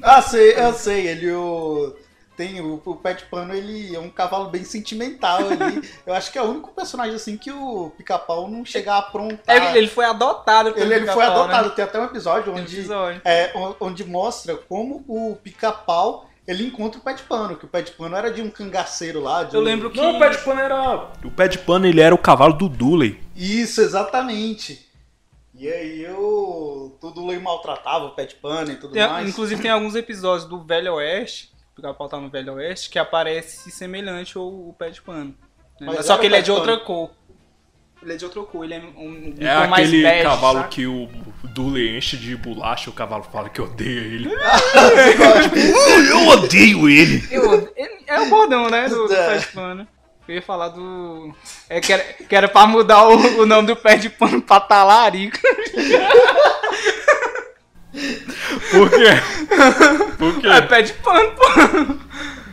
Ah, 0.02 0.22
sei, 0.22 0.54
eu 0.56 0.72
sei. 0.72 1.06
Ele 1.08 1.32
o. 1.32 1.94
Tem 2.38 2.60
o, 2.60 2.80
o 2.84 2.94
Pé 2.96 3.14
de 3.14 3.24
Pano, 3.24 3.52
ele 3.52 3.94
é 3.94 3.98
um 3.98 4.08
cavalo 4.08 4.48
bem 4.48 4.62
sentimental 4.64 5.38
ali. 5.40 5.82
Eu 6.06 6.14
acho 6.14 6.30
que 6.32 6.38
é 6.38 6.42
o 6.42 6.46
único 6.46 6.70
personagem 6.70 7.14
assim 7.16 7.36
que 7.36 7.50
o 7.50 7.90
pica-pau 7.98 8.48
não 8.48 8.64
chega 8.64 8.94
a 8.94 8.98
aprontar. 8.98 9.56
Ele, 9.56 9.78
ele 9.78 9.88
foi 9.88 10.04
adotado 10.04 10.72
pelo 10.72 10.86
Ele, 10.86 10.94
ele 11.02 11.12
foi 11.12 11.24
adotado. 11.24 11.68
Né? 11.68 11.74
Tem 11.74 11.84
até 11.84 11.98
um 12.00 12.04
episódio 12.04 12.54
onde, 12.54 12.78
episódio. 12.78 13.20
é, 13.24 13.50
o- 13.56 13.76
onde 13.80 14.04
mostra 14.04 14.54
como 14.56 15.04
o 15.08 15.36
pica-pau 15.42 16.26
ele 16.46 16.64
encontra 16.66 16.98
o 16.98 17.02
Pé 17.02 17.12
de 17.12 17.24
Pano. 17.24 17.56
Que 17.56 17.64
o 17.66 17.68
Pé 17.68 17.82
de 17.82 17.90
Pano 17.90 18.16
era 18.16 18.30
de 18.30 18.40
um 18.40 18.48
cangaceiro 18.48 19.20
lá. 19.20 19.42
de 19.42 19.54
Eu 19.56 19.60
um- 19.60 19.64
lembro 19.64 19.90
que. 19.90 19.98
Não, 20.00 20.16
o 20.16 20.18
pé 20.20 20.30
de 20.30 20.38
pano 20.38 20.60
era. 20.60 21.10
O 21.24 21.30
pé 21.30 21.48
de 21.48 21.58
pano 21.58 21.86
ele 21.86 22.00
era 22.00 22.14
o 22.14 22.18
cavalo 22.18 22.54
do 22.54 22.68
Dooley. 22.68 23.20
Isso, 23.36 23.80
exatamente. 23.82 24.86
E 25.54 25.68
aí 25.68 26.04
eu. 26.04 26.96
Tudo 27.00 27.26
lei 27.26 27.38
maltratava 27.38 28.04
o 28.06 28.10
Pé 28.12 28.26
de 28.26 28.36
Pano 28.36 28.70
e 28.72 28.76
tudo 28.76 28.92
Tem- 28.92 29.06
mais. 29.08 29.28
inclusive 29.28 29.60
tem 29.60 29.70
alguns 29.70 29.94
episódios 29.96 30.48
do 30.48 30.62
Velho 30.62 30.94
Oeste, 30.94 31.50
o 31.78 31.80
Pica-Pau 31.80 32.08
tá 32.08 32.18
no 32.18 32.28
Velho 32.28 32.54
Oeste, 32.54 32.90
que 32.90 32.98
aparece 32.98 33.70
semelhante 33.70 34.36
ao, 34.36 34.44
ao 34.44 34.74
pé 34.76 34.90
de 34.90 35.00
pano. 35.00 35.34
né? 35.80 35.86
Mas 35.94 36.06
Só 36.06 36.18
que 36.18 36.26
ele 36.26 36.34
é 36.36 36.40
de 36.42 36.50
outra 36.50 36.72
pano. 36.74 36.84
cor. 36.84 37.10
Ele 38.02 38.12
é 38.12 38.16
de 38.16 38.24
outra 38.24 38.42
cor, 38.42 38.64
ele 38.64 38.74
é 38.74 38.78
um, 38.78 39.00
um 39.00 39.34
É 39.40 39.50
aquele 39.50 40.02
bege, 40.02 40.22
cavalo 40.22 40.58
sabe? 40.60 40.70
que 40.74 40.86
o 40.86 41.08
Dooley 41.44 41.96
enche 41.96 42.16
de 42.16 42.36
bolacha, 42.36 42.90
o 42.90 42.92
cavalo 42.92 43.22
fala 43.24 43.48
que 43.48 43.60
odeia 43.60 44.00
ele. 44.00 44.28
Eu 46.10 46.26
odeio 46.28 46.88
ele. 46.88 47.26
Eu- 47.30 47.72
ele- 47.76 47.98
é 48.06 48.20
o 48.20 48.28
bordão, 48.28 48.68
né? 48.70 48.88
Do, 48.88 49.06
do 49.06 49.14
É. 49.14 49.26
pé 49.34 49.38
de 49.38 49.46
pano. 49.48 49.86
Eu 50.28 50.34
ia 50.34 50.42
falar 50.42 50.68
do. 50.68 51.34
É 51.70 51.80
que 51.80 51.92
era, 51.92 52.02
que 52.04 52.36
era 52.36 52.48
pra 52.48 52.66
mudar 52.66 53.08
o, 53.08 53.40
o 53.42 53.46
nome 53.46 53.66
do 53.68 53.76
pé 53.76 53.96
de 53.96 54.10
pano 54.10 54.42
pra 54.42 54.60
talarico. 54.60 55.38
Por 58.70 58.90
quê? 58.90 59.06
Por 60.18 60.40
quê? 60.40 60.46
É 60.48 60.60
pé 60.62 60.82
de 60.82 60.92
pano, 60.94 61.30
pô. 61.32 61.98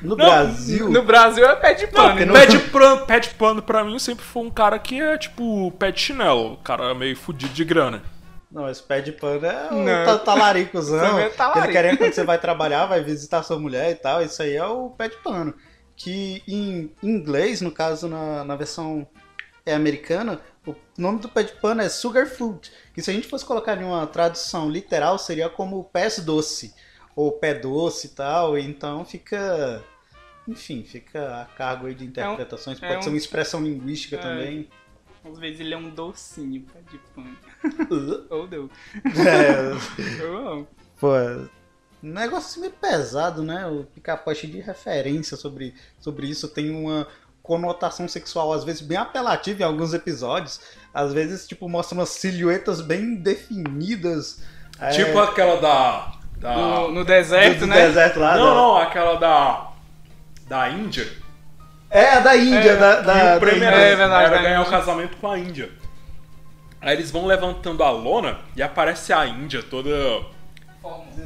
No 0.02 0.16
Brasil. 0.16 0.90
No 0.90 1.04
Brasil 1.04 1.46
é 1.46 1.56
pé 1.56 1.74
de 1.74 1.88
pano. 1.88 2.26
Não, 2.26 2.34
né? 2.34 2.40
pé 2.42 2.46
de, 2.46 2.60
pano, 2.60 3.06
pé 3.06 3.20
de 3.20 3.30
pano 3.32 3.62
pra 3.62 3.84
mim 3.84 3.98
sempre 4.00 4.24
foi 4.24 4.44
um 4.44 4.52
cara 4.52 4.78
que 4.78 5.02
é 5.02 5.18
tipo 5.18 5.72
pé 5.72 5.92
de 5.92 6.00
chinelo, 6.00 6.54
o 6.54 6.58
cara 6.58 6.94
meio 6.94 7.16
fudido 7.18 7.54
de 7.54 7.66
grana. 7.66 8.04
Não, 8.52 8.70
esse 8.70 8.82
pé 8.82 9.02
de 9.02 9.12
pano 9.12 9.46
é 9.46 9.68
o 9.72 9.76
Não. 9.84 10.06
ta- 10.06 10.20
talaricozão. 10.20 11.20
É 11.20 11.30
talarico. 11.30 11.66
Ele 11.66 11.74
querendo 11.74 11.98
quando 11.98 12.14
você 12.14 12.24
vai 12.24 12.38
trabalhar, 12.38 12.86
vai 12.86 13.04
visitar 13.04 13.44
sua 13.44 13.60
mulher 13.60 13.92
e 13.92 13.96
tal. 13.96 14.22
Isso 14.22 14.42
aí 14.42 14.56
é 14.56 14.66
o 14.66 14.92
pé 14.92 15.10
de 15.10 15.18
pano. 15.18 15.54
Que 15.98 16.42
em 16.48 16.92
inglês, 17.04 17.60
no 17.62 17.72
caso, 17.72 18.08
na, 18.08 18.44
na 18.46 18.56
versão 18.56 19.06
é 19.66 19.74
americana, 19.74 20.40
o 20.68 20.76
nome 20.98 21.20
do 21.20 21.30
pé 21.30 21.44
de 21.44 21.54
pano 21.54 21.82
é 21.82 21.90
sugar 21.90 22.28
fruit. 22.28 22.72
Que 22.94 23.02
se 23.02 23.12
a 23.12 23.14
gente 23.14 23.28
fosse 23.28 23.46
colocar 23.46 23.80
em 23.82 23.84
uma 23.86 24.06
tradução 24.08 24.70
literal, 24.70 25.18
seria 25.18 25.50
como 25.50 25.84
pés 25.86 26.20
doce. 26.20 26.74
Ou 27.16 27.32
pé 27.34 27.54
doce 27.54 28.08
e 28.08 28.10
tal. 28.12 28.58
Então 28.58 29.04
fica. 29.06 29.84
Enfim, 30.48 30.84
fica 30.84 31.42
a 31.42 31.46
cargo 31.46 31.88
aí 31.88 31.96
de 31.96 32.06
interpretações. 32.06 32.82
é 32.82 32.88
Pode 32.88 33.00
um- 33.00 33.02
ser 33.04 33.10
uma 33.10 33.18
expressão 33.18 33.64
linguística 33.64 34.16
É. 34.16 34.20
também. 34.20 34.70
Às 35.24 35.40
vezes 35.40 35.60
ele 35.60 35.74
é 35.74 35.78
um 35.78 35.90
docinho, 35.90 36.62
pé 36.72 36.82
de 36.92 37.00
pano. 37.16 37.36
Ou 38.30 38.48
não. 38.48 38.70
É, 39.26 40.22
Eu 40.24 40.48
amo. 40.50 40.68
Pô, 41.00 41.10
um 42.04 42.12
negócio 42.12 42.62
meio 42.62 42.74
pesado, 42.74 43.42
né? 43.42 43.66
O 43.66 43.86
pica-pau 43.86 44.32
é 44.32 44.36
cheio 44.36 44.54
de 44.54 44.60
referência 44.60 45.36
sobre, 45.36 45.74
sobre 46.00 46.28
isso. 46.28 46.48
Tem 46.48 46.70
uma 46.70 47.08
conotação 47.46 48.08
sexual, 48.08 48.52
às 48.52 48.64
vezes, 48.64 48.82
bem 48.82 48.98
apelativa 48.98 49.62
em 49.62 49.66
alguns 49.66 49.94
episódios. 49.94 50.60
Às 50.94 51.14
vezes, 51.14 51.48
tipo, 51.48 51.70
mostra 51.70 51.96
umas 51.98 52.10
silhuetas 52.10 52.82
bem 52.82 53.16
definidas. 53.16 54.42
É, 54.80 54.90
Tipo 54.90 55.20
aquela 55.20 55.62
da. 55.62 56.12
da... 56.40 56.56
No, 56.56 56.88
no 56.92 56.96
do, 57.02 57.06
deserto, 57.06 57.60
do 57.60 57.68
né? 57.68 57.88
deserto 57.88 58.20
lá. 58.20 58.36
Não, 58.36 58.46
da- 58.48 58.54
não, 58.56 58.78
aquela 58.78 59.16
da. 59.16 59.68
Da 60.48 60.70
Índia. 60.70 61.08
É, 61.90 62.10
a 62.16 62.20
da 62.20 62.36
Índia, 62.36 62.72
É, 62.72 62.76
da, 62.76 63.00
da, 63.02 63.14
e 63.14 63.22
o 63.22 63.26
da 63.36 63.40
prêmio 63.40 63.58
Índia. 63.64 63.68
era, 63.68 63.78
É 63.82 63.96
verdade, 63.96 64.26
era 64.26 64.36
da 64.38 64.42
ganhar 64.42 64.60
o 64.60 64.66
Índia. 64.66 64.78
casamento 64.80 65.18
com 65.18 65.32
a 65.32 65.38
Índia. 65.40 65.70
Aí 66.82 66.94
eles 66.96 67.10
vão 67.12 67.26
levantando 67.26 67.84
a 67.84 67.90
lona 67.90 68.40
e 68.56 68.62
aparece 68.64 69.14
a 69.14 69.26
Índia 69.26 69.64
toda. 69.64 69.90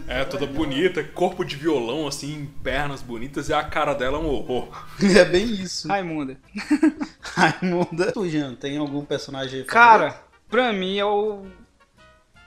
É, 0.07 0.25
toda 0.25 0.45
bonita, 0.45 1.03
corpo 1.03 1.43
de 1.43 1.55
violão, 1.55 2.07
assim, 2.07 2.51
pernas 2.63 3.01
bonitas, 3.01 3.49
e 3.49 3.53
a 3.53 3.63
cara 3.63 3.93
dela 3.93 4.17
é 4.17 4.21
um 4.21 4.27
horror. 4.27 4.69
É 5.15 5.25
bem 5.25 5.45
isso. 5.45 5.87
Raimunda. 5.87 6.37
Raimunda. 7.21 8.11
Tu, 8.11 8.29
Jean, 8.29 8.55
tem 8.55 8.77
algum 8.77 9.03
personagem 9.05 9.63
Cara, 9.65 10.21
pra 10.49 10.73
mim 10.73 10.97
é 10.97 11.05
o. 11.05 11.45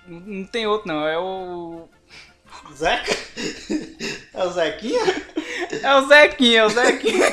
Não 0.07 0.45
tem 0.45 0.67
outro, 0.67 0.89
não. 0.89 1.07
É 1.07 1.19
o. 1.19 1.89
favorito? 2.47 2.77
Zeca? 2.77 3.13
É 4.35 4.45
o 4.45 4.51
Zequinha? 4.51 5.01
É 5.83 5.95
o 5.95 6.09
Zequinha, 6.09 6.59
é 6.61 6.65
o 6.65 6.69
Zequinha. 6.71 7.27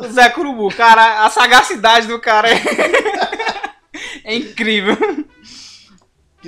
o 0.00 0.08
Zé 0.08 0.28
Curubu. 0.30 0.68
Cara, 0.74 1.24
a 1.26 1.30
sagacidade 1.30 2.06
do 2.06 2.20
cara 2.20 2.48
é. 2.48 2.62
é 4.24 4.36
incrível. 4.36 4.96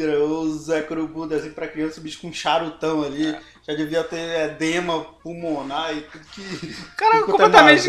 O 0.00 0.48
Zé 0.58 0.80
Curubu, 0.82 1.26
desenho 1.26 1.52
pra 1.54 1.68
criança, 1.68 2.00
o 2.00 2.02
bicho 2.02 2.20
com 2.20 2.28
um 2.28 2.32
charutão 2.32 3.02
ali. 3.02 3.36
Já 3.66 3.74
devia 3.74 4.02
ter 4.02 4.46
edema 4.50 5.04
pulmonar 5.22 5.96
e 5.96 6.00
tudo 6.00 6.24
que. 6.32 6.74
Cara, 6.96 7.18
é 7.18 7.22
completamente. 7.22 7.88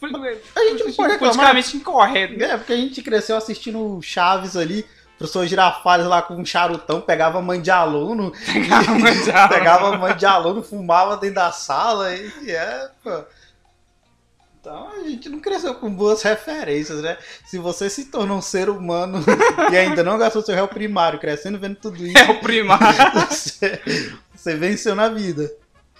poli- 0.00 0.38
A 0.56 0.60
gente 0.64 0.84
não 0.84 0.92
pode 0.94 1.12
reclamar. 1.12 1.18
politicamente 1.18 1.76
incorreto. 1.76 2.42
É, 2.42 2.56
porque 2.56 2.72
a 2.72 2.76
gente 2.76 3.02
cresceu 3.02 3.36
assistindo 3.36 4.00
Chaves 4.02 4.56
ali. 4.56 4.84
Professor 5.18 5.46
Girafales 5.46 6.06
lá 6.06 6.20
com 6.20 6.34
um 6.34 6.44
charutão, 6.44 7.00
pegava 7.00 7.40
mãe 7.40 7.60
de 7.62 7.70
aluno, 7.70 8.32
Pegava 8.52 8.92
mãe 8.98 9.14
de 9.22 9.30
aluno. 9.30 9.48
pegava 9.54 9.96
mãe 9.96 10.16
de 10.16 10.26
aluno, 10.26 10.62
fumava 10.64 11.16
dentro 11.16 11.36
da 11.36 11.52
sala 11.52 12.12
e 12.12 12.50
é, 12.50 12.88
pô. 13.04 13.22
Então 14.62 14.92
a 14.92 15.00
gente 15.08 15.28
não 15.28 15.40
cresceu 15.40 15.74
com 15.74 15.92
boas 15.92 16.22
referências, 16.22 17.02
né? 17.02 17.18
Se 17.44 17.58
você 17.58 17.90
se 17.90 18.04
tornou 18.04 18.38
um 18.38 18.40
ser 18.40 18.70
humano 18.70 19.18
e 19.72 19.76
ainda 19.76 20.04
não 20.04 20.16
gastou 20.16 20.40
seu 20.40 20.54
réu 20.54 20.68
primário, 20.68 21.18
crescendo 21.18 21.58
vendo 21.58 21.74
tudo 21.74 22.06
isso, 22.06 22.16
É 22.16 22.30
o 22.30 22.38
primário. 22.38 22.86
você, 23.28 23.82
você 24.32 24.54
venceu 24.54 24.94
na 24.94 25.08
vida. 25.08 25.52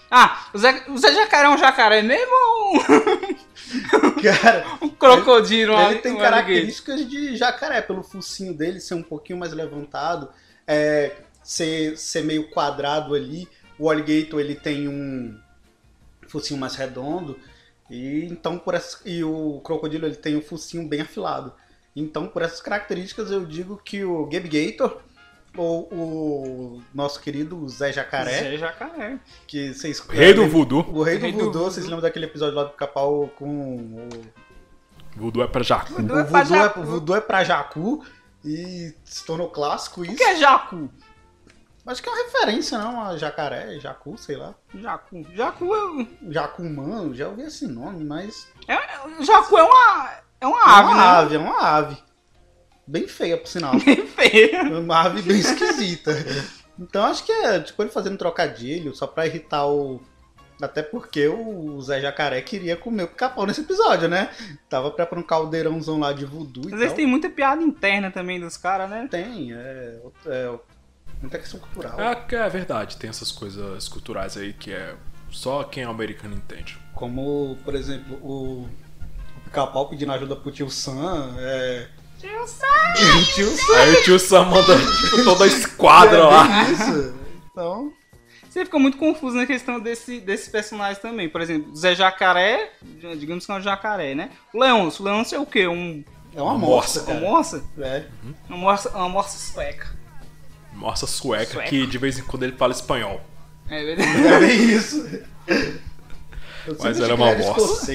Ah, 0.09 0.47
o 0.53 0.57
Zé, 0.57 0.85
o 0.87 0.97
Zé 0.97 1.13
Jacaré 1.13 1.47
é 1.47 1.49
um 1.49 1.57
jacaré 1.57 2.01
mesmo 2.01 2.31
ou 2.31 2.79
Cara, 4.23 4.65
um 4.81 4.87
crocodilo? 4.87 5.75
um 5.75 5.91
ele 5.91 5.99
tem 5.99 6.17
características 6.17 7.05
de 7.09 7.35
jacaré, 7.35 7.81
pelo 7.81 8.01
focinho 8.01 8.53
dele 8.53 8.79
ser 8.79 8.93
um 8.93 9.03
pouquinho 9.03 9.39
mais 9.39 9.51
levantado, 9.51 10.29
é, 10.65 11.11
ser, 11.43 11.97
ser 11.97 12.23
meio 12.23 12.49
quadrado 12.49 13.13
ali. 13.13 13.45
O 13.77 13.91
alligator 13.91 14.39
ele 14.39 14.55
tem 14.55 14.87
um 14.87 15.37
focinho 16.29 16.57
mais 16.57 16.75
redondo 16.75 17.37
e 17.93 18.25
então 18.25 18.57
por 18.57 18.73
essa, 18.73 18.97
e 19.05 19.23
o 19.23 19.61
crocodilo 19.63 20.05
ele 20.05 20.15
tem 20.15 20.35
um 20.35 20.41
focinho 20.41 20.87
bem 20.87 21.01
afilado. 21.01 21.53
Então 21.95 22.27
por 22.27 22.41
essas 22.41 22.61
características 22.61 23.29
eu 23.31 23.45
digo 23.45 23.79
que 23.83 24.03
o 24.03 24.25
Gator 24.25 24.99
ou 25.55 25.87
o 25.93 26.81
nosso 26.93 27.19
querido 27.21 27.69
Zé 27.69 27.91
Jacaré, 27.93 28.39
Zé 28.39 28.57
Jacaré. 28.57 29.19
que 29.45 29.71
vocês 29.73 29.99
Rei 30.09 30.33
do 30.33 30.47
voodoo. 30.47 30.83
o 30.91 31.03
rei 31.03 31.17
do 31.17 31.21
Rei 31.21 31.31
do 31.31 31.37
voodoo, 31.37 31.51
voodoo. 31.53 31.71
vocês 31.71 31.85
lembram 31.85 32.01
daquele 32.01 32.25
episódio 32.25 32.55
lá 32.55 32.63
do 32.63 32.71
Capau 32.71 33.29
com 33.37 33.75
o 34.07 34.09
Voodoo 35.15 35.43
é 35.43 35.47
pra 35.47 35.61
Jacu. 35.61 35.93
Voodoo 35.93 36.17
o 36.17 36.19
é 36.19 36.23
voodoo, 36.23 36.55
é, 36.55 36.59
Jacu. 36.59 36.79
o 36.79 36.83
voodoo 36.85 37.15
é 37.15 37.21
pra 37.21 37.43
Jacu 37.43 38.03
e 38.43 38.93
se 39.05 39.23
tornou 39.25 39.49
clássico 39.49 40.01
O 40.01 40.05
isso. 40.05 40.15
que 40.15 40.23
é 40.23 40.35
Jacu? 40.37 40.89
Acho 41.85 42.01
que 42.01 42.07
é 42.07 42.11
uma 42.11 42.23
referência, 42.23 42.77
não? 42.77 43.01
A 43.05 43.17
jacaré, 43.17 43.77
Jacu, 43.79 44.17
sei 44.17 44.37
lá. 44.37 44.55
Jacu. 44.73 45.25
Jacu 45.33 45.75
é, 45.75 46.31
Jacumã, 46.31 47.13
já 47.13 47.27
ouvi 47.27 47.41
esse 47.43 47.67
nome, 47.67 48.03
mas. 48.05 48.47
é, 48.67 48.77
Jacu 49.23 49.57
é 49.57 49.63
uma, 49.63 50.11
é 50.39 50.47
uma 50.47 50.59
É 50.59 50.63
ave, 50.69 50.87
uma 50.87 50.95
né? 50.95 51.01
ave, 51.03 51.35
é 51.35 51.39
uma 51.39 51.59
ave. 51.61 51.97
Bem 52.87 53.07
feia, 53.07 53.37
por 53.37 53.47
sinal. 53.47 53.73
Bem 53.83 54.07
feia. 54.07 54.63
uma 54.63 55.01
ave 55.01 55.21
bem 55.21 55.37
esquisita. 55.39 56.11
Então 56.79 57.05
acho 57.05 57.23
que 57.25 57.31
é 57.31 57.59
tipo 57.59 57.81
ele 57.83 57.91
fazendo 57.91 58.17
trocadilho 58.17 58.95
só 58.95 59.05
pra 59.07 59.27
irritar 59.27 59.65
o. 59.67 60.01
Até 60.61 60.81
porque 60.83 61.27
o 61.27 61.81
Zé 61.81 61.99
Jacaré 61.99 62.41
queria 62.41 62.77
comer 62.77 63.03
o 63.03 63.07
pica-pau 63.07 63.45
nesse 63.45 63.61
episódio, 63.61 64.07
né? 64.07 64.29
Tava 64.69 64.89
preparando 64.91 65.23
um 65.23 65.27
caldeirãozão 65.27 65.99
lá 65.99 66.13
de 66.13 66.25
voodoo 66.25 66.63
e 66.69 66.73
Às 66.73 66.79
vezes 66.79 66.87
tal. 66.89 66.95
tem 66.97 67.07
muita 67.07 67.29
piada 67.29 67.61
interna 67.61 68.09
também 68.11 68.39
dos 68.39 68.55
caras, 68.55 68.89
né? 68.89 69.07
Tem, 69.11 69.51
é, 69.53 69.99
é 70.27 70.59
muita 71.23 71.39
questão 71.39 71.59
cultural. 71.59 71.99
É, 71.99 72.35
é 72.35 72.49
verdade, 72.49 72.97
tem 72.97 73.09
essas 73.09 73.31
coisas 73.31 73.87
culturais 73.87 74.37
aí 74.37 74.53
que 74.53 74.71
é 74.71 74.95
só 75.31 75.63
quem 75.63 75.83
é 75.83 75.87
americano 75.87 76.35
entende. 76.35 76.77
Como, 76.93 77.57
por 77.63 77.73
exemplo, 77.73 78.17
o, 78.21 78.63
o 78.63 79.41
pica-pau 79.45 79.87
pedindo 79.89 80.11
ajuda 80.11 80.35
pro 80.35 80.51
tio 80.51 80.69
Sam. 80.69 81.33
É... 81.39 81.87
Tio 82.19 82.47
Sam! 82.47 82.67
tio 83.33 83.57
Sam! 83.57 83.75
Aí 83.77 83.93
o 83.93 84.03
tio 84.03 84.19
Sam 84.19 84.45
manda 84.45 84.77
tipo, 84.77 85.23
toda 85.23 85.45
a 85.45 85.47
esquadra 85.47 86.19
É 86.19 86.23
lá. 86.23 86.63
isso. 86.69 87.15
Então, 87.51 87.93
Você 88.49 88.65
fica 88.65 88.77
muito 88.77 88.97
confuso 88.97 89.35
na 89.35 89.45
questão 89.45 89.79
desse, 89.79 90.19
desses 90.19 90.49
personagens 90.49 90.99
também. 90.99 91.27
Por 91.29 91.41
exemplo, 91.41 91.75
Zé 91.75 91.95
Jacaré, 91.95 92.71
digamos 93.17 93.45
que 93.45 93.51
é 93.51 93.55
um 93.55 93.61
jacaré, 93.61 94.13
né? 94.13 94.29
O 94.53 94.59
Leôncio. 94.59 95.01
O 95.03 95.05
Leôncio 95.05 95.35
é 95.35 95.39
o 95.39 95.45
quê? 95.45 95.67
Um, 95.67 96.03
é 96.35 96.41
uma 96.41 96.51
Uma 96.53 96.59
morsa, 96.59 97.01
uma? 97.11 97.85
É. 97.85 98.05
Uma 98.49 98.57
morsa, 98.57 98.89
uma 98.89 99.09
morsa 99.09 99.37
sueca. 99.37 100.02
Nossa, 100.75 101.05
sueca, 101.07 101.53
Sueca. 101.53 101.69
que 101.69 101.85
de 101.87 101.97
vez 101.97 102.17
em 102.19 102.23
quando 102.23 102.43
ele 102.43 102.53
fala 102.57 102.71
espanhol. 102.73 103.21
É 103.69 103.83
verdade. 103.85 104.27
É 104.27 104.39
bem 104.39 104.63
isso. 104.71 105.09
Eu 106.65 106.77
Mas 106.81 106.99
era 106.99 107.13
uma 107.15 107.33
bosta. 107.35 107.91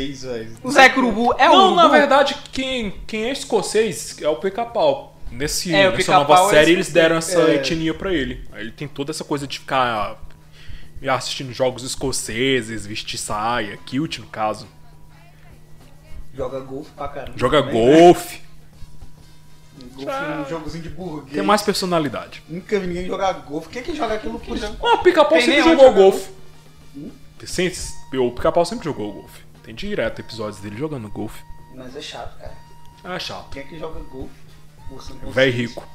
O 0.63 0.71
Zé 0.71 0.89
Curubu 0.91 1.33
é 1.39 1.49
o 1.49 1.53
Não, 1.55 1.75
na 1.75 1.89
verdade, 1.89 2.37
quem, 2.53 2.91
quem 3.07 3.25
é 3.25 3.33
escocês 3.33 4.17
é 4.21 4.29
o 4.29 4.37
pica-pau. 4.37 5.17
Nesse, 5.31 5.75
É, 5.75 5.85
nessa 5.91 5.97
Pica-Pau 5.97 6.25
nova 6.27 6.49
é 6.49 6.55
série 6.59 6.73
eles 6.73 6.87
escocês. 6.89 6.93
deram 7.05 7.17
essa 7.17 7.41
É. 7.51 7.55
etnia 7.57 7.93
pra 7.95 8.13
ele. 8.13 8.47
Aí 8.53 8.63
ele 8.63 8.73
tem 8.73 8.89
toda 8.89 9.11
essa 9.11 9.25
coisa 9.25 9.47
de 9.47 9.59
ficar 9.59 10.19
assistindo 11.07 11.53
jogos 11.53 11.83
escoceses, 11.83 12.87
vestir 12.87 13.19
saia, 13.19 13.79
cute 13.89 14.21
no 14.21 14.27
caso. 14.27 14.67
Joga 16.35 16.61
golfe 16.61 16.91
pra 16.93 17.09
caramba. 17.09 17.37
Joga 17.39 17.63
também, 17.63 17.75
né? 17.85 18.09
Golfe, 20.05 20.19
Golfe 20.21 20.33
é 20.33 20.37
um 20.37 20.49
jogozinho 20.49 20.83
de 20.85 20.91
burguês. 20.91 21.33
tem 21.35 21.43
mais 21.43 21.63
personalidade. 21.63 22.43
Nunca 22.49 22.79
vi 22.81 22.87
ninguém 22.87 23.07
jogar 23.07 23.33
golfe. 23.35 23.69
Quem 23.69 23.83
é 23.83 23.85
que 23.85 23.95
joga 23.95 24.15
aquilo 24.15 24.39
por 24.41 24.57
Ah, 24.65 24.95
o 24.95 24.99
pica-pau 24.99 25.41
sempre 25.41 25.63
jogou 25.63 25.93
golfe. 25.93 26.31
Sempre- 27.45 28.19
O 28.19 28.31
pica-pau 28.33 28.65
sempre 28.65 28.85
jogou 28.85 29.13
golfe. 29.13 29.43
Tem 29.63 29.75
direto 29.75 30.21
episódios 30.21 30.61
dele 30.61 30.77
jogando 30.77 31.09
golfe. 31.11 31.43
Mas 31.75 31.95
é 31.95 32.01
chato, 32.01 32.39
cara. 32.39 32.55
É 33.15 33.19
chato. 33.19 33.51
Quem 33.51 33.63
é 33.63 33.67
que 33.67 33.79
joga 33.79 34.01
golfe? 34.01 34.35
Consegue. 34.89 35.51
rico, 35.51 35.87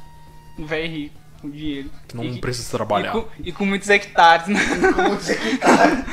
Um 0.60 0.66
velho 0.68 0.88
rico, 0.92 1.16
com 1.42 1.50
dinheiro. 1.50 1.90
que 2.08 2.16
não 2.16 2.24
E- 2.24 2.40
precisa 2.40 2.68
E 2.68 2.72
trabalhar. 2.72 3.12
com, 3.12 3.26
e 3.44 3.52
com 3.52 3.66
muitos 3.66 3.90
hectares, 3.90 4.48
né? 4.48 4.60
Como 4.96 5.16
dizer 5.18 5.40
que 5.42 5.58
tá? 5.58 6.06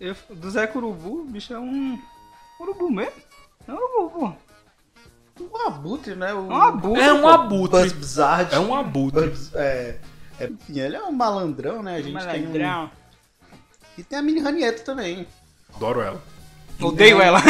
Eu- 0.00 0.16
do 0.30 0.50
Zé 0.50 0.66
Curubu, 0.66 1.20
o 1.20 1.24
bicho 1.26 1.52
é 1.52 1.58
um. 1.58 2.00
Urubu 2.58 2.90
mesmo? 2.90 3.12
É 3.68 3.72
um 3.72 3.76
urubu, 3.76 4.10
pô. 4.18 4.32
Um 5.38 5.66
abutre, 5.66 6.14
né? 6.14 6.32
O... 6.32 6.50
É 6.50 6.54
um 6.54 6.62
abutre. 6.62 7.02
É 7.02 7.12
um 7.12 7.28
abutre. 7.28 7.80
Buzz 7.80 7.92
Bizarre. 7.92 8.48
É 8.54 8.58
um 8.58 8.74
abutre. 8.74 9.28
Buzz- 9.28 9.54
é, 9.54 9.96
é, 10.40 10.46
enfim, 10.46 10.80
ele 10.80 10.96
é 10.96 11.02
um 11.02 11.12
malandrão, 11.12 11.82
né? 11.82 11.96
A 11.96 12.02
gente 12.02 12.18
tem 12.26 12.42
um... 12.42 12.46
Malandrão. 12.46 12.90
E 13.98 14.02
tem 14.02 14.18
a 14.18 14.22
Mini 14.22 14.40
Ranieto 14.40 14.84
também. 14.84 15.26
Adoro 15.74 16.00
ela. 16.00 16.22
Odeio 16.80 17.20
ela. 17.20 17.40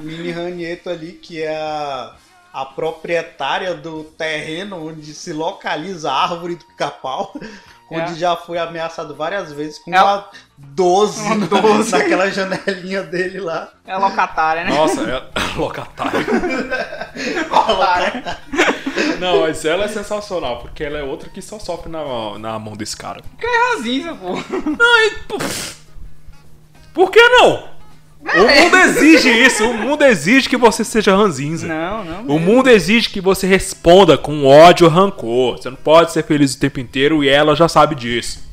Mini 0.00 0.30
Ranieto 0.30 0.90
ali, 0.90 1.12
que 1.12 1.42
é 1.42 1.56
a, 1.56 2.14
a 2.52 2.64
proprietária 2.64 3.74
do 3.74 4.04
terreno 4.04 4.88
onde 4.88 5.12
se 5.14 5.32
localiza 5.32 6.10
a 6.12 6.22
árvore 6.22 6.54
do 6.56 6.64
pica-pau. 6.64 7.34
Onde 7.90 8.12
É. 8.12 8.14
já 8.14 8.36
foi 8.36 8.56
ameaçado 8.58 9.14
várias 9.16 9.52
vezes 9.52 9.78
com 9.78 9.92
Ela- 9.92 10.14
uma 10.18 10.28
12, 10.58 11.22
Uma 11.26 11.34
na- 11.34 11.46
12. 11.46 11.90
naquela 11.90 12.30
janelinha 12.30 13.02
dele 13.02 13.40
lá. 13.40 13.68
É 13.86 13.96
locatária, 13.96 14.64
né? 14.64 14.70
Nossa, 14.70 15.00
é 15.02 15.22
locatária. 15.58 16.20
Não, 19.18 19.40
mas 19.40 19.64
ela 19.64 19.84
é 19.84 19.88
sensacional, 19.88 20.58
porque 20.60 20.84
ela 20.84 20.98
é 20.98 21.02
outra 21.02 21.28
que 21.28 21.42
só 21.42 21.58
sofre 21.58 21.90
na, 21.90 22.38
na 22.38 22.58
mão 22.58 22.76
desse 22.76 22.96
cara. 22.96 23.20
Que 23.38 23.46
é 23.46 23.74
ranzinza, 23.74 24.14
pô. 24.14 24.34
Por 26.94 27.10
que 27.10 27.20
não? 27.28 27.68
O 28.22 28.62
mundo 28.62 28.76
exige 28.76 29.30
isso, 29.30 29.64
o 29.64 29.74
mundo 29.74 30.04
exige 30.04 30.48
que 30.48 30.56
você 30.56 30.84
seja 30.84 31.16
ranzinza. 31.16 31.66
Não, 31.66 32.04
não. 32.04 32.36
O 32.36 32.38
mundo 32.38 32.68
exige 32.68 33.08
que 33.08 33.20
você 33.20 33.46
responda 33.46 34.18
com 34.18 34.46
ódio 34.46 34.88
rancor. 34.88 35.56
Você 35.56 35.70
não 35.70 35.76
pode 35.76 36.12
ser 36.12 36.24
feliz 36.24 36.54
o 36.54 36.60
tempo 36.60 36.78
inteiro 36.78 37.24
e 37.24 37.28
ela 37.28 37.56
já 37.56 37.66
sabe 37.66 37.94
disso. 37.94 38.46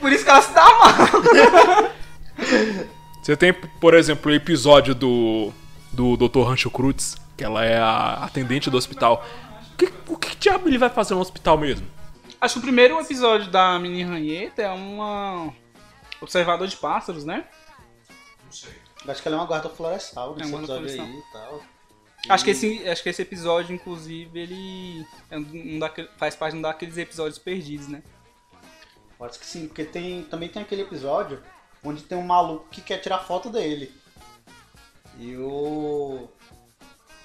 Por 0.00 0.12
isso 0.12 0.24
que 0.24 0.30
ela 0.30 0.42
se 0.42 0.52
dá 0.52 0.64
mal. 0.64 1.92
Você 3.22 3.36
tem, 3.36 3.52
por 3.52 3.94
exemplo, 3.94 4.32
o 4.32 4.34
episódio 4.34 4.96
do, 4.96 5.52
do 5.92 6.16
Dr. 6.16 6.40
Rancho 6.40 6.68
Cruz, 6.68 7.14
que 7.36 7.44
ela 7.44 7.64
é 7.64 7.78
a 7.78 8.14
atendente 8.24 8.68
do 8.68 8.76
hospital. 8.76 9.24
O 9.72 9.76
que, 9.76 9.92
o 10.08 10.16
que 10.18 10.34
diabo 10.34 10.68
ele 10.68 10.76
vai 10.76 10.90
fazer 10.90 11.14
no 11.14 11.20
hospital 11.20 11.56
mesmo? 11.56 11.86
Acho 12.40 12.54
que 12.54 12.58
o 12.58 12.62
primeiro 12.62 12.98
episódio 13.00 13.48
da 13.48 13.78
Mini 13.78 14.02
Ranheta 14.02 14.62
é 14.62 14.70
uma. 14.70 15.52
Observador 16.20 16.66
de 16.66 16.76
pássaros, 16.76 17.24
né? 17.24 17.44
Acho 19.08 19.20
que 19.22 19.28
ela 19.28 19.36
é 19.36 19.40
uma 19.40 19.46
guarda 19.46 19.68
florestal 19.68 20.34
nesse 20.36 20.52
É 20.52 20.56
episódio 20.56 20.88
florestal. 20.88 21.06
aí 21.06 21.18
e 21.18 21.32
tal. 21.32 21.60
Acho 22.28 22.44
que, 22.44 22.50
esse, 22.52 22.88
acho 22.88 23.02
que 23.02 23.08
esse 23.08 23.22
episódio, 23.22 23.74
inclusive, 23.74 24.38
ele 24.38 25.06
é 25.28 25.36
um 25.38 25.78
daquele- 25.80 26.08
faz 26.16 26.36
parte 26.36 26.52
de 26.52 26.58
um 26.58 26.62
daqueles 26.62 26.96
episódios 26.96 27.36
perdidos, 27.38 27.88
né? 27.88 28.00
Pode 29.18 29.38
que 29.40 29.46
sim, 29.46 29.66
porque 29.66 29.84
tem, 29.84 30.22
também 30.24 30.48
tem 30.48 30.62
aquele 30.62 30.82
episódio 30.82 31.42
onde 31.84 32.02
tem 32.02 32.16
um 32.16 32.22
maluco 32.26 32.68
que 32.70 32.80
quer 32.80 32.98
tirar 32.98 33.18
foto 33.20 33.50
dele. 33.50 33.92
E 35.18 35.36
o. 35.36 36.28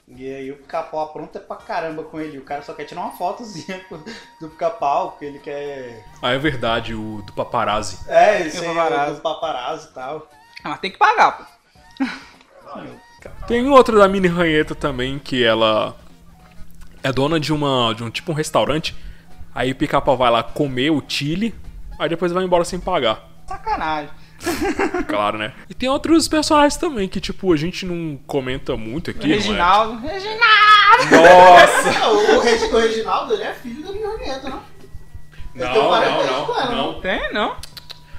E 0.08 0.34
aí 0.34 0.52
o 0.52 0.58
pica-pau 0.58 1.02
apronta 1.02 1.40
pra 1.40 1.58
caramba 1.58 2.04
com 2.04 2.20
ele. 2.20 2.38
O 2.38 2.44
cara 2.44 2.62
só 2.64 2.74
quer 2.74 2.86
tirar 2.86 3.02
uma 3.02 3.12
fotozinha 3.18 3.86
do 4.42 4.50
pica-pau, 4.50 5.12
porque 5.12 5.26
ele 5.26 5.40
quer. 5.40 6.04
Ah, 6.22 6.32
é 6.32 6.38
verdade, 6.40 6.96
o 6.96 7.22
do 7.22 7.34
paparazzi. 7.34 8.00
É, 8.10 8.42
esse 8.48 8.58
o 8.60 8.62
aí, 8.62 8.68
paparazzi. 8.76 9.12
o 9.12 9.16
do 9.16 9.22
paparazzi 9.22 9.88
e 9.90 9.94
tal. 9.94 10.28
Ah, 10.64 10.70
mas 10.70 10.80
tem 10.80 10.92
que 10.92 10.98
pagar, 10.98 11.38
pô. 11.38 11.57
Tem 13.48 13.68
outra 13.70 13.98
da 13.98 14.08
mini 14.08 14.28
ranheta 14.28 14.76
também 14.76 15.20
que 15.20 15.44
ela 15.44 15.96
é 17.04 17.12
dona 17.12 17.40
de 17.40 17.54
uma 17.54 17.94
de 17.94 18.04
um 18.04 18.10
tipo 18.10 18.32
um 18.32 18.36
restaurante. 18.36 18.96
Aí 19.56 19.72
o 19.72 19.76
pica-pau 19.76 20.16
vai 20.16 20.30
lá 20.30 20.44
comer 20.44 20.92
o 20.92 21.04
chile, 21.08 21.54
aí 21.98 22.08
depois 22.10 22.32
vai 22.32 22.44
embora 22.44 22.64
sem 22.64 22.80
pagar. 22.80 23.28
Sacanagem. 23.48 24.10
Claro, 25.08 25.38
né? 25.40 25.52
E 25.68 25.74
tem 25.74 25.90
outros 25.90 26.28
personagens 26.28 26.78
também 26.78 27.08
que 27.10 27.20
tipo 27.20 27.52
a 27.52 27.58
gente 27.58 27.86
não 27.88 28.20
comenta 28.28 28.78
muito 28.78 29.10
aqui, 29.10 29.28
não 29.28 29.34
é? 29.34 29.38
Reginaldo. 29.38 30.00
Reginaldo! 30.08 30.48
Nossa. 31.12 32.08
O, 32.10 32.36
o, 32.36 32.40
Regi- 32.42 32.66
o 32.66 32.78
Reginaldo, 32.78 33.34
ele 33.34 33.44
é 33.44 33.54
filho 33.54 33.82
da 33.84 33.92
não? 33.92 34.18
Tem 34.18 35.66
um 35.66 35.74
Não, 35.74 35.74
não, 35.74 35.96
ela, 36.04 36.66
não, 36.70 36.76
não. 36.94 37.02
Tem, 37.02 37.34
não? 37.34 37.56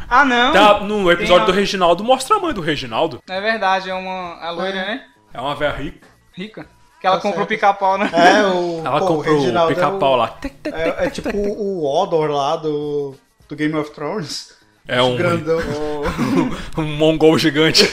Ah, 0.09 0.25
não. 0.25 0.53
Tá, 0.53 0.81
no 0.81 1.11
episódio 1.11 1.45
Tem 1.45 1.53
do 1.55 1.59
a- 1.59 1.61
Reginaldo 1.61 2.03
mostra 2.05 2.37
a 2.37 2.41
mãe 2.41 2.55
do 2.55 2.61
Reginaldo. 2.61 3.23
É 3.29 3.41
verdade, 3.41 3.91
é 3.91 3.95
uma. 3.95 4.37
A 4.41 4.51
loira, 4.51 4.79
É. 4.79 4.85
né? 4.87 5.05
É 5.35 5.41
uma 5.41 5.55
velha 5.55 5.75
rica. 5.77 6.07
Rica. 6.33 6.67
Que 7.01 7.07
ela 7.07 7.17
Tá 7.17 7.23
comprou 7.23 7.47
certo. 7.47 7.49
pica-pau, 7.51 7.99
né? 7.99 8.11
É, 8.13 8.47
o. 8.51 8.83
Ela 8.85 8.99
pô, 9.01 9.07
comprou 9.07 9.35
o 9.37 9.39
Reginaldo 9.41 9.73
é 9.73 9.75
pica-pau 9.75 10.17
lá. 10.17 10.37
É, 10.65 11.07
é 11.07 11.11
tipo 11.11 11.29
o 11.37 11.85
Odor 11.87 12.31
lá 12.31 12.57
do, 12.57 13.15
do 13.49 13.55
Game 13.57 13.75
of 13.77 13.91
Thrones. 13.93 14.57
É 14.87 15.03
um, 15.03 15.17
Grandão. 15.17 15.59
um 16.79 16.83
mongol 16.97 17.37
gigante. 17.39 17.85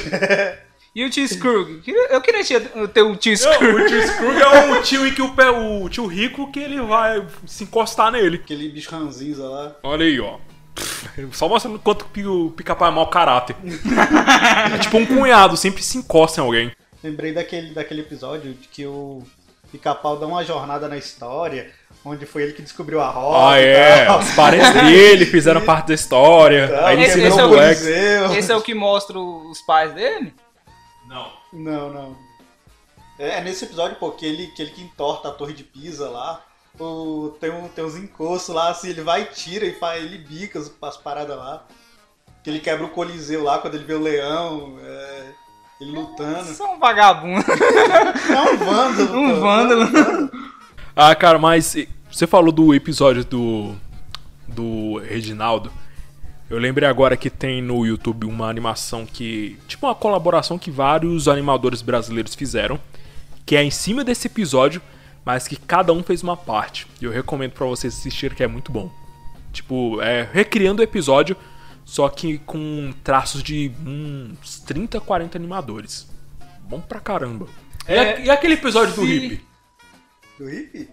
E 0.96 1.04
o 1.04 1.10
tio 1.10 1.28
Scrooge? 1.28 1.82
Eu 2.10 2.22
queria 2.22 2.42
ter 2.42 2.88
ter 2.88 3.02
o 3.02 3.18
tio 3.18 3.34
Não, 3.34 3.54
Scrooge. 3.54 3.84
o 3.84 3.88
tio 3.88 4.08
Scrooge 4.08 4.42
é 4.42 4.48
o 4.72 4.82
tio, 4.82 5.06
em 5.08 5.14
que 5.14 5.22
o, 5.22 5.34
pé- 5.34 5.50
o 5.50 5.90
tio 5.90 6.08
rico 6.08 6.50
que 6.52 6.60
ele 6.62 6.80
vai 6.82 7.22
se 7.46 7.66
encostar 7.66 8.12
nele. 8.14 8.38
Aquele 8.42 8.70
bicho 8.70 8.90
ranzinza 8.92 9.44
lá. 9.48 9.76
Olha 9.84 10.06
aí, 10.06 10.18
ó. 10.22 10.38
Só 11.32 11.48
mostrando 11.48 11.80
quanto 11.80 12.06
que 12.06 12.26
o 12.26 12.52
pica-pau 12.52 12.88
é 12.88 12.92
mau 12.92 13.08
caráter. 13.10 13.56
é 14.74 14.78
tipo 14.78 14.98
um 14.98 15.06
cunhado, 15.06 15.56
sempre 15.56 15.82
se 15.82 15.98
encosta 15.98 16.42
em 16.42 16.44
alguém. 16.44 16.72
Lembrei 17.04 17.34
daquele, 17.34 17.74
daquele 17.74 18.02
episódio 18.02 18.54
de 18.54 18.68
que 18.68 18.86
o 18.86 19.22
Pica-Pau 19.72 20.18
dá 20.18 20.26
uma 20.26 20.44
jornada 20.44 20.88
na 20.88 20.98
história, 20.98 21.72
onde 22.04 22.26
foi 22.26 22.44
ele 22.44 22.54
que 22.54 22.62
descobriu 22.62 23.00
a 23.02 23.10
roda. 23.10 23.50
Ah, 23.54 23.60
é. 23.60 24.10
Os 24.18 24.32
parentes 24.32 24.74
dele 24.74 25.26
fizeram 25.26 25.62
parte 25.66 25.90
da 25.90 25.94
história. 25.94 26.86
Aí 26.86 26.96
ele 26.96 27.04
Esse- 27.06 27.22
esse 27.22 27.40
é 27.40 27.44
o 27.44 27.50
museu. 27.50 28.34
Esse 28.36 28.52
é 28.52 28.56
o 28.56 28.62
que 28.62 28.74
mostra 28.74 29.20
os 29.20 29.62
pais 29.62 29.94
dele? 29.94 30.34
Não. 31.08 31.32
Não, 31.54 31.94
não. 31.94 32.18
É, 33.20 33.38
é 33.38 33.42
nesse 33.42 33.66
episódio, 33.66 33.98
pô, 33.98 34.12
que 34.12 34.26
ele, 34.26 34.48
que 34.48 34.62
ele 34.62 34.72
que 34.72 34.82
entorta 34.82 35.28
a 35.30 35.32
torre 35.32 35.54
de 35.54 35.64
Pisa 35.64 36.10
lá. 36.10 36.42
O, 36.80 37.36
tem, 37.40 37.50
um, 37.52 37.68
tem 37.68 37.86
uns 37.86 37.96
encostos 37.96 38.54
lá, 38.54 38.70
assim, 38.70 38.90
ele 38.90 39.02
vai 39.02 39.22
e 39.22 39.26
tira 39.26 39.66
e 39.66 39.74
faz, 39.74 40.04
ele 40.04 40.18
bica 40.18 40.60
as, 40.60 40.72
as 40.82 40.98
paradas 40.98 41.38
lá. 41.38 41.64
Que 42.44 42.50
ele 42.50 42.60
quebra 42.60 42.86
o 42.86 42.90
Coliseu 42.90 43.44
lá 43.44 43.58
quando 43.58 43.76
ele 43.76 43.86
vê 43.86 43.94
o 43.94 44.02
leão, 44.02 44.78
é, 44.82 45.26
ele 45.82 45.92
lutando. 45.92 46.54
Só 46.54 46.76
um 46.76 46.80
vagabundo. 46.80 47.44
É 47.50 48.42
um 48.42 48.58
vândalo. 48.58 49.16
Um 49.18 49.30
pô, 49.30 49.42
vândalo. 49.42 50.32
Ah, 50.96 51.16
cara, 51.16 51.38
mas 51.40 51.76
você 52.10 52.26
falou 52.26 52.52
do 52.52 52.74
episódio 52.74 53.26
do. 53.26 53.76
do 54.48 55.00
Reginaldo. 55.00 55.72
Eu 56.50 56.60
lembrei 56.60 56.88
agora 56.88 57.18
que 57.18 57.30
tem 57.30 57.62
no 57.62 57.86
YouTube 57.86 58.26
uma 58.26 58.48
animação 58.48 59.06
que. 59.06 59.58
Tipo 59.68 59.88
uma 59.88 59.96
colaboração 59.96 60.58
que 60.58 60.72
vários 60.72 61.28
animadores 61.28 61.82
brasileiros 61.82 62.36
fizeram. 62.36 62.80
Que 63.46 63.56
é 63.56 63.64
em 63.64 63.72
cima 63.72 64.04
desse 64.04 64.28
episódio, 64.28 64.82
mas 65.26 65.48
que 65.48 65.56
cada 65.56 65.92
um 65.92 66.04
fez 66.04 66.22
uma 66.24 66.38
parte. 66.38 66.86
E 67.02 67.06
eu 67.06 67.12
recomendo 67.12 67.52
pra 67.54 67.66
vocês 67.66 67.94
assistirem 67.98 68.36
que 68.38 68.44
é 68.44 68.48
muito 68.48 68.72
bom. 68.72 68.92
Tipo, 69.52 70.02
é 70.02 70.30
recriando 70.32 70.82
o 70.82 70.84
episódio, 70.84 71.36
só 71.84 72.08
que 72.10 72.38
com 72.40 72.94
traços 73.04 73.42
de 73.42 73.72
uns 73.86 74.60
30, 74.60 75.00
40 75.00 75.38
animadores. 75.38 76.08
Bom 76.62 76.80
pra 76.82 77.00
caramba. 77.00 77.48
E, 77.88 77.94
É, 77.94 78.00
a- 78.00 78.20
e 78.20 78.30
aquele 78.30 78.56
episódio 78.56 78.94
do 78.96 79.02
se- 79.06 79.08
hippie? 79.20 79.46
Do 80.38 80.50
hippie? 80.50 80.90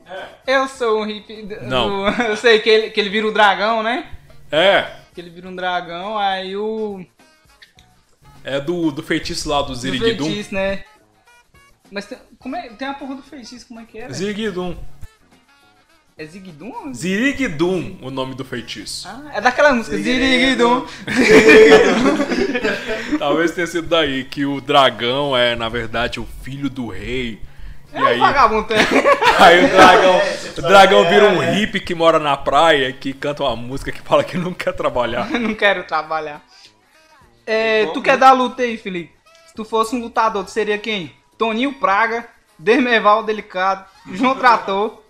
Eu 0.46 0.68
sou 0.68 1.00
um 1.02 1.04
hippie. 1.06 1.42
do- 1.42 1.62
Não. 1.62 1.88
do- 2.12 2.22
eu 2.22 2.36
sei 2.36 2.60
que 2.60 2.68
ele, 2.70 2.90
que 2.90 3.00
ele 3.00 3.10
vira 3.10 3.26
um 3.26 3.32
dragão, 3.32 3.82
né? 3.82 4.10
É, 4.50 4.96
Que 5.14 5.20
ele 5.20 5.30
vira 5.30 5.48
um 5.48 5.56
dragão, 5.56 6.16
aí 6.16 6.56
o. 6.56 7.04
é 8.44 8.60
do, 8.60 8.90
do 8.90 9.02
feitiço 9.02 9.48
lá 9.48 9.60
do 9.62 9.68
do 9.68 9.74
Ziriguidum. 9.74 10.24
feitiço, 10.26 10.54
né? 10.54 10.84
Mas 11.92 12.06
tem, 12.06 12.16
como 12.38 12.56
é, 12.56 12.70
tem 12.70 12.88
a 12.88 12.94
porra 12.94 13.16
do 13.16 13.22
feitiço, 13.22 13.68
como 13.68 13.78
é 13.78 13.84
que 13.84 13.98
é? 13.98 14.02
velho? 14.02 14.14
Ziriguidum. 14.14 14.74
É 16.16 16.24
Zigdum? 16.24 16.92
Ziriguidum, 16.94 17.98
o 18.00 18.10
nome 18.10 18.34
do 18.34 18.44
feitiço. 18.44 19.08
Ah, 19.08 19.30
é 19.34 19.40
daquela 19.40 19.74
música, 19.74 19.96
Ziriguidum. 19.96 20.86
Talvez 23.18 23.50
tenha 23.52 23.66
sido 23.66 23.88
daí 23.88 24.24
que 24.24 24.46
o 24.46 24.60
dragão 24.60 25.36
é, 25.36 25.54
na 25.54 25.68
verdade, 25.68 26.18
o 26.18 26.26
filho 26.42 26.70
do 26.70 26.88
rei. 26.88 27.40
E 27.92 27.96
É 27.96 28.00
um 28.00 28.06
aí, 28.06 28.18
vagabundo. 28.18 28.68
aí 29.38 29.64
o 29.64 29.68
dragão, 29.68 30.20
o 30.56 30.62
dragão 30.62 31.04
é, 31.04 31.10
vira 31.10 31.28
um 31.28 31.42
é. 31.42 31.52
hippie 31.54 31.80
que 31.80 31.94
mora 31.94 32.18
na 32.18 32.36
praia, 32.38 32.90
que 32.92 33.12
canta 33.12 33.42
uma 33.42 33.56
música 33.56 33.92
que 33.92 34.00
fala 34.00 34.24
que 34.24 34.38
não 34.38 34.54
quer 34.54 34.72
trabalhar. 34.72 35.28
não 35.38 35.54
quero 35.54 35.84
trabalhar. 35.84 36.42
É, 37.46 37.86
tu 37.86 38.00
quer 38.00 38.16
dar 38.16 38.32
luta 38.32 38.62
aí, 38.62 38.78
Felipe? 38.78 39.12
Se 39.46 39.54
tu 39.54 39.64
fosse 39.64 39.94
um 39.94 40.00
lutador, 40.00 40.44
tu 40.44 40.50
seria 40.50 40.78
quem? 40.78 41.12
Toninho 41.42 41.72
Praga, 41.72 42.28
Dermeval 42.56 43.24
Delicado, 43.24 43.84
João 44.12 44.36
Trator, 44.36 45.02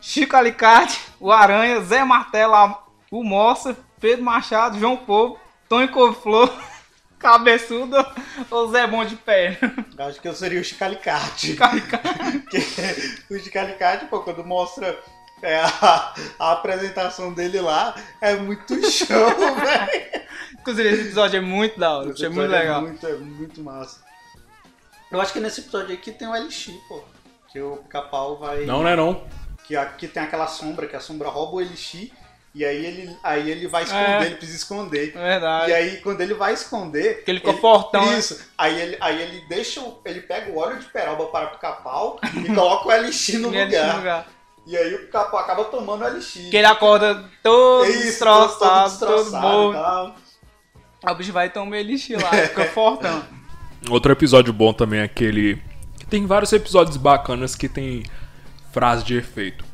Chico 0.00 0.36
Alicate, 0.36 1.00
o 1.18 1.32
Aranha, 1.32 1.80
Zé 1.80 2.04
Martelo, 2.04 2.78
o 3.10 3.24
Moça, 3.24 3.76
Pedro 3.98 4.24
Machado, 4.24 4.78
João 4.78 4.96
Povo, 4.96 5.36
Tony 5.68 5.88
Couve-Flor, 5.88 6.48
Cabeçudo 7.18 7.96
ou 8.48 8.70
Zé 8.70 8.86
Bom 8.86 9.04
de 9.04 9.16
Pé? 9.16 9.58
Acho 9.98 10.20
que 10.20 10.28
eu 10.28 10.32
seria 10.32 10.60
o 10.60 10.64
Chicalicate. 10.64 11.48
Chicalicate. 11.48 12.38
Porque 12.38 12.58
o 13.34 13.38
Chicalicate, 13.40 14.04
pô, 14.04 14.20
quando 14.20 14.44
mostra 14.44 14.96
é, 15.42 15.58
a, 15.58 16.14
a 16.38 16.52
apresentação 16.52 17.32
dele 17.32 17.60
lá, 17.60 17.96
é 18.20 18.36
muito 18.36 18.74
show, 18.88 19.06
velho. 19.58 20.22
Inclusive, 20.52 20.88
esse 20.88 21.00
episódio 21.00 21.38
é 21.38 21.40
muito 21.40 21.80
da 21.80 21.98
hora, 21.98 22.14
é 22.16 22.28
muito 22.28 22.48
legal. 22.48 22.78
É 22.78 22.82
muito, 22.82 23.06
é 23.08 23.16
muito 23.16 23.60
massa. 23.60 24.08
Eu 25.10 25.20
acho 25.20 25.32
que 25.32 25.40
nesse 25.40 25.60
episódio 25.60 25.94
aqui 25.94 26.12
tem 26.12 26.28
o 26.28 26.32
LX, 26.32 26.70
pô. 26.88 27.02
Que 27.52 27.60
o 27.60 27.78
pica-pau 27.78 28.36
vai. 28.38 28.64
Não, 28.64 28.82
né 28.82 28.94
não? 28.94 29.24
Que 29.64 29.76
aqui 29.76 30.06
tem 30.08 30.22
aquela 30.22 30.46
sombra, 30.46 30.86
que 30.86 30.94
a 30.96 31.00
sombra 31.00 31.28
rouba 31.28 31.56
o 31.56 31.60
LX. 31.60 32.08
E 32.52 32.64
aí 32.64 32.84
ele, 32.84 33.16
aí 33.22 33.48
ele 33.48 33.68
vai 33.68 33.84
esconder, 33.84 34.22
É. 34.22 34.26
ele 34.26 34.34
precisa 34.34 34.58
esconder. 34.58 35.16
É 35.16 35.18
verdade. 35.20 35.70
E 35.70 35.74
aí, 35.74 35.96
quando 35.98 36.20
ele 36.20 36.34
vai 36.34 36.52
esconder. 36.52 37.22
Que 37.24 37.30
ele 37.30 37.38
ficou 37.38 37.56
fortão, 37.58 38.04
né? 38.06 38.18
Isso. 38.18 38.40
Aí 38.58 38.80
ele, 38.80 38.96
aí 39.00 39.22
ele 39.22 39.44
deixa. 39.48 39.80
o- 39.80 40.00
Ele 40.04 40.20
pega 40.22 40.50
o 40.50 40.58
óleo 40.58 40.78
de 40.80 40.86
peroba 40.86 41.26
para 41.26 41.46
pica-pau 41.48 42.18
e 42.44 42.46
coloca 42.52 42.88
o 42.88 42.92
LX 42.92 43.28
no 43.34 43.52
E 43.54 43.56
ele 43.56 43.64
lugar. 43.76 43.96
lugar. 43.96 44.26
E 44.66 44.76
aí 44.76 44.94
o 44.94 44.98
pica-pau 45.06 45.38
acaba 45.40 45.64
tomando 45.66 46.02
o 46.04 46.08
LX. 46.08 46.32
Que 46.50 46.56
ele 46.56 46.66
acorda 46.66 47.24
todo 47.42 47.84
Isso, 47.88 48.02
destroçado, 48.02 48.58
todo, 48.58 48.88
destroçado 48.90 49.36
e 49.36 49.40
morto. 49.40 50.14
Aí 51.04 51.12
o 51.12 51.16
bicho 51.16 51.32
vai 51.32 51.50
tomar 51.50 51.78
elixir 51.78 52.20
lá, 52.20 52.30
fica 52.48 52.64
fortão. 52.66 53.24
Outro 53.88 54.12
episódio 54.12 54.52
bom 54.52 54.72
também 54.72 55.00
é 55.00 55.04
aquele. 55.04 55.62
que 55.98 56.06
Tem 56.06 56.26
vários 56.26 56.52
episódios 56.52 56.96
bacanas 56.96 57.54
que 57.54 57.68
tem 57.68 58.02
frase 58.72 59.04
de 59.04 59.16
efeito. 59.16 59.64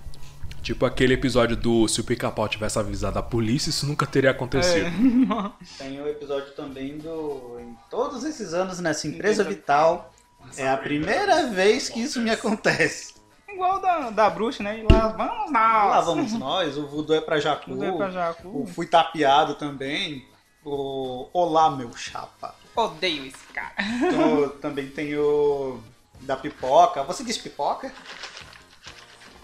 Tipo 0.62 0.84
aquele 0.84 1.14
episódio 1.14 1.56
do 1.56 1.86
se 1.86 2.00
o 2.00 2.04
pica-pau 2.04 2.48
tivesse 2.48 2.76
avisado 2.76 3.18
a 3.18 3.22
polícia, 3.22 3.70
isso 3.70 3.86
nunca 3.86 4.04
teria 4.04 4.32
acontecido. 4.32 4.90
Tem 5.78 6.00
o 6.00 6.08
episódio 6.08 6.52
também 6.54 6.98
do. 6.98 7.56
Em 7.60 7.76
todos 7.88 8.24
esses 8.24 8.52
anos 8.52 8.80
nessa 8.80 9.06
empresa 9.06 9.44
vital. 9.44 10.12
É 10.56 10.68
a 10.68 10.76
primeira 10.76 11.46
vez 11.48 11.88
que 11.88 12.00
isso 12.00 12.20
me 12.20 12.30
acontece. 12.30 13.14
Igual 13.48 13.80
da, 13.80 14.10
da 14.10 14.28
bruxa, 14.28 14.62
né? 14.62 14.80
E 14.80 14.92
lá 14.92 15.08
vamos 15.08 15.52
nós. 15.52 15.90
Lá 15.90 16.00
vamos 16.00 16.32
nós, 16.32 16.76
o 16.76 16.86
voodoo 16.86 17.16
é 17.16 17.20
pra 17.20 17.38
Jacu. 17.38 17.70
Tudo 17.70 17.84
é 17.84 17.92
pra 17.92 18.10
Jacu. 18.10 18.62
O 18.62 18.66
Fui 18.66 18.86
Tapeado 18.86 19.54
também. 19.54 20.26
O 20.64 21.28
Olá, 21.32 21.70
meu 21.70 21.96
chapa. 21.96 22.54
Odeio 22.76 23.26
esse 23.26 23.46
cara. 23.54 23.74
Então, 23.78 24.48
também 24.60 24.88
tem 24.88 25.16
o. 25.16 25.80
Da 26.20 26.36
pipoca. 26.36 27.02
Você 27.04 27.24
diz 27.24 27.38
pipoca? 27.38 27.92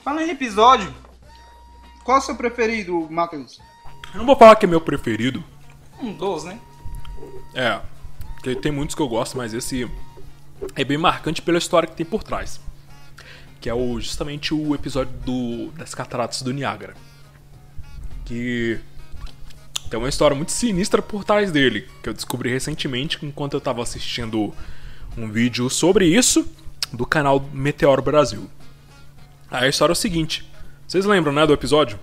Falando 0.03 0.23
em 0.23 0.31
episódio, 0.31 0.93
qual 2.03 2.19
é 2.19 2.21
o 2.21 2.23
seu 2.23 2.35
preferido, 2.35 3.09
Matheus? 3.11 3.61
Eu 4.13 4.19
não 4.19 4.27
vou 4.27 4.37
falar 4.37 4.57
que 4.57 4.67
é 4.67 4.69
meu 4.69 4.81
preferido. 4.81 5.45
Um 6.01 6.13
dos, 6.13 6.45
né? 6.45 6.59
É, 7.55 7.81
porque 8.35 8.57
tem 8.57 8.73
muitos 8.73 8.97
que 8.97 9.03
eu 9.03 9.09
gosto, 9.09 9.37
mas 9.37 9.55
esse 9.55 9.89
é 10.75 10.85
bem 10.85 10.99
marcante 10.99 11.41
pela 11.41 11.59
história 11.59 11.89
que 11.89 11.95
tem 11.95 12.05
por 12.05 12.23
trás. 12.23 12.61
Que 13.61 13.69
é 13.71 13.75
o, 13.75 14.01
justamente 14.01 14.53
o 14.53 14.75
episódio 14.75 15.13
do, 15.19 15.71
das 15.73 15.95
cataratas 15.95 16.43
do 16.43 16.53
Niágara. 16.53 16.95
Que 18.25 18.81
tem 19.93 19.99
uma 19.99 20.09
história 20.09 20.35
muito 20.35 20.51
sinistra 20.53 21.03
por 21.03 21.23
trás 21.23 21.53
dele, 21.53 21.87
que 22.03 22.09
eu 22.09 22.15
descobri 22.15 22.49
recentemente 22.49 23.19
enquanto 23.21 23.53
eu 23.53 23.61
tava 23.61 23.83
assistindo 23.83 24.55
um 25.19 25.31
vídeo 25.31 25.69
sobre 25.69 26.07
isso 26.07 26.51
do 26.91 27.05
canal 27.05 27.45
Meteoro 27.53 28.01
Brasil. 28.01 28.49
Aí 29.51 29.67
a 29.67 29.69
história 29.69 29.93
é 29.93 29.93
o 29.93 29.97
seguinte: 29.97 30.51
vocês 30.89 31.05
lembram, 31.05 31.31
né, 31.31 31.47
do 31.47 31.53
episódio? 31.53 32.01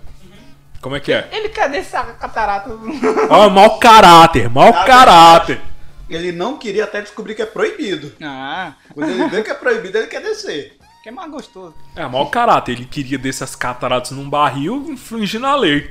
Como 0.79 0.95
é 0.95 0.99
que 0.99 1.11
é? 1.11 1.29
Ele 1.31 1.49
quer 1.49 1.67
descer 1.67 1.97
a 1.97 2.03
catarata. 2.13 2.69
Ó, 3.27 3.49
mau 3.49 3.79
caráter, 3.79 4.47
mau 4.51 4.71
caráter. 4.85 5.59
Ele 6.07 6.31
não 6.31 6.59
queria 6.59 6.83
até 6.83 7.01
descobrir 7.01 7.33
que 7.33 7.41
é 7.41 7.45
proibido. 7.47 8.13
ah, 8.21 8.73
Quando 8.93 9.09
ele 9.09 9.27
vê 9.29 9.41
que 9.41 9.49
é 9.49 9.55
proibido, 9.55 9.97
ele 9.97 10.05
quer 10.05 10.21
descer. 10.21 10.77
que 11.01 11.09
é 11.09 11.11
mais 11.11 11.31
gostoso. 11.31 11.73
É, 11.95 12.05
mau 12.05 12.29
caráter. 12.29 12.73
Ele 12.73 12.85
queria 12.85 13.17
descer 13.17 13.45
as 13.45 13.55
cataratas 13.55 14.11
num 14.11 14.29
barril 14.29 14.85
infringindo 14.89 15.47
a 15.47 15.55
lei. 15.55 15.89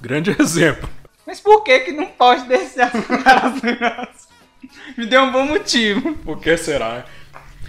Grande 0.00 0.30
exemplo. 0.40 0.88
Mas 1.30 1.40
por 1.40 1.62
que 1.62 1.78
que 1.78 1.92
não 1.92 2.06
pode 2.06 2.48
descer 2.48 2.82
as 2.82 3.06
cataratas? 3.06 4.26
Me 4.98 5.06
deu 5.06 5.22
um 5.22 5.30
bom 5.30 5.46
motivo. 5.46 6.12
Por 6.24 6.40
que 6.40 6.56
será? 6.56 7.06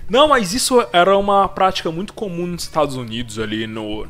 Não, 0.10 0.28
mas 0.28 0.52
isso 0.52 0.84
era 0.92 1.16
uma 1.16 1.48
prática 1.48 1.92
muito 1.92 2.12
comum 2.12 2.48
nos 2.48 2.64
Estados 2.64 2.96
Unidos 2.96 3.38
ali 3.38 3.68
no, 3.68 4.08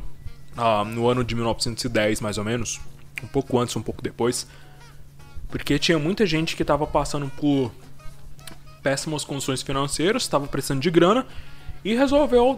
ah, 0.56 0.86
no 0.86 1.06
ano 1.06 1.22
de 1.22 1.36
1910, 1.36 2.22
mais 2.22 2.38
ou 2.38 2.46
menos. 2.46 2.80
Um 3.22 3.28
pouco 3.28 3.60
antes, 3.60 3.76
um 3.76 3.82
pouco 3.82 4.02
depois. 4.02 4.48
Porque 5.50 5.78
tinha 5.78 6.00
muita 6.00 6.26
gente 6.26 6.56
que 6.56 6.62
estava 6.62 6.88
passando 6.88 7.30
por 7.36 7.74
péssimas 8.82 9.26
condições 9.26 9.62
financeiras, 9.62 10.22
estava 10.22 10.48
precisando 10.48 10.80
de 10.80 10.90
grana 10.90 11.28
e 11.84 11.94
resolveu 11.94 12.58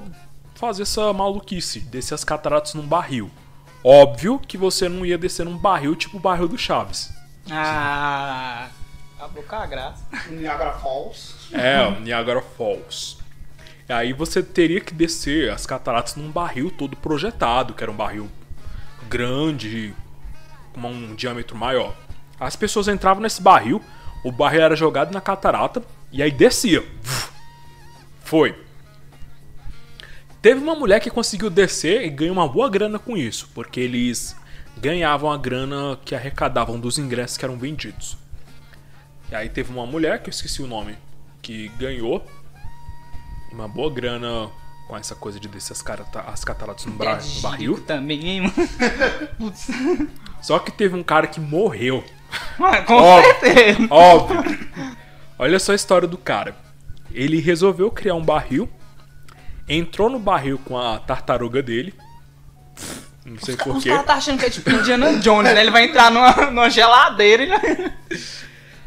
fazer 0.53 0.83
essa 0.83 1.11
maluquice, 1.11 1.79
descer 1.79 2.13
as 2.13 2.23
cataratas 2.23 2.75
num 2.75 2.85
barril. 2.85 3.31
Óbvio 3.83 4.39
que 4.39 4.57
você 4.57 4.87
não 4.87 5.05
ia 5.05 5.17
descer 5.17 5.45
num 5.45 5.57
barril 5.57 5.95
tipo 5.95 6.17
o 6.17 6.19
barril 6.19 6.47
do 6.47 6.57
Chaves. 6.57 7.13
Ah, 7.51 8.69
acabou 9.17 9.43
com 9.43 9.55
a 9.55 9.65
graça. 9.65 10.05
Niagara 10.29 10.73
Falls. 10.73 11.35
É, 11.51 11.85
o 11.85 11.99
Niagara 11.99 12.41
Falls. 12.41 13.17
E 13.87 13.91
aí 13.91 14.13
você 14.13 14.41
teria 14.41 14.79
que 14.79 14.93
descer 14.93 15.51
as 15.51 15.65
cataratas 15.65 16.15
num 16.15 16.31
barril 16.31 16.71
todo 16.71 16.95
projetado, 16.95 17.73
que 17.73 17.83
era 17.83 17.91
um 17.91 17.95
barril 17.95 18.29
grande, 19.09 19.93
com 20.73 20.79
um 20.89 21.13
diâmetro 21.13 21.57
maior. 21.57 21.93
As 22.39 22.55
pessoas 22.55 22.87
entravam 22.87 23.21
nesse 23.21 23.41
barril, 23.41 23.81
o 24.23 24.31
barril 24.31 24.61
era 24.61 24.75
jogado 24.75 25.11
na 25.11 25.19
catarata 25.19 25.83
e 26.11 26.23
aí 26.23 26.31
descia. 26.31 26.83
Foi. 28.23 28.57
Teve 30.43 30.59
uma 30.61 30.75
mulher 30.75 30.99
que 30.99 31.09
conseguiu 31.09 31.49
descer 31.49 32.05
e 32.05 32.09
ganhou 32.09 32.33
uma 32.33 32.47
boa 32.47 32.69
grana 32.69 32.99
com 32.99 33.15
isso, 33.17 33.49
porque 33.55 33.79
eles 33.79 34.35
ganhavam 34.77 35.31
a 35.31 35.37
grana 35.37 35.97
que 36.03 36.13
arrecadavam 36.13 36.77
dos 36.79 36.97
ingressos 36.99 37.37
que 37.37 37.45
eram 37.45 37.57
vendidos. 37.57 38.17
E 39.31 39.35
aí 39.35 39.47
teve 39.47 39.71
uma 39.71 39.85
mulher, 39.85 40.21
que 40.21 40.29
eu 40.29 40.31
esqueci 40.31 40.61
o 40.61 40.67
nome, 40.67 40.97
que 41.41 41.69
ganhou 41.79 42.25
uma 43.53 43.67
boa 43.69 43.89
grana 43.89 44.51
com 44.87 44.97
essa 44.97 45.15
coisa 45.15 45.39
de 45.39 45.47
descer 45.47 45.71
as, 45.73 45.81
carata- 45.81 46.21
as 46.27 46.43
cataratas 46.43 46.85
no, 46.85 46.91
bra- 46.91 47.19
no 47.21 47.41
barril. 47.41 47.79
Também, 47.81 48.27
hein, 48.27 48.41
mano? 48.41 48.53
Putz. 49.39 49.67
Só 50.41 50.59
que 50.59 50.71
teve 50.73 50.93
um 50.93 51.03
cara 51.03 51.25
que 51.25 51.39
morreu. 51.39 52.03
Mano, 52.59 52.83
com 52.85 52.95
Óbvio. 52.95 53.31
certeza. 53.39 53.87
Óbvio. 53.89 54.43
Olha 55.39 55.57
só 55.57 55.71
a 55.71 55.75
história 55.75 56.07
do 56.07 56.17
cara. 56.17 56.53
Ele 57.13 57.39
resolveu 57.39 57.89
criar 57.89 58.15
um 58.15 58.23
barril, 58.23 58.69
entrou 59.67 60.09
no 60.09 60.19
barril 60.19 60.59
com 60.63 60.77
a 60.77 60.99
tartaruga 60.99 61.61
dele, 61.61 61.93
Não 63.25 63.39
sei 63.39 63.55
Os 63.55 63.63
porquê. 63.63 63.89
caras 63.89 64.05
tá 64.05 64.15
achando 64.15 64.39
que 64.39 64.45
é 64.45 64.49
tipo 64.49 64.69
Indiana 64.69 65.17
Jones, 65.19 65.53
né? 65.53 65.61
Ele 65.61 65.71
vai 65.71 65.85
entrar 65.85 66.11
numa, 66.11 66.31
numa 66.51 66.69
geladeira 66.69 67.43
e... 67.43 68.17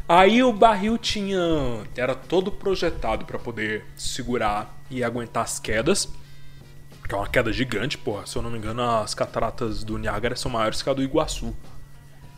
Aí 0.08 0.40
o 0.42 0.52
barril 0.52 0.96
tinha. 0.96 1.38
Era 1.96 2.14
todo 2.14 2.52
projetado 2.52 3.24
pra 3.24 3.38
poder 3.40 3.84
segurar 3.96 4.72
e 4.88 5.02
aguentar 5.02 5.42
as 5.42 5.58
quedas. 5.58 6.08
Que 7.08 7.14
é 7.14 7.18
uma 7.18 7.26
queda 7.26 7.52
gigante, 7.52 7.98
porra. 7.98 8.24
Se 8.24 8.36
eu 8.36 8.42
não 8.42 8.50
me 8.50 8.58
engano, 8.58 8.82
as 8.82 9.14
cataratas 9.14 9.82
do 9.82 9.98
Niágara 9.98 10.36
são 10.36 10.50
maiores 10.50 10.80
que 10.80 10.88
a 10.88 10.94
do 10.94 11.02
Iguaçu. 11.02 11.54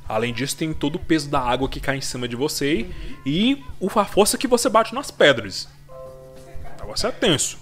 Além 0.09 0.33
disso, 0.33 0.57
tem 0.57 0.73
todo 0.73 0.97
o 0.97 0.99
peso 0.99 1.29
da 1.29 1.41
água 1.41 1.69
que 1.69 1.79
cai 1.81 1.97
em 1.99 2.01
cima 2.01 2.27
de 2.27 2.35
você 2.35 2.89
e 3.27 3.63
a 3.95 4.05
força 4.07 4.39
que 4.39 4.49
você 4.49 4.71
bate 4.71 4.95
nas 4.95 5.11
pedras. 5.11 5.69
O 5.91 6.81
negócio 6.81 7.07
é 7.07 7.13
tenso. 7.13 7.59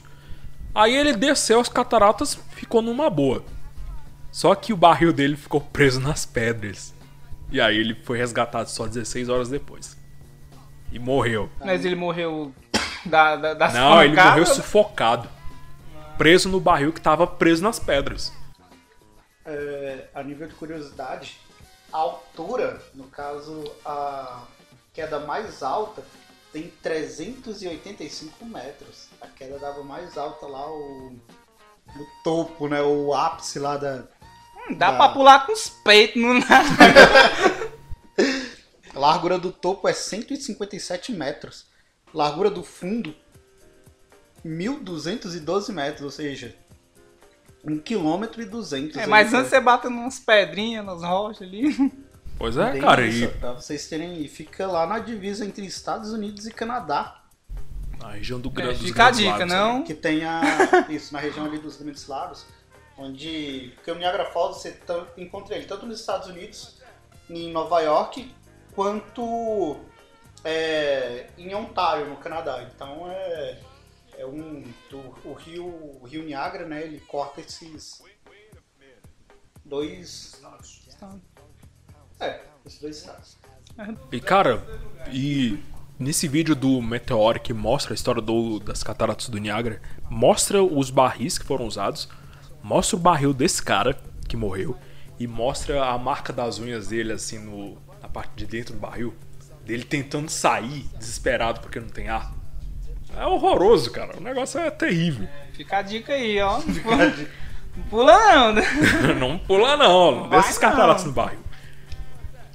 Aí 0.77 0.95
ele 0.95 1.15
desceu 1.15 1.59
as 1.59 1.71
cataratas, 1.71 2.39
ficou 2.51 2.83
numa 2.83 3.09
boa. 3.09 3.43
Só 4.31 4.55
que 4.55 4.75
o 4.75 4.77
barril 4.77 5.11
dele 5.11 5.35
ficou 5.35 5.59
preso 5.59 5.99
nas 5.99 6.27
pedras. 6.27 6.93
E 7.51 7.59
aí 7.59 7.79
ele 7.79 7.95
foi 8.05 8.19
resgatado 8.19 8.69
só 8.69 8.87
16 8.87 9.31
horas 9.31 9.49
depois. 9.49 9.97
E 10.93 10.99
morreu. 10.99 11.49
Mas 11.65 11.83
ele 11.83 11.97
morreu 11.97 12.55
da, 13.07 13.37
da, 13.37 13.55
das 13.55 13.73
Não, 13.73 14.03
ele 14.03 14.15
morreu 14.15 14.45
sufocado. 14.45 15.31
Preso 16.19 16.51
no 16.51 16.61
barril 16.61 16.93
que 16.93 17.01
tava 17.01 17.27
preso 17.27 17.63
nas 17.63 17.79
pedras. 17.79 18.31
É, 19.47 20.09
a 20.15 20.23
nível 20.23 20.47
de 20.47 20.55
curiosidade, 20.57 21.39
a 21.91 21.97
altura, 21.97 22.83
no 22.95 23.05
caso, 23.05 23.65
a 23.83 24.43
queda 24.93 25.21
mais 25.21 25.63
alta, 25.63 26.05
tem 26.53 26.71
385 26.83 28.45
metros. 28.45 29.06
A 29.27 29.37
queda 29.37 29.59
dava 29.59 29.83
mais 29.83 30.17
alta 30.17 30.47
lá, 30.47 30.71
o, 30.71 31.13
no 31.95 32.07
topo, 32.23 32.69
né? 32.69 32.81
O 32.83 33.13
ápice 33.15 33.59
lá 33.59 33.77
da. 33.77 34.05
Hum, 34.69 34.75
Dá 34.77 34.91
da- 34.93 34.97
pra 34.97 35.09
pular 35.11 35.47
com 35.47 35.53
os 35.53 35.69
peitos 35.69 36.21
no 36.21 36.35
nada. 36.35 37.77
A 38.95 38.99
largura 38.99 39.39
do 39.39 39.53
topo 39.53 39.87
é 39.87 39.93
157 39.93 41.13
metros. 41.13 41.67
Largura 42.15 42.49
do 42.51 42.63
fundo, 42.65 43.15
1.212 44.45 45.71
metros, 45.73 46.03
ou 46.03 46.11
seja, 46.11 46.55
1 47.63 47.79
km 47.81 48.25
e 48.39 48.45
200. 48.47 48.97
É, 48.97 49.07
mas 49.07 49.35
antes 49.35 49.51
você 49.51 49.61
bate 49.61 49.87
umas 49.87 50.19
pedrinhas, 50.19 50.85
nas 50.85 51.03
rochas 51.03 51.43
ali. 51.43 51.93
Pois 52.39 52.57
é, 52.57 52.73
Bem 52.73 52.81
cara. 52.81 53.07
isso, 53.07 53.25
E 53.25 53.29
Pra 53.29 53.53
vocês 53.53 53.87
terem. 53.89 54.23
E 54.23 54.29
fica 54.29 54.67
lá 54.67 54.87
na 54.87 54.99
divisa 54.99 55.45
entre 55.45 55.67
Estados 55.67 56.13
Unidos 56.13 56.47
e 56.47 56.51
Canadá. 56.53 57.23
Na 57.99 58.11
região 58.11 58.41
do 58.41 58.49
É, 58.49 58.53
Grande 58.53 58.79
dos 58.79 58.89
fica 58.89 59.03
a 59.03 59.11
Grandes 59.11 59.19
dica, 59.21 59.33
Lagos, 59.39 59.53
não? 59.53 59.83
Que 59.85 59.95
tem 59.95 60.25
a. 60.25 60.41
Isso, 60.89 61.13
na 61.13 61.19
região 61.21 61.45
ali 61.47 61.59
dos 61.59 61.77
Grandes 61.77 62.07
Lagos. 62.07 62.47
Onde. 62.99 63.73
Porque 63.77 63.91
o 63.91 63.95
Niagara 63.95 64.27
Falls 64.31 64.61
você 64.61 64.79
encontra 65.17 65.57
ele 65.57 65.67
tanto 65.67 65.87
nos 65.87 66.01
Estados 66.01 66.29
Unidos, 66.29 66.79
em 67.29 67.51
Nova 67.53 67.81
York, 67.81 68.35
quanto 68.75 69.77
é, 70.45 71.29
em 71.37 71.55
Ontário, 71.55 72.09
no 72.09 72.17
Canadá. 72.17 72.63
Então 72.75 73.11
é. 73.11 73.61
É 74.19 74.25
um. 74.25 74.63
do- 74.89 75.15
o, 75.29 75.35
rio, 75.35 75.67
o 75.67 76.05
rio 76.07 76.25
Niagara, 76.25 76.67
né? 76.67 76.83
Ele 76.85 77.01
corta 77.01 77.41
esses. 77.43 78.03
Dois. 79.65 80.41
É, 82.21 82.41
esses 82.65 82.81
dois 82.81 82.97
estados. 82.99 83.37
E 84.11 84.21
cara, 84.21 84.65
e 85.13 85.63
nesse 85.99 86.29
vídeo 86.29 86.55
do 86.55 86.81
Meteor 86.83 87.39
que 87.41 87.53
mostra 87.53 87.93
a 87.93 87.97
história 87.97 88.21
do- 88.23 88.59
das 88.61 88.83
cataratas 88.83 89.29
do 89.29 89.39
Niágara, 89.39 89.81
mostra 90.11 90.63
os 90.63 90.91
barris 90.91 91.39
que 91.39 91.45
foram 91.45 91.67
usados, 91.67 92.09
mostra 92.63 92.97
o 92.97 93.01
barril 93.01 93.33
desse 93.33 93.63
cara 93.63 93.99
que 94.29 94.37
morreu 94.37 94.77
e 95.19 95.27
mostra 95.27 95.85
a 95.85 95.97
marca 95.99 96.33
das 96.33 96.59
unhas 96.59 96.89
dele 96.89 97.13
assim 97.13 97.39
no, 97.39 97.79
na 98.03 98.09
parte 98.09 98.33
de 98.37 98.47
dentro 98.47 98.75
do 98.75 98.81
barril, 98.81 99.15
dele 99.65 99.85
tentando 99.85 100.29
sair 100.31 100.87
desesperado 100.99 101.61
porque 101.61 101.81
não 101.81 101.89
tem 101.89 102.09
ar. 102.09 102.33
É 103.17 103.25
horroroso, 103.25 103.91
cara. 103.91 104.17
O 104.19 104.21
negócio 104.21 104.61
é 104.61 104.71
terrível. 104.71 105.27
Fica 105.55 105.79
a 105.79 105.83
dica 105.83 106.13
aí, 106.13 106.41
ó. 106.41 106.61
Não 106.67 106.75
pula, 106.83 107.07
não 107.77 107.85
pula 107.91 108.35
não, 108.35 108.53
né? 108.55 108.63
não 109.21 109.39
pula 109.39 109.77
não, 109.77 110.21
não 110.23 110.29
desses 110.31 110.57
cataratas 110.59 111.03
não. 111.03 111.09
no 111.11 111.15
barril. 111.15 111.39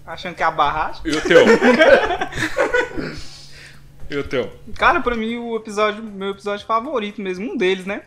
Achando 0.06 0.34
que 0.36 0.42
é 0.42 0.46
a 0.48 0.52
barragem. 0.52 1.02
E 1.06 1.12
o 1.12 1.22
teu? 1.22 1.46
e 4.12 4.18
o 4.18 4.24
teu? 4.24 4.52
Cara, 4.76 5.00
pra 5.02 5.16
mim, 5.16 5.38
o 5.38 5.56
episódio, 5.56 6.04
meu 6.04 6.32
episódio 6.32 6.66
favorito 6.66 7.22
mesmo, 7.22 7.52
um 7.54 7.58
deles, 7.58 7.86
né? 7.86 8.04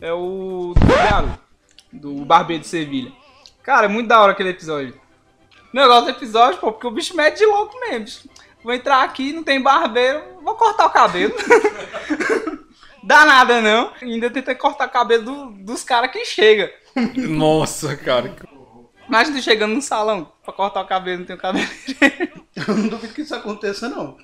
É 0.00 0.12
o 0.12 0.74
do 1.92 2.00
do 2.16 2.24
Barbeiro 2.24 2.62
de 2.62 2.68
Sevilha. 2.68 3.12
Cara, 3.62 3.86
é 3.86 3.88
muito 3.88 4.08
da 4.08 4.20
hora 4.20 4.32
aquele 4.32 4.48
episódio. 4.50 4.94
O 5.72 5.76
negócio 5.76 6.04
do 6.06 6.10
episódio, 6.10 6.58
pô, 6.60 6.72
porque 6.72 6.86
o 6.86 6.90
bicho 6.90 7.16
mete 7.16 7.38
de 7.38 7.46
louco 7.46 7.78
mesmo. 7.80 8.04
bicho. 8.04 8.28
Vou 8.62 8.72
entrar 8.72 9.02
aqui, 9.02 9.32
não 9.32 9.42
tem 9.44 9.60
barbeiro, 9.62 10.22
vou 10.42 10.54
cortar 10.54 10.86
o 10.86 10.90
cabelo. 10.90 11.34
Dá 13.02 13.24
nada 13.26 13.60
não. 13.60 13.92
Ainda 14.00 14.30
tenta 14.30 14.54
cortar 14.54 14.88
o 14.88 14.90
cabelo 14.90 15.24
do- 15.24 15.50
dos 15.64 15.84
caras 15.84 16.10
que 16.10 16.24
chega. 16.24 16.72
Nossa, 17.16 17.96
cara. 17.96 18.30
que 18.30 18.46
Imagina 19.06 19.36
tu 19.36 19.42
chegando 19.42 19.74
no 19.74 19.82
salão 19.82 20.32
pra 20.42 20.52
cortar 20.54 20.80
o 20.80 20.86
cabelo, 20.86 21.18
não 21.18 21.26
tem 21.26 21.36
o 21.36 21.38
cabelo. 21.38 21.68
Eu 22.56 22.74
não 22.76 22.88
duvido 22.88 23.12
que 23.12 23.20
isso 23.22 23.34
aconteça, 23.34 23.88
não. 23.88 24.16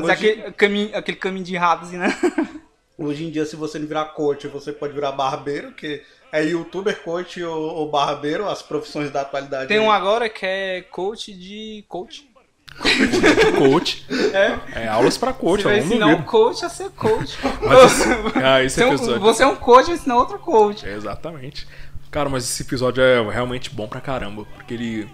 Fazer 0.00 0.12
Hoje- 0.12 0.30
aquele 0.40 0.52
caminho, 0.52 0.96
aquele 0.96 1.16
caminho 1.18 1.44
de 1.44 1.56
rato, 1.56 1.84
assim, 1.84 1.96
né? 1.96 2.08
Hoje 2.96 3.24
em 3.24 3.30
dia, 3.30 3.44
se 3.44 3.56
você 3.56 3.78
não 3.78 3.86
virar 3.88 4.04
coach, 4.06 4.46
você 4.46 4.72
pode 4.72 4.92
virar 4.92 5.10
barbeiro, 5.12 5.72
que 5.72 6.00
é 6.30 6.44
youtuber, 6.44 7.02
coach 7.02 7.42
ou, 7.42 7.74
ou 7.74 7.90
barbeiro, 7.90 8.48
as 8.48 8.62
profissões 8.62 9.10
da 9.10 9.22
atualidade. 9.22 9.66
Tem 9.66 9.78
aí. 9.78 9.84
um 9.84 9.90
agora 9.90 10.28
que 10.28 10.46
é 10.46 10.82
coach 10.82 11.32
de 11.32 11.84
coach. 11.88 12.28
coach. 13.58 14.04
É. 14.32 14.82
É 14.84 14.88
aulas 14.88 15.16
pra 15.18 15.32
coach, 15.32 15.62
Você 15.62 15.68
vai 15.68 15.78
ensinar 15.78 16.06
um 16.06 16.22
coach 16.22 16.64
a 16.64 16.68
ser 16.68 16.90
coach. 16.90 17.36
Mas 17.62 18.36
ah, 18.36 18.62
esse 18.62 18.76
Você 18.76 18.82
é 18.82 18.86
um- 18.86 18.94
episódio- 18.94 19.20
Você 19.20 19.42
é 19.42 19.46
um 19.46 19.56
coach, 19.56 19.86
vai 19.86 19.94
ensinar 19.96 20.16
outro 20.16 20.38
coach. 20.38 20.86
É, 20.86 20.94
exatamente. 20.94 21.66
Cara, 22.10 22.28
mas 22.28 22.44
esse 22.44 22.62
episódio 22.62 23.02
é 23.02 23.20
realmente 23.28 23.70
bom 23.70 23.88
pra 23.88 24.00
caramba, 24.00 24.44
porque 24.54 24.72
ele 24.74 25.08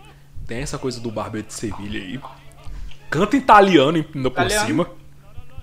tem 0.47 0.59
essa 0.59 0.76
coisa 0.76 1.01
do 1.01 1.11
Barbeiro 1.11 1.47
de 1.47 1.55
Sevilha 1.55 1.99
aí. 1.99 2.20
Canta 3.11 3.36
italiano 3.36 3.98
ainda 3.98 4.30
por 4.30 4.42
Italiano. 4.42 4.66
cima, 4.66 4.90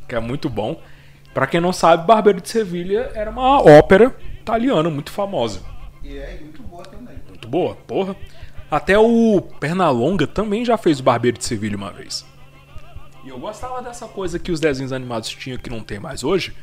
que 0.07 0.13
é 0.15 0.19
muito 0.19 0.49
bom. 0.49 0.81
Pra 1.33 1.47
quem 1.47 1.61
não 1.61 1.71
sabe, 1.71 2.05
Barbeiro 2.05 2.41
de 2.41 2.49
Sevilha 2.49 3.11
era 3.13 3.29
uma 3.29 3.61
ópera 3.61 4.15
italiana 4.39 4.89
muito 4.89 5.11
famosa. 5.11 5.61
E 6.03 6.17
é 6.17 6.39
muito 6.41 6.61
boa 6.63 6.83
também. 6.83 7.15
Muito 7.27 7.47
boa, 7.47 7.75
porra. 7.75 8.15
Até 8.69 8.97
o 8.97 9.41
Pernalonga 9.59 10.27
também 10.27 10.65
já 10.65 10.77
fez 10.77 10.99
o 10.99 11.03
Barbeiro 11.03 11.37
de 11.37 11.45
Sevilha 11.45 11.77
uma 11.77 11.91
vez. 11.91 12.25
E 13.23 13.29
eu 13.29 13.39
gostava 13.39 13.81
dessa 13.81 14.07
coisa 14.07 14.39
que 14.39 14.51
os 14.51 14.59
desenhos 14.59 14.91
animados 14.91 15.29
tinham 15.29 15.57
que 15.57 15.69
não 15.69 15.81
tem 15.81 15.99
mais 15.99 16.23
hoje, 16.23 16.53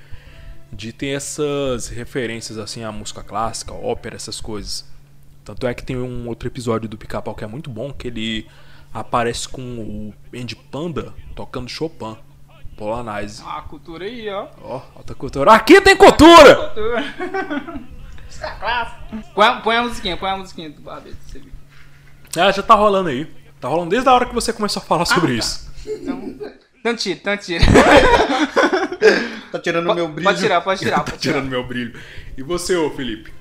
de 0.72 0.92
ter 0.92 1.08
essas 1.08 1.88
referências 1.88 2.58
assim 2.58 2.82
à 2.82 2.90
música 2.90 3.22
clássica, 3.22 3.72
ópera, 3.72 4.16
essas 4.16 4.40
coisas. 4.40 4.84
Tanto 5.44 5.66
é 5.66 5.74
que 5.74 5.84
tem 5.84 5.96
um 5.96 6.26
outro 6.26 6.48
episódio 6.48 6.88
do 6.88 6.96
Pica-Pau 6.98 7.34
que 7.34 7.44
é 7.44 7.46
muito 7.46 7.70
bom, 7.70 7.92
que 7.92 8.08
ele 8.08 8.46
aparece 8.94 9.46
com 9.48 9.60
o 9.60 10.14
Andy 10.34 10.54
Panda 10.56 11.12
tocando 11.34 11.68
Chopin, 11.68 12.16
Polonaise. 12.76 13.42
Ah, 13.44 13.58
a 13.58 13.62
cultura 13.62 14.04
aí, 14.04 14.28
ó. 14.30 14.46
Ó, 14.62 14.82
alta 14.96 15.14
cultura. 15.14 15.52
Aqui 15.52 15.80
tem 15.80 15.96
cultura! 15.96 16.54
Cultura. 16.54 17.04
põe, 19.34 19.46
a- 19.46 19.60
põe 19.60 19.76
a 19.76 19.82
musiquinha, 19.82 20.16
põe 20.16 20.30
a 20.30 20.36
musiquinha 20.36 20.70
do 20.70 20.80
você 20.82 21.38
ver. 21.40 21.52
Ah, 22.38 22.50
já 22.50 22.62
tá 22.62 22.74
rolando 22.74 23.08
aí. 23.10 23.26
Tá 23.60 23.68
rolando 23.68 23.90
desde 23.90 24.08
a 24.08 24.12
hora 24.12 24.26
que 24.26 24.34
você 24.34 24.52
começou 24.52 24.80
a 24.82 24.84
falar 24.84 25.04
sobre 25.04 25.34
isso. 25.34 25.70
Então 26.80 26.94
tira, 26.96 27.18
então 27.18 27.36
tira. 27.36 27.64
Tá 29.52 29.58
tirando 29.60 29.90
o 29.90 29.94
meu 29.94 30.08
brilho. 30.08 30.24
Pode 30.24 30.40
tirar, 30.40 30.60
pode 30.62 30.80
tirar. 30.80 30.96
tá 31.04 31.04
Pode 31.04 31.18
tirar. 31.18 31.34
tirando 31.34 31.50
meu 31.50 31.62
brilho. 31.66 32.00
E 32.36 32.42
você, 32.42 32.74
ô 32.74 32.90
Felipe? 32.90 33.32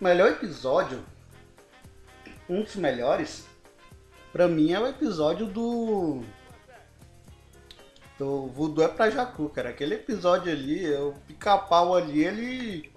melhor 0.00 0.28
episódio, 0.30 1.00
um 2.48 2.62
dos 2.62 2.76
melhores, 2.76 3.46
pra 4.32 4.48
mim 4.48 4.72
é 4.72 4.80
o 4.80 4.86
episódio 4.86 5.46
do. 5.46 6.22
Do 8.18 8.46
Voodoo 8.48 8.84
é 8.84 8.88
pra 8.88 9.08
Jacu, 9.10 9.48
cara. 9.48 9.70
Aquele 9.70 9.94
episódio 9.94 10.52
ali, 10.52 10.84
é 10.92 10.98
o 11.00 11.14
pica-pau 11.26 11.94
ali, 11.94 12.24
ele. 12.24 12.92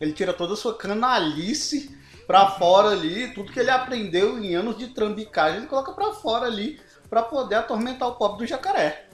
Ele 0.00 0.12
tira 0.12 0.32
toda 0.32 0.52
a 0.52 0.56
sua 0.56 0.74
canalice 0.74 1.96
pra 2.26 2.50
fora 2.52 2.90
ali, 2.90 3.32
tudo 3.34 3.50
que 3.50 3.58
ele 3.58 3.70
aprendeu 3.70 4.38
em 4.38 4.54
anos 4.54 4.76
de 4.78 4.88
trambicagem, 4.88 5.58
ele 5.58 5.66
coloca 5.66 5.90
pra 5.92 6.12
fora 6.12 6.46
ali, 6.46 6.78
pra 7.10 7.22
poder 7.22 7.56
atormentar 7.56 8.06
o 8.08 8.14
pobre 8.14 8.38
do 8.38 8.46
jacaré. 8.46 9.06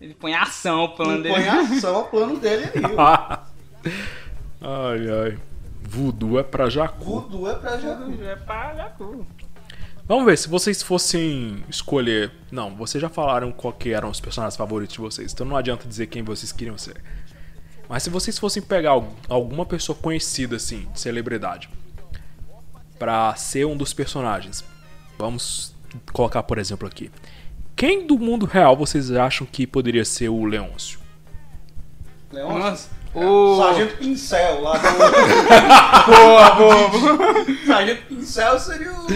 Ele 0.00 0.14
põe 0.14 0.34
ação 0.34 0.84
o 0.84 0.94
plano 0.94 1.12
Ele 1.14 1.22
dele. 1.24 1.34
põe 1.34 1.48
ação 1.48 1.96
ao 1.96 2.04
plano 2.06 2.38
dele 2.38 2.64
ali. 2.74 2.94
ó. 2.96 3.38
ai, 4.60 5.10
ai. 5.10 5.38
Voodoo 5.82 6.38
é 6.38 6.42
pra 6.42 6.70
Jacu. 6.70 7.04
Voodoo 7.04 7.50
é 7.50 7.54
pra 7.56 7.76
Jacu. 7.76 8.22
É 8.22 8.36
pra 8.36 8.74
Jacu. 8.74 9.26
Vamos 10.12 10.26
ver, 10.26 10.36
se 10.36 10.46
vocês 10.46 10.82
fossem 10.82 11.64
escolher. 11.70 12.30
Não, 12.50 12.76
vocês 12.76 13.00
já 13.00 13.08
falaram 13.08 13.50
qual 13.50 13.72
que 13.72 13.94
eram 13.94 14.10
os 14.10 14.20
personagens 14.20 14.54
favoritos 14.54 14.92
de 14.94 15.00
vocês, 15.00 15.32
então 15.32 15.46
não 15.46 15.56
adianta 15.56 15.88
dizer 15.88 16.06
quem 16.08 16.22
vocês 16.22 16.52
queriam 16.52 16.76
ser. 16.76 17.02
Mas 17.88 18.02
se 18.02 18.10
vocês 18.10 18.38
fossem 18.38 18.62
pegar 18.62 18.90
al- 18.90 19.08
alguma 19.26 19.64
pessoa 19.64 19.96
conhecida, 19.96 20.56
assim, 20.56 20.86
de 20.92 21.00
celebridade, 21.00 21.70
pra 22.98 23.34
ser 23.36 23.64
um 23.64 23.74
dos 23.74 23.94
personagens. 23.94 24.62
Vamos 25.16 25.74
colocar, 26.12 26.42
por 26.42 26.58
exemplo, 26.58 26.86
aqui. 26.86 27.10
Quem 27.74 28.06
do 28.06 28.18
mundo 28.18 28.44
real 28.44 28.76
vocês 28.76 29.10
acham 29.12 29.46
que 29.46 29.66
poderia 29.66 30.04
ser 30.04 30.28
o 30.28 30.44
Leôncio? 30.44 31.00
Nossa. 32.30 32.90
O... 33.14 33.58
Sargento 33.58 33.96
Pincel 33.98 34.62
lá 34.62 34.78
do. 34.78 34.88
Boa, 36.16 36.50
boa. 36.54 37.44
Sargento 37.66 38.02
Pincel 38.06 38.58
seria 38.58 38.92
o. 38.92 39.06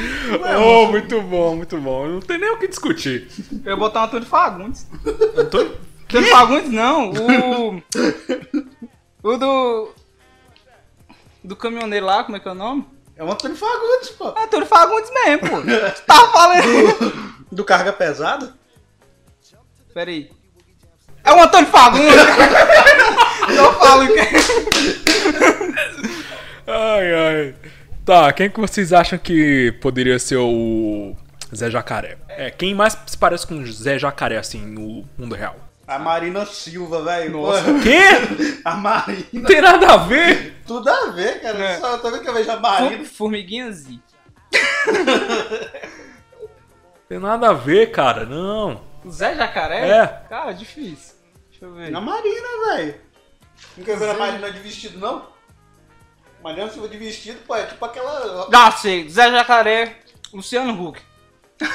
Oh, 0.61 0.87
muito 0.87 1.21
bom, 1.23 1.57
muito 1.57 1.81
bom. 1.81 2.07
Não 2.07 2.21
tem 2.21 2.39
nem 2.39 2.51
o 2.51 2.59
que 2.59 2.69
discutir. 2.69 3.29
Eu 3.65 3.71
ia 3.71 3.77
botar 3.77 4.03
o 4.03 4.05
Antônio 4.05 4.27
Fagundes. 4.27 4.87
Antônio? 5.37 5.79
Antônio 6.05 6.31
Fagundes 6.31 6.71
não, 6.71 7.11
o. 7.11 7.83
O 9.27 9.37
do. 9.37 9.93
Do 11.43 11.57
caminhoneiro 11.57 12.07
lá, 12.07 12.23
como 12.23 12.37
é 12.37 12.41
que 12.41 12.47
é 12.47 12.53
o 12.53 12.55
nome? 12.55 12.87
É 13.17 13.25
o 13.25 13.33
Antônio 13.33 13.57
Fagundes, 13.57 14.11
pô. 14.11 14.29
Antônio 14.39 14.67
Fagundes 14.67 15.11
mesmo, 15.11 15.49
pô. 15.49 15.63
Tu 15.63 16.03
Tava 16.07 16.33
falando. 16.33 17.37
Do 17.51 17.65
carga 17.65 17.93
pesada? 17.93 18.55
Pera 19.93 20.11
aí. 20.11 20.31
É 21.27 21.33
o 21.33 21.43
Antônio 21.43 21.69
Fagundes! 21.69 22.15
Eu 23.55 23.73
falo 23.75 24.07
que. 24.07 24.21
Ai, 26.67 27.15
ai. 27.15 27.55
Tá, 28.05 28.33
quem 28.33 28.49
que 28.49 28.61
vocês 28.61 28.93
acham 28.93 29.19
que 29.19 29.73
poderia 29.81 30.19
ser 30.19 30.37
o 30.37 31.17
Zé 31.55 31.69
Jacaré? 31.71 32.17
É, 32.29 32.51
quem 32.51 32.75
mais 32.75 32.97
se 33.07 33.19
parece 33.19 33.47
com 33.47 33.55
o 33.55 33.67
Zé 33.67 33.99
Jacaré, 33.99 34.37
assim, 34.37 34.65
no 34.65 35.05
mundo 35.19 35.35
real? 35.35 35.57
A 35.87 35.99
Marina 35.99 36.47
Silva, 36.47 37.03
velho. 37.03 37.33
Nossa. 37.33 37.63
Porra. 37.63 37.79
Quê? 37.83 38.61
A 38.65 38.75
Marina. 38.77 39.27
Não 39.33 39.43
tem 39.43 39.61
nada 39.61 39.87
a 39.95 39.97
ver. 39.97 40.63
Tudo 40.67 40.89
a 40.89 41.11
ver, 41.11 41.41
cara. 41.41 41.59
É. 41.59 41.79
Só 41.81 41.99
toda 41.99 42.11
vez 42.13 42.23
que 42.23 42.29
eu 42.29 42.35
vejo 42.35 42.51
a 42.51 42.61
Marina. 42.61 43.05
Formiguinha 43.05 43.73
Z. 43.73 43.99
Tem 47.09 47.19
nada 47.19 47.51
a 47.51 47.53
ver, 47.53 47.91
cara. 47.91 48.25
Não. 48.25 48.81
O 49.05 49.11
Zé 49.11 49.35
Jacaré? 49.35 49.89
É. 49.89 50.07
Cara, 50.29 50.53
difícil. 50.53 51.16
Deixa 51.67 51.69
eu 51.69 51.75
ver. 51.75 51.95
A 51.95 52.01
Marina, 52.01 52.49
velho. 52.67 52.95
Nunca 53.77 53.97
viu 53.97 54.11
a 54.11 54.15
Marina 54.15 54.53
de 54.53 54.61
vestido, 54.61 54.99
não? 54.99 55.27
Marina 56.43 56.71
Silva 56.71 56.89
de 56.89 56.97
vestido, 56.97 57.41
pô, 57.47 57.57
é 57.57 57.67
tipo 57.67 57.85
aquela. 57.85 58.49
Ah, 58.53 58.71
sei. 58.71 59.09
Zé 59.09 59.31
Jacaré, 59.31 59.97
Luciano 60.33 60.81
Huck. 60.81 61.01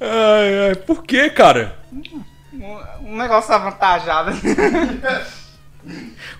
Ai, 0.00 0.68
ai. 0.68 0.74
Por 0.74 1.02
que, 1.02 1.30
cara? 1.30 1.78
Um, 1.92 3.16
negócio 3.16 3.54
avantajado. 3.54 4.32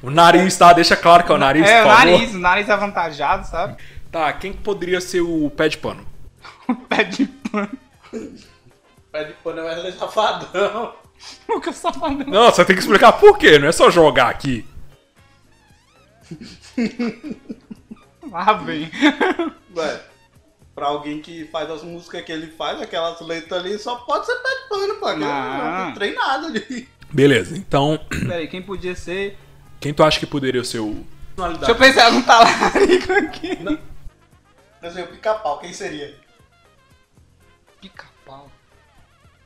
O 0.03 0.11
nariz, 0.11 0.57
tá? 0.57 0.73
Deixa 0.73 0.97
claro 0.97 1.25
que 1.25 1.33
é 1.33 1.35
o 1.35 1.39
nariz, 1.39 1.69
é, 1.69 1.83
o 1.83 1.87
nariz, 1.87 2.35
o 2.35 2.39
nariz 2.39 2.71
avantajado, 2.71 3.47
sabe? 3.47 3.77
Tá, 4.11 4.33
quem 4.33 4.53
que 4.53 4.59
poderia 4.59 5.01
ser 5.01 5.21
o 5.21 5.51
pé 5.51 5.69
de 5.69 5.79
pano? 5.79 6.07
Pé 6.89 7.05
de 7.05 7.27
pano. 7.27 7.71
Pé 9.13 9.25
de 9.25 9.33
pano 9.35 9.61
é 9.61 9.93
Safadão. 9.93 10.95
O 11.49 11.61
que 11.61 11.69
eu 11.69 11.73
só 11.73 11.93
falando? 11.93 12.27
Não, 12.27 12.51
você 12.51 12.65
tem 12.65 12.75
que 12.75 12.83
explicar 12.83 13.13
por 13.13 13.39
quê, 13.39 13.59
não 13.59 13.69
é 13.69 13.73
só 13.73 13.91
jogar 13.91 14.29
aqui. 14.29 14.67
Lá 18.31 18.53
vem. 18.55 18.91
Ué, 19.77 20.01
pra 20.75 20.87
alguém 20.87 21.21
que 21.21 21.45
faz 21.47 21.71
as 21.71 21.83
músicas 21.83 22.23
que 22.23 22.33
ele 22.33 22.49
faz, 22.49 22.81
aquelas 22.83 23.21
letras 23.21 23.61
ali, 23.61 23.79
só 23.79 23.97
pode 23.97 24.27
ser 24.27 24.35
pé 24.37 24.49
de 24.63 24.69
pano, 24.69 24.95
pô. 24.97 25.13
Não. 25.13 25.19
Não 25.19 25.85
tem 25.87 25.95
treinado 25.95 26.47
ali. 26.47 26.89
Beleza, 27.13 27.57
então, 27.57 27.99
Peraí, 28.11 28.49
quem 28.49 28.61
podia 28.61 28.97
ser. 28.97 29.39
quem 29.81 29.95
tu 29.95 30.03
acha 30.03 30.19
que 30.19 30.27
poderia 30.27 30.65
ser 30.65 30.81
o. 30.81 31.07
Deixa 31.37 31.71
eu 31.71 31.77
pensar 31.77 32.11
num 32.13 32.23
talarico 32.23 33.13
aqui. 33.13 33.57
Por 33.57 34.89
exemplo, 34.89 35.13
pica-pau, 35.13 35.59
quem 35.59 35.73
seria? 35.73 36.15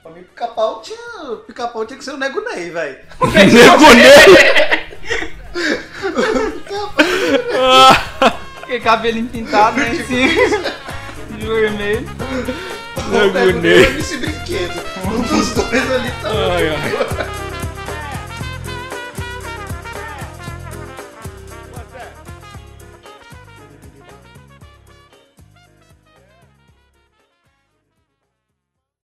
Pra 0.08 0.16
mim, 0.16 0.22
pica-pau 0.22 0.80
tinha. 0.80 1.36
Pica-pau 1.46 1.84
tinha 1.84 1.98
que 1.98 2.04
ser 2.04 2.12
o 2.12 2.16
Nego 2.16 2.40
Ney, 2.40 2.70
velho. 2.70 2.98
Que 8.66 8.80
cabelinho 8.80 9.28
pintado, 9.28 9.78
né? 9.78 9.90
Assim. 9.90 10.28
De 11.36 11.46
vermelho. 11.46 12.08
Nego 13.10 13.32
Nego 13.34 13.60
Ney. 13.60 13.90
Ney 13.90 13.98
esse 13.98 14.16
brinquedo. 14.16 14.82
Um 15.04 15.20
dos 15.20 15.52
dois 15.52 15.92
ali 15.92 16.10
tá. 16.22 16.30
Ai, 16.30 16.68
ai. 16.70 17.27